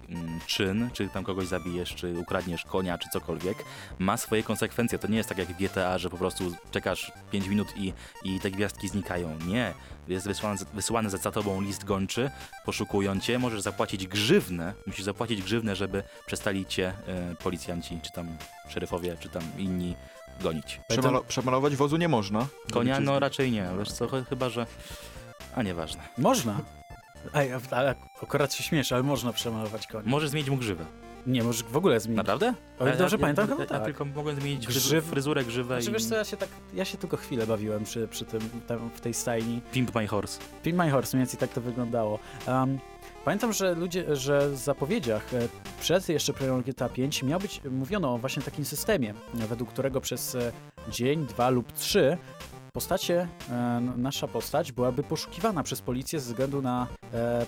mm, 0.10 0.40
czyn, 0.48 0.90
czy 0.94 1.10
tam 1.10 1.24
kogoś 1.24 1.48
zabijesz, 1.48 1.96
czy 1.96 2.20
ukradniesz 2.20 2.66
konia, 2.66 2.98
czy 2.98 3.10
cokolwiek, 3.10 3.58
ma 4.00 4.18
swoje 4.18 4.44
konsekwencje. 4.44 5.00
To 5.00 5.08
nie 5.08 5.18
jest 5.18 5.30
tak 5.30 5.38
jak 5.38 5.48
w 5.48 5.58
GTA, 5.58 5.98
że 5.98 6.10
po 6.10 6.18
prostu 6.18 6.56
czekasz 6.72 7.12
5 7.32 7.48
minut 7.48 7.68
i, 7.78 7.94
i 8.24 8.40
te 8.40 8.52
gwiazdki 8.52 8.88
znikają. 8.88 9.38
Nie. 9.48 9.74
Jest 10.08 10.28
wysyłany, 10.28 10.60
wysyłany 10.74 11.10
za 11.10 11.32
tobą 11.32 11.62
list 11.62 11.84
gończy, 11.84 12.32
poszukują 12.66 13.20
cię, 13.20 13.40
możesz 13.40 13.62
zapłacić 13.62 14.08
grzywnę, 14.08 14.74
musisz 14.88 15.06
zapłacić 15.06 15.42
grzywnę, 15.42 15.76
żeby 15.76 16.04
przestali 16.26 16.66
cię 16.66 16.94
y, 17.32 17.36
policjanci, 17.36 18.00
czy 18.04 18.12
tam 18.12 18.38
szeryfowie, 18.70 19.18
czy 19.20 19.30
tam 19.30 19.44
inni 19.58 19.96
gonić. 20.44 20.80
Przemalo- 20.92 21.24
przemalować 21.24 21.76
wozu 21.76 21.98
nie 21.98 22.08
można. 22.08 22.48
Konia? 22.74 23.00
No 23.00 23.20
raczej 23.20 23.52
nie, 23.52 23.70
wiesz 23.80 23.92
co, 23.92 24.08
ch- 24.08 24.28
chyba, 24.30 24.50
że... 24.50 24.66
A 25.56 25.64
nieważne. 25.64 26.02
Można. 26.18 26.60
Ej, 27.34 27.54
a- 27.54 27.60
ale 27.72 27.96
akurat 28.24 28.54
się 28.54 28.64
śmiesz, 28.64 28.92
ale 28.92 29.04
można 29.04 29.34
przemalować 29.34 29.88
konia. 29.88 30.10
Możesz 30.10 30.30
zmienić 30.30 30.50
mu 30.50 30.58
grzywę. 30.58 30.86
Nie, 31.28 31.44
możesz 31.44 31.64
w 31.64 31.78
ogóle 31.78 32.00
zmienić. 32.00 32.18
Naprawdę? 32.18 32.54
O 32.80 32.88
ile 32.88 32.98
dobrze 32.98 33.18
pamiętam, 33.18 33.46
ja, 33.50 33.56
chyba 33.56 33.64
ja, 33.64 33.70
tak. 33.70 33.80
ja 33.80 33.86
tylko 33.86 34.06
mogłem 34.06 34.36
zmienić 34.42 34.68
Grzyw- 34.68 35.02
fryzurę, 35.02 35.46
grzywę 35.46 35.76
Znaczy, 35.82 35.90
i... 35.90 35.94
wiesz 35.94 36.06
co, 36.06 36.16
ja 36.16 36.24
się 36.26 36.38
tak, 36.38 36.50
ja 36.74 36.86
się 36.86 36.98
tylko 36.98 37.18
chwilę 37.18 37.48
bawiłem 37.48 37.84
przy, 37.84 38.08
przy 38.08 38.26
tym, 38.26 38.42
tam, 38.68 38.90
w 38.96 39.02
tej 39.02 39.14
stajni. 39.14 39.62
Pimp 39.72 39.96
my 39.96 40.08
horse. 40.08 40.40
Pin 40.64 40.76
My 40.76 40.90
Horse, 40.92 41.18
mniej 41.18 41.26
więcej 41.26 41.40
tak 41.40 41.50
to 41.56 41.62
wyglądało. 41.62 42.20
Um, 42.48 42.80
pamiętam, 43.28 43.54
że 43.54 43.76
ludzie, 43.76 44.16
że 44.16 44.50
w 44.50 44.58
zapowiedziach 44.58 45.34
e, 45.34 45.48
przed 45.82 46.10
jeszcze 46.10 46.34
premierą 46.34 46.62
GTA 46.62 46.90
5 46.90 47.24
miał 47.24 47.40
być, 47.40 47.62
mówiono 47.72 48.14
o 48.14 48.18
właśnie 48.18 48.44
takim 48.44 48.66
systemie, 48.66 49.14
według 49.34 49.70
którego 49.70 50.02
przez 50.02 50.36
e, 50.36 50.52
dzień, 50.92 51.26
dwa 51.26 51.50
lub 51.50 51.72
trzy 51.72 52.18
postacie, 52.74 53.28
e, 53.50 53.82
nasza 53.98 54.28
postać 54.28 54.72
byłaby 54.72 55.04
poszukiwana 55.04 55.64
przez 55.64 55.82
policję 55.82 56.20
ze 56.20 56.26
względu 56.26 56.62
na 56.62 56.88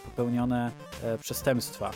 popełnione 0.05 0.71
przestępstwa. 1.19 1.91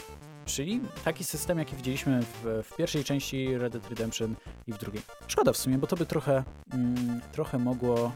Czyli 0.46 0.82
taki 1.06 1.24
system, 1.24 1.60
jaki 1.60 1.76
widzieliśmy 1.76 2.22
w, 2.22 2.64
w 2.72 2.76
pierwszej 2.76 3.04
części 3.04 3.58
Red 3.58 3.74
Dead 3.74 3.90
Redemption 3.90 4.36
i 4.68 4.74
w 4.74 4.78
drugiej. 4.78 5.02
Szkoda 5.28 5.54
w 5.54 5.58
sumie, 5.58 5.78
bo 5.78 5.88
to 5.88 5.96
by 5.96 6.06
trochę, 6.06 6.44
mm, 6.74 7.22
trochę 7.32 7.58
mogło 7.60 8.12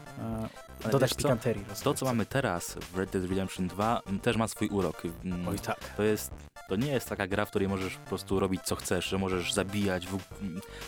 e, 0.84 0.90
dodać 0.90 1.14
pikanterii. 1.14 1.64
To, 1.64 1.70
rozgrywce. 1.70 1.98
co 1.98 2.06
mamy 2.06 2.26
teraz 2.26 2.74
w 2.92 2.98
Red 2.98 3.10
Dead 3.10 3.24
Redemption 3.24 3.68
2, 3.68 4.00
m, 4.06 4.20
też 4.20 4.36
ma 4.36 4.48
swój 4.48 4.68
urok. 4.68 5.02
Oj 5.48 5.58
tak. 5.58 5.94
To 5.96 6.02
jest... 6.02 6.30
To 6.68 6.76
nie 6.76 6.92
jest 6.92 7.08
taka 7.08 7.26
gra, 7.26 7.44
w 7.44 7.50
której 7.50 7.68
możesz 7.68 7.96
po 7.96 8.08
prostu 8.08 8.40
robić 8.40 8.60
co 8.64 8.76
chcesz, 8.76 9.04
że 9.04 9.18
możesz 9.18 9.52
zabijać 9.52 10.06
w... 10.06 10.18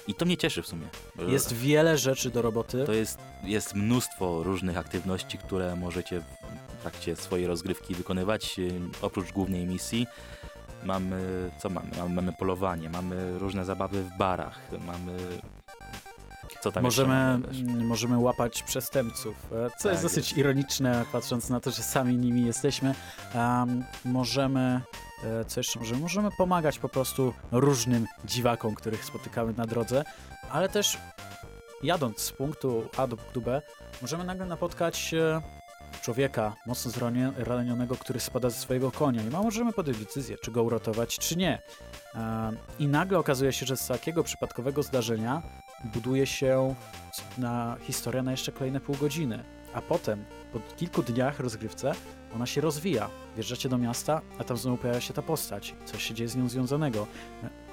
i 0.07 0.15
to 0.15 0.27
mnie 0.27 0.37
cieszy 0.37 0.63
w 0.63 0.67
sumie. 0.67 0.87
Jest 1.19 1.53
wiele 1.53 1.99
rzeczy 1.99 2.31
do 2.31 2.43
roboty. 2.43 2.85
To 2.85 2.93
jest, 2.93 3.19
jest 3.43 3.75
mnóstwo 3.75 4.43
różnych 4.43 4.79
aktywności, 4.79 5.39
które 5.39 5.77
możecie 5.77 6.21
w 6.21 6.83
trakcie 6.83 7.17
swojej 7.17 7.47
rozgrywki 7.47 7.95
wykonywać. 7.95 8.59
Yy, 8.59 8.81
Oprócz 9.03 9.33
głównej 9.33 9.67
misji 9.67 10.07
mamy, 10.85 11.51
co 11.59 11.71
mamy? 11.71 11.91
Mamy, 12.09 12.33
polowanie, 12.33 12.91
mamy 12.91 13.39
różne 13.39 13.65
zabawy 13.65 14.03
w 14.03 14.19
barach, 14.19 14.59
mamy... 14.87 15.17
Co 16.61 16.73
tam 16.73 16.85
jeszcze 16.85 17.07
możemy, 17.07 17.85
możemy 17.85 18.19
łapać 18.19 18.63
przestępców, 18.63 19.35
e, 19.53 19.71
co 19.79 19.89
jest 19.89 20.03
Tak 20.03 20.03
dosyć 20.03 20.27
jest. 20.27 20.39
ironiczne, 20.39 21.05
patrząc 21.13 21.49
na 21.51 21.61
to, 21.61 21.71
że 21.71 21.83
sami 21.83 22.17
nimi 22.17 22.47
jesteśmy. 22.47 22.95
Um, 23.35 23.85
możemy, 24.05 24.81
e, 25.25 25.45
co 25.45 25.61
jeszcze 25.61 25.79
możemy? 25.79 26.01
Możemy 26.01 26.29
pomagać 26.39 26.79
po 26.79 26.89
prostu 26.89 27.35
różnym 27.53 28.07
dziwakom, 28.25 28.75
których 28.75 29.05
spotykamy 29.05 29.53
na 29.57 29.67
drodze, 29.67 30.05
ale 30.51 30.69
też 30.69 30.99
jadąc 31.83 32.19
z 32.19 32.33
punktu 32.33 32.89
A 32.97 33.07
do 33.07 33.17
punktu 33.17 33.41
B, 33.41 33.63
możemy 34.03 34.25
nagle 34.25 34.47
napotkać 34.47 35.15
e, 35.15 35.41
człowieka 36.03 36.55
mocno 36.67 36.91
zranie- 36.91 37.33
ranionego, 37.37 37.97
który 37.97 38.21
spada 38.21 38.51
ze 38.51 38.57
swojego 38.57 38.91
konia 38.91 39.23
i 39.23 39.31
ma 39.31 39.43
możemy 39.43 39.73
podjąć 39.73 39.99
decyzję, 39.99 40.37
czy 40.43 40.51
go 40.51 40.63
uratować, 40.63 41.19
czy 41.19 41.37
nie. 41.37 41.63
E, 42.15 42.51
I 42.79 42.89
nagle 42.89 43.19
okazuje 43.19 43.53
się, 43.53 43.67
że 43.67 43.77
z 43.77 43.87
takiego 43.87 44.25
przypadkowego 44.25 44.83
zdarzenia 44.83 45.43
buduje 45.85 46.27
się 46.27 46.75
na 47.39 47.77
historia 47.83 48.23
na 48.23 48.31
jeszcze 48.31 48.53
kolejne 48.53 48.81
pół 48.81 48.97
godziny. 48.97 49.45
A 49.75 49.83
potem, 49.83 50.25
po 50.53 50.61
kilku 50.77 51.03
dniach 51.03 51.41
rozgrywce, 51.41 51.93
ona 52.35 52.47
się 52.47 52.61
rozwija. 52.61 53.11
Wjeżdżacie 53.35 53.69
do 53.69 53.79
miasta, 53.79 54.21
a 54.39 54.45
tam 54.45 54.57
znowu 54.57 54.77
pojawia 54.77 55.01
się 55.01 55.15
ta 55.15 55.23
postać. 55.23 55.75
Coś 55.85 56.05
się 56.05 56.15
dzieje 56.15 56.29
z 56.29 56.37
nią 56.37 56.49
związanego. 56.49 57.07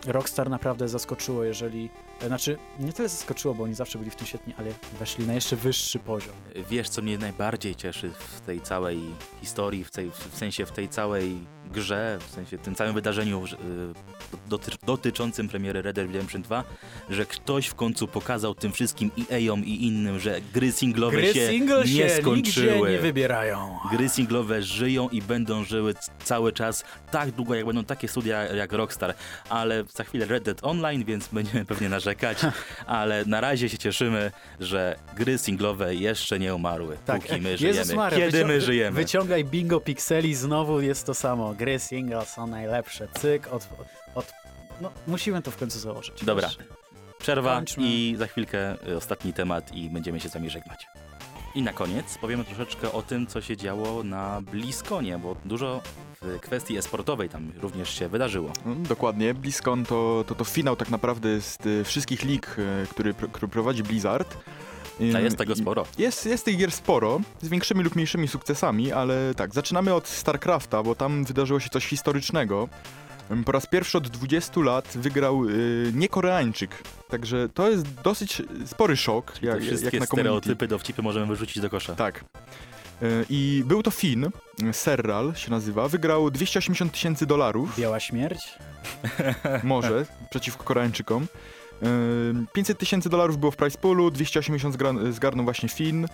Rockstar 0.06 0.50
naprawdę 0.50 0.88
zaskoczyło, 0.88 1.44
jeżeli... 1.44 1.90
Znaczy, 2.28 2.58
nie 2.80 2.94
tyle 2.94 3.10
zaskoczyło, 3.10 3.54
bo 3.54 3.64
oni 3.64 3.74
zawsze 3.74 4.00
byli 4.00 4.12
w 4.12 4.16
tym 4.16 4.28
świetni, 4.28 4.54
ale 4.58 4.72
weszli 5.00 5.28
na 5.28 5.34
jeszcze 5.34 5.56
wyższy 5.56 6.00
poziom. 6.00 6.36
Wiesz, 6.70 6.90
co 6.90 7.02
mnie 7.02 7.18
najbardziej 7.18 7.76
cieszy 7.76 8.12
w 8.12 8.42
tej 8.42 8.62
całej 8.62 9.00
historii, 9.42 9.84
w, 9.84 9.92
tej, 9.92 10.12
w 10.12 10.38
sensie 10.38 10.66
w 10.66 10.72
tej 10.72 10.90
całej 10.90 11.38
grze, 11.72 12.18
w 12.28 12.32
sensie 12.32 12.58
tym 12.58 12.76
całym 12.76 12.94
wydarzeniu 12.94 13.46
y, 13.46 13.48
doty, 14.50 14.72
dotyczącym 14.86 15.50
premiery 15.50 15.82
Red 15.82 15.96
Dead 15.96 16.08
Redemption 16.08 16.42
2, 16.42 16.64
że 17.10 17.26
ktoś 17.26 17.68
w 17.68 17.76
końcu 17.76 18.08
pokazał 18.08 18.56
tym 18.56 18.72
wszystkim 18.72 19.12
EA-om 19.32 19.66
i 19.66 19.86
innym, 19.86 20.20
że 20.20 20.42
gry 20.54 20.72
singlowe 20.72 21.18
Gry 21.18 21.34
się 21.34 21.48
single 21.48 21.80
nie 21.80 21.88
się 21.88 22.10
skończyły. 22.10 22.92
nie 22.92 23.00
wybierają. 23.00 23.78
Gry 23.92 24.10
singlowe 24.10 24.64
żyją 24.64 25.10
i 25.10 25.22
będą 25.22 25.64
żyły 25.64 25.94
cały 26.24 26.54
czas 26.54 26.84
tak 27.12 27.32
długo, 27.32 27.56
jak 27.56 27.66
będą 27.66 27.84
takie 27.84 28.08
studia 28.08 28.44
jak 28.44 28.74
Rockstar. 28.74 29.14
Ale 29.50 29.84
za 29.96 30.04
chwilę 30.04 30.26
Red 30.26 30.44
Dead 30.44 30.60
Online, 30.62 31.04
więc 31.06 31.28
będziemy 31.38 31.66
pewnie 31.66 31.90
narzekać. 31.90 32.38
Ale 32.86 33.26
na 33.26 33.42
razie 33.42 33.70
się 33.70 33.78
cieszymy, 33.78 34.32
że 34.60 34.96
gry 35.16 35.38
singlowe 35.38 35.96
jeszcze 35.96 36.40
nie 36.40 36.56
umarły, 36.56 36.98
póki 37.06 37.42
my 37.42 37.58
żyjemy. 37.58 37.78
Tak. 37.78 37.86
Jezus 37.86 37.94
Maria, 37.96 38.20
Kiedy 38.20 38.46
my 38.46 38.62
żyjemy. 38.62 38.96
Wyciągaj 38.96 39.46
bingo 39.46 39.80
pikseli, 39.80 40.36
znowu 40.36 40.82
jest 40.82 41.06
to 41.06 41.14
samo. 41.14 41.54
Gry 41.58 41.80
single 41.80 42.26
są 42.26 42.48
najlepsze. 42.48 43.08
Cyk, 43.20 43.48
od, 43.54 43.68
od... 44.16 44.34
No, 44.82 44.92
musimy 45.08 45.42
to 45.42 45.52
w 45.52 45.58
końcu 45.58 45.80
założyć. 45.80 46.26
Dobra. 46.26 46.48
Wiesz? 46.48 46.58
Przerwa 47.20 47.56
Kończmy. 47.56 47.84
i 47.84 48.16
za 48.18 48.28
chwilkę 48.28 48.88
y, 48.90 48.98
ostatni 48.98 49.34
temat 49.34 49.72
i 49.74 49.90
będziemy 49.90 50.20
się 50.20 50.30
z 50.30 50.34
wami 50.34 50.50
żegnać. 50.50 50.88
I 51.56 51.62
na 51.62 51.74
koniec 51.74 52.18
powiemy 52.18 52.44
troszeczkę 52.44 52.92
o 52.92 53.02
tym, 53.02 53.28
co 53.28 53.42
się 53.42 53.58
działo 53.58 54.04
na 54.04 54.42
BlizzConie, 54.42 55.18
bo 55.18 55.36
dużo 55.46 55.82
w 56.22 56.40
kwestii 56.40 56.78
esportowej 56.78 57.30
tam 57.30 57.52
również 57.62 57.90
się 58.00 58.08
wydarzyło. 58.08 58.52
Mm, 58.66 58.84
Dokładnie, 58.84 59.34
BlizzCon 59.34 59.86
to, 59.86 60.24
to, 60.28 60.36
to 60.36 60.44
finał 60.46 60.76
tak 60.76 60.90
naprawdę 60.90 61.42
z 61.42 61.66
y, 61.66 61.84
wszystkich 61.84 62.24
lig, 62.24 62.56
y, 62.60 62.88
który, 62.90 63.14
który 63.14 63.48
prowadzi 63.48 63.84
Blizzard. 63.84 64.38
A 65.16 65.20
jest 65.20 65.38
tego 65.38 65.56
sporo. 65.56 65.86
Jest, 65.98 66.26
jest 66.26 66.46
tych 66.46 66.58
gier 66.58 66.72
sporo, 66.72 67.20
z 67.42 67.50
większymi 67.50 67.84
lub 67.84 67.96
mniejszymi 67.96 68.28
sukcesami, 68.28 68.92
ale 68.92 69.34
tak, 69.36 69.54
zaczynamy 69.54 69.94
od 69.94 70.08
StarCrafta, 70.08 70.84
bo 70.84 70.96
tam 70.96 71.24
wydarzyło 71.26 71.60
się 71.60 71.70
coś 71.70 71.86
historycznego. 71.86 72.70
Po 73.46 73.52
raz 73.52 73.66
pierwszy 73.66 73.98
od 73.98 74.08
20 74.08 74.62
lat 74.62 74.88
wygrał 74.96 75.46
y, 75.46 75.92
niekoreańczyk, 75.96 76.84
także 77.10 77.50
to 77.54 77.70
jest 77.70 77.86
dosyć 78.04 78.42
spory 78.66 78.98
szok, 78.98 79.32
Te 79.32 79.46
jak, 79.46 79.56
jak 79.56 79.64
wszystkie 79.64 80.00
na 80.00 80.06
community. 80.08 80.16
stereotypy, 80.40 80.68
dowcipy 80.68 81.02
możemy 81.02 81.26
wyrzucić 81.26 81.60
do 81.62 81.70
kosza. 81.70 81.96
Tak. 81.96 82.24
Y, 83.04 83.26
I 83.30 83.64
był 83.66 83.84
to 83.84 83.92
Fin, 83.92 84.30
Serral 84.72 85.36
się 85.36 85.52
nazywa, 85.52 85.88
wygrał 85.88 86.32
280 86.32 86.92
tysięcy 86.92 87.26
dolarów, 87.26 87.80
Biała 87.80 88.00
śmierć? 88.00 88.40
może, 89.64 90.06
przeciwko 90.30 90.64
Koreańczykom. 90.64 91.28
Y, 91.84 92.46
500 92.54 92.78
tysięcy 92.78 93.10
dolarów 93.10 93.38
było 93.38 93.52
w 93.52 93.56
price 93.56 93.78
poolu, 93.78 94.12
280 94.12 94.76
zgra- 94.76 95.12
zgarnął 95.12 95.46
właśnie 95.46 95.70
Fin. 95.70 96.08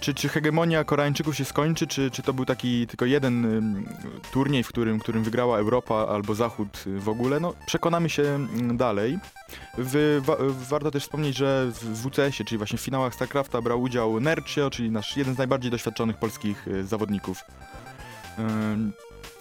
Czy, 0.00 0.14
czy 0.14 0.28
hegemonia 0.28 0.84
Koreańczyków 0.84 1.36
się 1.36 1.44
skończy, 1.44 1.86
czy, 1.86 2.10
czy 2.10 2.22
to 2.22 2.32
był 2.32 2.44
taki 2.44 2.86
tylko 2.86 3.04
jeden 3.04 3.84
turniej, 4.32 4.62
w 4.62 4.68
którym, 4.68 4.98
którym 4.98 5.24
wygrała 5.24 5.58
Europa 5.58 6.06
albo 6.08 6.34
Zachód 6.34 6.84
w 6.86 7.08
ogóle? 7.08 7.40
No, 7.40 7.54
przekonamy 7.66 8.10
się 8.10 8.46
dalej. 8.72 9.18
W, 9.78 10.20
wa, 10.24 10.36
warto 10.68 10.90
też 10.90 11.02
wspomnieć, 11.02 11.36
że 11.36 11.66
w 11.72 12.02
WCS-ie, 12.02 12.44
czyli 12.44 12.58
właśnie 12.58 12.78
w 12.78 12.82
finałach 12.82 13.14
StarCrafta 13.14 13.62
brał 13.62 13.82
udział 13.82 14.20
Nercio, 14.20 14.70
czyli 14.70 14.90
nasz 14.90 15.16
jeden 15.16 15.34
z 15.34 15.38
najbardziej 15.38 15.70
doświadczonych 15.70 16.16
polskich 16.16 16.68
y, 16.68 16.84
zawodników. 16.84 17.44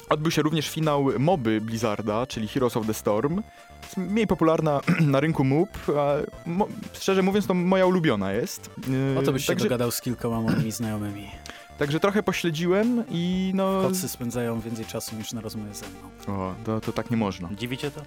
Odbył 0.10 0.32
się 0.32 0.41
również 0.41 0.70
finał 0.70 1.08
moby 1.20 1.62
Blizzarda, 1.62 2.28
czyli 2.28 2.47
Heroes 2.47 2.78
of 2.78 2.88
the 2.88 2.93
Storm. 2.93 3.41
Jest 3.84 3.97
mniej 3.97 4.28
popularna 4.28 4.82
na 5.01 5.20
rynku 5.20 5.43
MUB, 5.43 5.70
a 5.97 6.14
mo, 6.49 6.68
szczerze 6.93 7.22
mówiąc 7.22 7.47
to 7.47 7.53
moja 7.53 7.86
ulubiona 7.86 8.32
jest. 8.34 8.70
Yy, 9.14 9.20
O 9.20 9.22
to 9.22 9.32
byś 9.32 9.41
się 9.43 9.47
także, 9.47 9.66
dogadał 9.66 9.91
z 9.91 10.01
kilkoma 10.01 10.41
moimi 10.41 10.72
znajomymi. 10.82 11.30
także 11.78 11.99
trochę 11.99 12.24
pośledziłem 12.24 13.03
i 13.10 13.51
no... 13.56 13.82
Kocy 13.82 14.10
spędzają 14.10 14.60
więcej 14.60 14.86
czasu 14.86 15.16
niż 15.16 15.34
na 15.34 15.41
rozmowie 15.41 15.74
ze 15.74 15.86
mną. 15.86 16.36
O, 16.39 16.56
to, 16.66 16.82
to 16.82 16.91
tak 16.91 17.12
nie 17.12 17.18
można. 17.18 17.49
Dziwicie 17.53 17.91
to? 17.91 18.01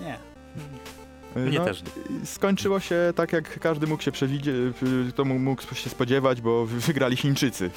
Nie. 0.00 0.18
Yy, 1.36 1.42
Mnie 1.46 1.58
no, 1.58 1.64
też. 1.64 1.82
Skończyło 2.24 2.80
się 2.80 3.12
tak, 3.16 3.32
jak 3.32 3.58
każdy 3.60 3.86
mógł 3.86 4.02
się 4.02 4.12
przewidzieć, 4.12 4.54
to 5.14 5.24
mógł- 5.24 5.74
się 5.74 5.90
spodziewać, 5.90 6.40
bo 6.40 6.66
wy- 6.66 6.80
wygrali 6.80 7.16
Chińczycy. 7.16 7.70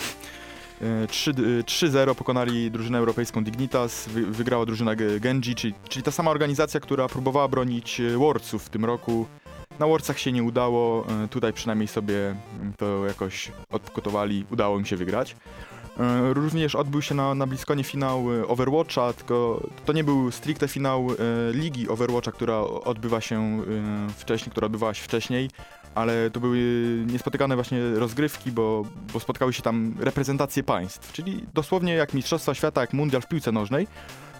Yy, 0.81 1.07
trzy- 1.07 1.33
yy, 1.41 1.63
3-0 1.63 2.15
pokonali 2.15 2.71
drużynę 2.71 2.97
europejską 2.97 3.43
Dignitas, 3.43 4.07
wy, 4.07 4.25
wygrała 4.25 4.65
drużyna 4.65 4.95
Ge- 4.95 5.19
Genji, 5.19 5.55
czyli, 5.55 5.73
czyli 5.89 6.03
ta 6.03 6.11
sama 6.11 6.31
organizacja, 6.31 6.79
która 6.79 7.07
próbowała 7.07 7.47
bronić 7.47 7.99
yy, 7.99 8.17
Worldsów 8.17 8.63
w 8.63 8.69
tym 8.69 8.85
roku. 8.85 9.25
Na 9.79 9.87
Worldsach 9.87 10.19
się 10.19 10.31
nie 10.31 10.43
udało, 10.43 11.05
yy, 11.21 11.27
tutaj 11.27 11.53
przynajmniej 11.53 11.87
sobie 11.87 12.35
to 12.77 13.05
jakoś 13.05 13.51
odkotowali, 13.71 14.45
udało 14.51 14.79
im 14.79 14.85
się 14.85 14.95
wygrać. 14.97 15.35
Również 16.33 16.75
odbył 16.75 17.01
się 17.01 17.15
na, 17.15 17.35
na 17.35 17.47
Bliskonie 17.47 17.83
finał 17.83 18.25
Overwatcha, 18.47 19.13
tylko 19.13 19.67
to 19.85 19.93
nie 19.93 20.03
był 20.03 20.31
stricte 20.31 20.67
finał 20.67 21.07
ligi 21.51 21.89
Overwatcha, 21.89 22.31
która 22.31 22.59
odbywa 22.59 23.21
się 23.21 23.61
wcześniej, 24.17 24.51
która 24.51 24.65
odbywała 24.65 24.93
się 24.93 25.03
wcześniej, 25.03 25.49
ale 25.95 26.31
to 26.31 26.39
były 26.39 26.59
niespotykane 27.07 27.55
właśnie 27.55 27.79
rozgrywki, 27.95 28.51
bo, 28.51 28.85
bo 29.13 29.19
spotkały 29.19 29.53
się 29.53 29.61
tam 29.61 29.95
reprezentacje 29.99 30.63
państw, 30.63 31.11
czyli 31.13 31.45
dosłownie 31.53 31.93
jak 31.93 32.13
Mistrzostwa 32.13 32.53
Świata, 32.53 32.81
jak 32.81 32.93
Mundial 32.93 33.21
w 33.21 33.27
piłce 33.27 33.51
nożnej. 33.51 33.87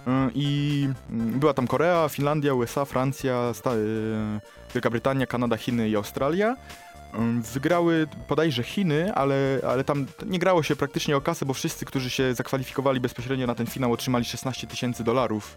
Yy, 0.06 0.12
I 0.34 0.80
yy, 1.10 1.16
była 1.38 1.54
tam 1.54 1.66
Korea, 1.66 2.08
Finlandia, 2.08 2.54
USA, 2.54 2.84
Francja, 2.84 3.54
Sta- 3.54 3.74
yy, 3.74 4.40
Wielka 4.74 4.90
Brytania, 4.90 5.26
Kanada, 5.26 5.56
Chiny 5.56 5.88
i 5.88 5.96
Australia. 5.96 6.56
Ym, 7.14 7.42
Wygrały 7.42 8.06
bodajże 8.28 8.62
Chiny, 8.62 9.14
ale, 9.14 9.60
ale 9.68 9.84
tam 9.84 10.06
nie 10.26 10.38
grało 10.38 10.62
się 10.62 10.76
praktycznie 10.76 11.16
o 11.16 11.20
kasę, 11.20 11.46
bo 11.46 11.54
wszyscy, 11.54 11.84
którzy 11.84 12.10
się 12.10 12.34
zakwalifikowali 12.34 13.00
bezpośrednio 13.00 13.46
na 13.46 13.54
ten 13.54 13.66
finał, 13.66 13.92
otrzymali 13.92 14.24
16 14.24 14.66
tysięcy 14.66 15.04
dolarów. 15.04 15.56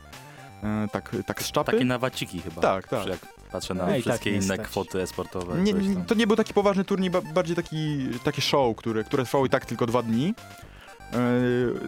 E, 0.64 0.88
Tak, 0.91 1.16
tak 1.26 1.43
z 1.43 1.51
czapy. 1.51 1.72
Takie 1.72 1.86
na 1.86 1.99
waciki 1.99 2.41
chyba. 2.41 2.62
Tak, 2.62 2.88
tak. 2.88 3.08
Jak 3.08 3.20
patrzę 3.51 3.74
na 3.74 3.86
No 3.86 3.91
tak 3.93 4.01
wszystkie 4.01 4.30
nie 4.32 4.36
inne 4.38 4.56
stać. 4.56 4.68
kwoty 4.68 5.01
esportowe. 5.01 5.62
Nie, 5.62 5.74
to 6.08 6.16
nie 6.16 6.28
był 6.28 6.36
taki 6.36 6.53
poważny 6.53 6.86
turniej, 6.86 7.10
ba- 7.10 7.22
bardziej 7.22 7.56
taki, 7.56 8.08
takie 8.24 8.41
show, 8.41 8.76
które, 8.78 9.03
które 9.03 9.24
trwało 9.26 9.45
i 9.45 9.49
tak 9.49 9.66
tylko 9.66 9.86
dwa 9.86 10.01
dni. 10.03 10.34
E, 11.14 11.18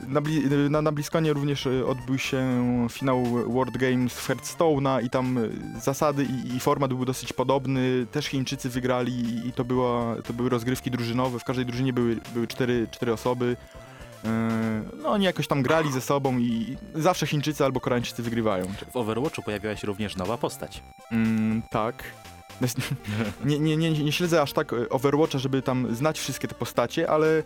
Na, 0.07 0.21
bli- 0.21 0.69
na, 0.69 0.81
na 0.81 0.91
Bliskonie 0.91 1.33
również 1.33 1.67
e, 1.67 1.85
odbył 1.85 2.17
się 2.17 2.47
finał 2.91 3.23
World 3.25 3.77
Games 3.77 4.13
w 4.13 4.27
Hearthstone'a 4.29 5.03
i 5.03 5.09
tam 5.09 5.39
zasady 5.81 6.23
i, 6.45 6.55
i 6.55 6.59
format 6.59 6.93
był 6.93 7.05
dosyć 7.05 7.33
podobny. 7.33 8.05
Też 8.11 8.25
Chińczycy 8.27 8.69
wygrali 8.69 9.13
i, 9.13 9.47
i 9.47 9.53
to, 9.53 9.65
była, 9.65 10.15
to 10.27 10.33
były 10.33 10.49
rozgrywki 10.49 10.91
drużynowe. 10.91 11.39
W 11.39 11.43
każdej 11.43 11.65
drużynie 11.65 11.93
były, 11.93 12.17
były 12.33 12.47
cztery, 12.47 12.87
cztery 12.91 13.13
osoby. 13.13 13.55
E, 14.25 14.81
No 15.03 15.09
oni 15.09 15.25
jakoś 15.25 15.47
tam 15.47 15.61
grali 15.61 15.91
ze 15.91 16.01
sobą 16.01 16.37
i 16.37 16.77
zawsze 16.95 17.27
Chińczycy 17.27 17.65
albo 17.65 17.79
Koreańczycy 17.79 18.23
wygrywają. 18.23 18.65
W 18.91 18.95
Overwatchu 18.97 19.41
pojawiła 19.41 19.75
się 19.75 19.87
również 19.87 20.15
nowa 20.15 20.37
postać. 20.37 20.83
Mm, 21.11 21.61
tak. 21.69 22.03
Nie, 23.45 23.59
nie, 23.59 23.77
nie, 23.77 23.91
nie 23.91 24.11
śledzę 24.11 24.41
aż 24.41 24.53
tak 24.53 24.73
e, 24.73 24.89
Overwatcha, 24.89 25.39
żeby 25.39 25.61
tam 25.61 25.95
znać 25.95 26.19
wszystkie 26.19 26.47
te 26.47 26.55
postacie, 26.55 27.09
ale 27.09 27.43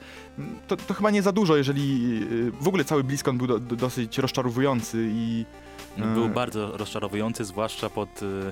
to, 0.67 0.77
to 0.77 0.93
chyba 0.93 1.11
nie 1.11 1.21
za 1.21 1.31
dużo, 1.31 1.55
jeżeli 1.57 2.19
e, 2.47 2.63
w 2.63 2.67
ogóle 2.67 2.83
cały 2.83 3.03
BlizzCon 3.03 3.37
był 3.37 3.47
do, 3.47 3.59
do, 3.59 3.75
dosyć 3.75 4.17
rozczarowujący 4.17 5.09
i 5.13 5.45
Był 5.97 6.25
E. 6.25 6.29
bardzo 6.29 6.77
rozczarowujący, 6.77 7.45
zwłaszcza 7.45 7.89
pod... 7.89 8.21
y, 8.21 8.51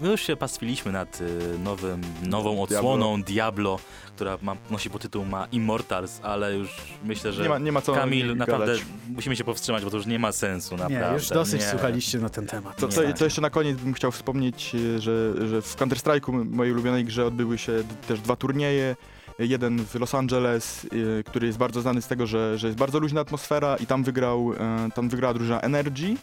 My 0.00 0.08
już 0.10 0.20
się 0.20 0.36
pastwiliśmy 0.36 0.92
nad 0.92 1.20
y, 1.20 1.58
nowym, 1.58 2.00
nową 2.22 2.62
odsłoną 2.62 3.22
Diablo, 3.22 3.78
która 4.06 4.38
ma, 4.42 4.56
nosi 4.70 4.90
podtytuł 4.90 5.24
ma 5.24 5.46
Immortals, 5.52 6.20
ale 6.22 6.54
już 6.56 6.76
myślę, 7.04 7.32
że 7.32 7.42
nie 7.42 7.48
ma, 7.48 7.58
nie 7.58 7.72
ma 7.72 7.80
co 7.80 7.94
Kamil, 7.94 8.26
gadać. 8.26 8.38
naprawdę 8.38 8.74
musimy 9.08 9.36
się 9.36 9.44
powstrzymać, 9.44 9.84
bo 9.84 9.90
to 9.90 9.96
już 9.96 10.06
nie 10.06 10.18
ma 10.18 10.32
sensu, 10.32 10.76
naprawdę. 10.76 11.08
Nie, 11.08 11.14
już 11.14 11.28
dosyć 11.28 11.60
nie. 11.60 11.66
słuchaliście 11.70 12.18
na 12.18 12.28
ten 12.28 12.46
temat. 12.46 12.76
Co, 12.80 12.88
co, 12.88 13.00
co 13.14 13.24
jeszcze 13.24 13.40
na 13.40 13.50
koniec 13.50 13.78
bym 13.78 13.94
chciał 13.94 14.12
wspomnieć, 14.12 14.72
e, 14.74 15.00
że, 15.00 15.48
że 15.48 15.62
w 15.62 15.76
Counter-Strike'u, 15.76 16.44
mojej 16.50 16.72
ulubionej 16.72 17.04
grze, 17.04 17.26
odbyły 17.26 17.58
się 17.58 17.72
też 18.08 18.20
dwa 18.20 18.36
turnieje. 18.36 18.96
Jeden 19.38 19.84
w 19.84 19.94
Los 19.94 20.14
Angeles, 20.14 20.86
e, 21.18 21.22
który 21.24 21.46
jest 21.46 21.58
bardzo 21.58 21.80
znany 21.80 22.02
z 22.02 22.06
tego, 22.06 22.26
że, 22.26 22.58
że 22.58 22.66
jest 22.66 22.78
bardzo 22.78 22.98
luźna 22.98 23.20
atmosfera 23.20 23.76
i 23.76 23.86
tam 23.86 24.04
wygrał, 24.04 24.52
tam 24.94 25.08
wygrała 25.08 25.34
drużyna 25.34 25.60
Energy. 25.60 26.14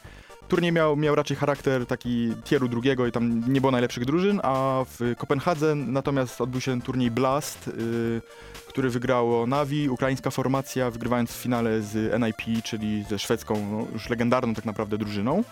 Turniej 0.48 0.72
miał, 0.72 0.98
miał 0.98 1.16
raczej 1.16 1.38
charakter 1.38 1.86
taki 1.86 2.34
tieru 2.44 2.68
drugiego 2.68 3.08
i 3.08 3.12
tam 3.12 3.54
nie 3.54 3.62
było 3.62 3.72
najlepszych 3.72 4.06
drużyn, 4.06 4.40
a 4.44 4.86
w 4.90 5.16
Kopenhadze 5.18 5.76
natomiast 5.76 6.42
odbył 6.42 6.62
się 6.62 6.82
turniej 6.82 7.12
Blast, 7.12 7.68
y, 7.68 8.22
który 8.68 8.90
wygrało 8.90 9.48
Navi, 9.48 9.90
ukraińska 9.90 10.32
formacja, 10.32 10.92
wygrywając 10.92 11.32
w 11.32 11.36
finale 11.36 11.82
z 11.82 12.22
NIP, 12.22 12.64
czyli 12.64 13.04
ze 13.04 13.20
szwedzką, 13.20 13.68
no, 13.72 13.88
już 13.94 14.10
legendarną 14.10 14.54
tak 14.54 14.66
naprawdę 14.66 14.98
drużyną. 14.98 15.44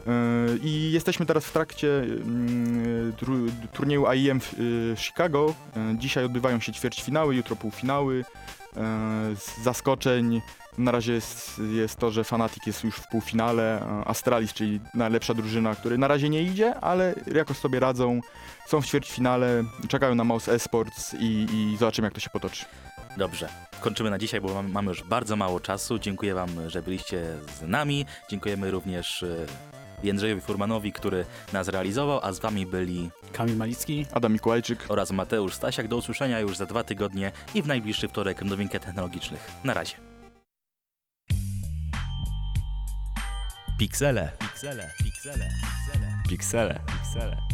Y, 0.00 0.58
I 0.62 0.92
jesteśmy 0.92 1.26
teraz 1.26 1.44
w 1.44 1.52
trakcie 1.52 1.88
mm, 1.98 3.12
turnieju 3.72 4.06
w 4.40 4.60
y, 4.60 4.94
Chicago. 4.96 5.54
Y, 5.94 5.98
Dzisiaj 5.98 6.24
odbywają 6.24 6.60
się 6.60 6.72
ćwierćfinały, 6.72 7.36
jutro 7.36 7.56
półfinały. 7.56 8.24
Z 9.36 9.62
zaskoczeń 9.62 10.40
na 10.78 10.90
razie 10.90 11.12
jest, 11.12 11.60
jest 11.72 11.96
to, 11.98 12.10
że 12.10 12.24
Fnatic 12.24 12.66
jest 12.66 12.84
już 12.84 12.96
w 12.96 13.08
półfinale, 13.08 13.82
y, 14.02 14.08
Astralis, 14.08 14.52
czyli 14.52 14.80
najlepsza 14.94 15.34
drużyna, 15.34 15.74
który 15.74 15.98
na 15.98 16.08
razie 16.08 16.28
nie 16.28 16.42
idzie, 16.42 16.74
ale 16.74 17.14
jakoś 17.34 17.56
sobie 17.56 17.80
radzą. 17.80 18.20
Są 18.68 18.80
w 18.80 18.86
ćwierćfinale, 18.86 19.64
czekają 19.88 20.14
na 20.14 20.24
Mouse 20.24 20.48
Esports 20.52 21.14
i, 21.14 21.46
i 21.52 21.76
zobaczymy 21.78 22.06
jak 22.06 22.14
to 22.14 22.20
się 22.20 22.30
potoczy. 22.30 22.64
Dobrze, 23.16 23.48
kończymy 23.80 24.10
na 24.10 24.18
dzisiaj, 24.18 24.40
bo 24.40 24.54
mam- 24.54 24.70
mamy 24.72 24.88
już 24.88 25.02
bardzo 25.04 25.36
mało 25.36 25.60
czasu. 25.60 25.98
Dziękuję 25.98 26.34
Wam, 26.34 26.48
że 26.70 26.82
byliście 26.82 27.36
z 27.58 27.62
nami. 27.62 28.06
Dziękujemy 28.30 28.70
również 28.70 29.22
e, 29.22 29.46
Jędrzejowi 30.02 30.40
Furmanowi, 30.40 30.92
który 30.92 31.24
nas 31.52 31.68
realizował, 31.68 32.20
a 32.22 32.32
z 32.32 32.38
Wami 32.38 32.66
byli 32.66 33.10
Kamil 33.32 33.56
Malicki. 33.56 34.06
Adam 34.12 34.32
Mikołajczyk. 34.32 34.84
oraz 34.88 35.10
Mateusz 35.10 35.54
Stasiak. 35.54 35.88
Do 35.88 35.96
usłyszenia 35.96 36.40
już 36.40 36.56
za 36.56 36.66
dwa 36.66 36.84
tygodnie 36.84 37.32
i 37.54 37.62
w 37.62 37.66
najbliższy 37.66 38.08
wtorek 38.08 38.38
w 38.38 38.44
nowinkach 38.44 38.82
technologicznych. 38.82 39.50
Na 39.64 39.74
razie. 39.74 40.09
Piksele. 43.80 44.32
Piksele. 44.38 44.92
Piksele. 45.02 45.48
Piksele. 45.48 46.08
Piksele. 46.28 46.80
Piksele. 46.86 47.49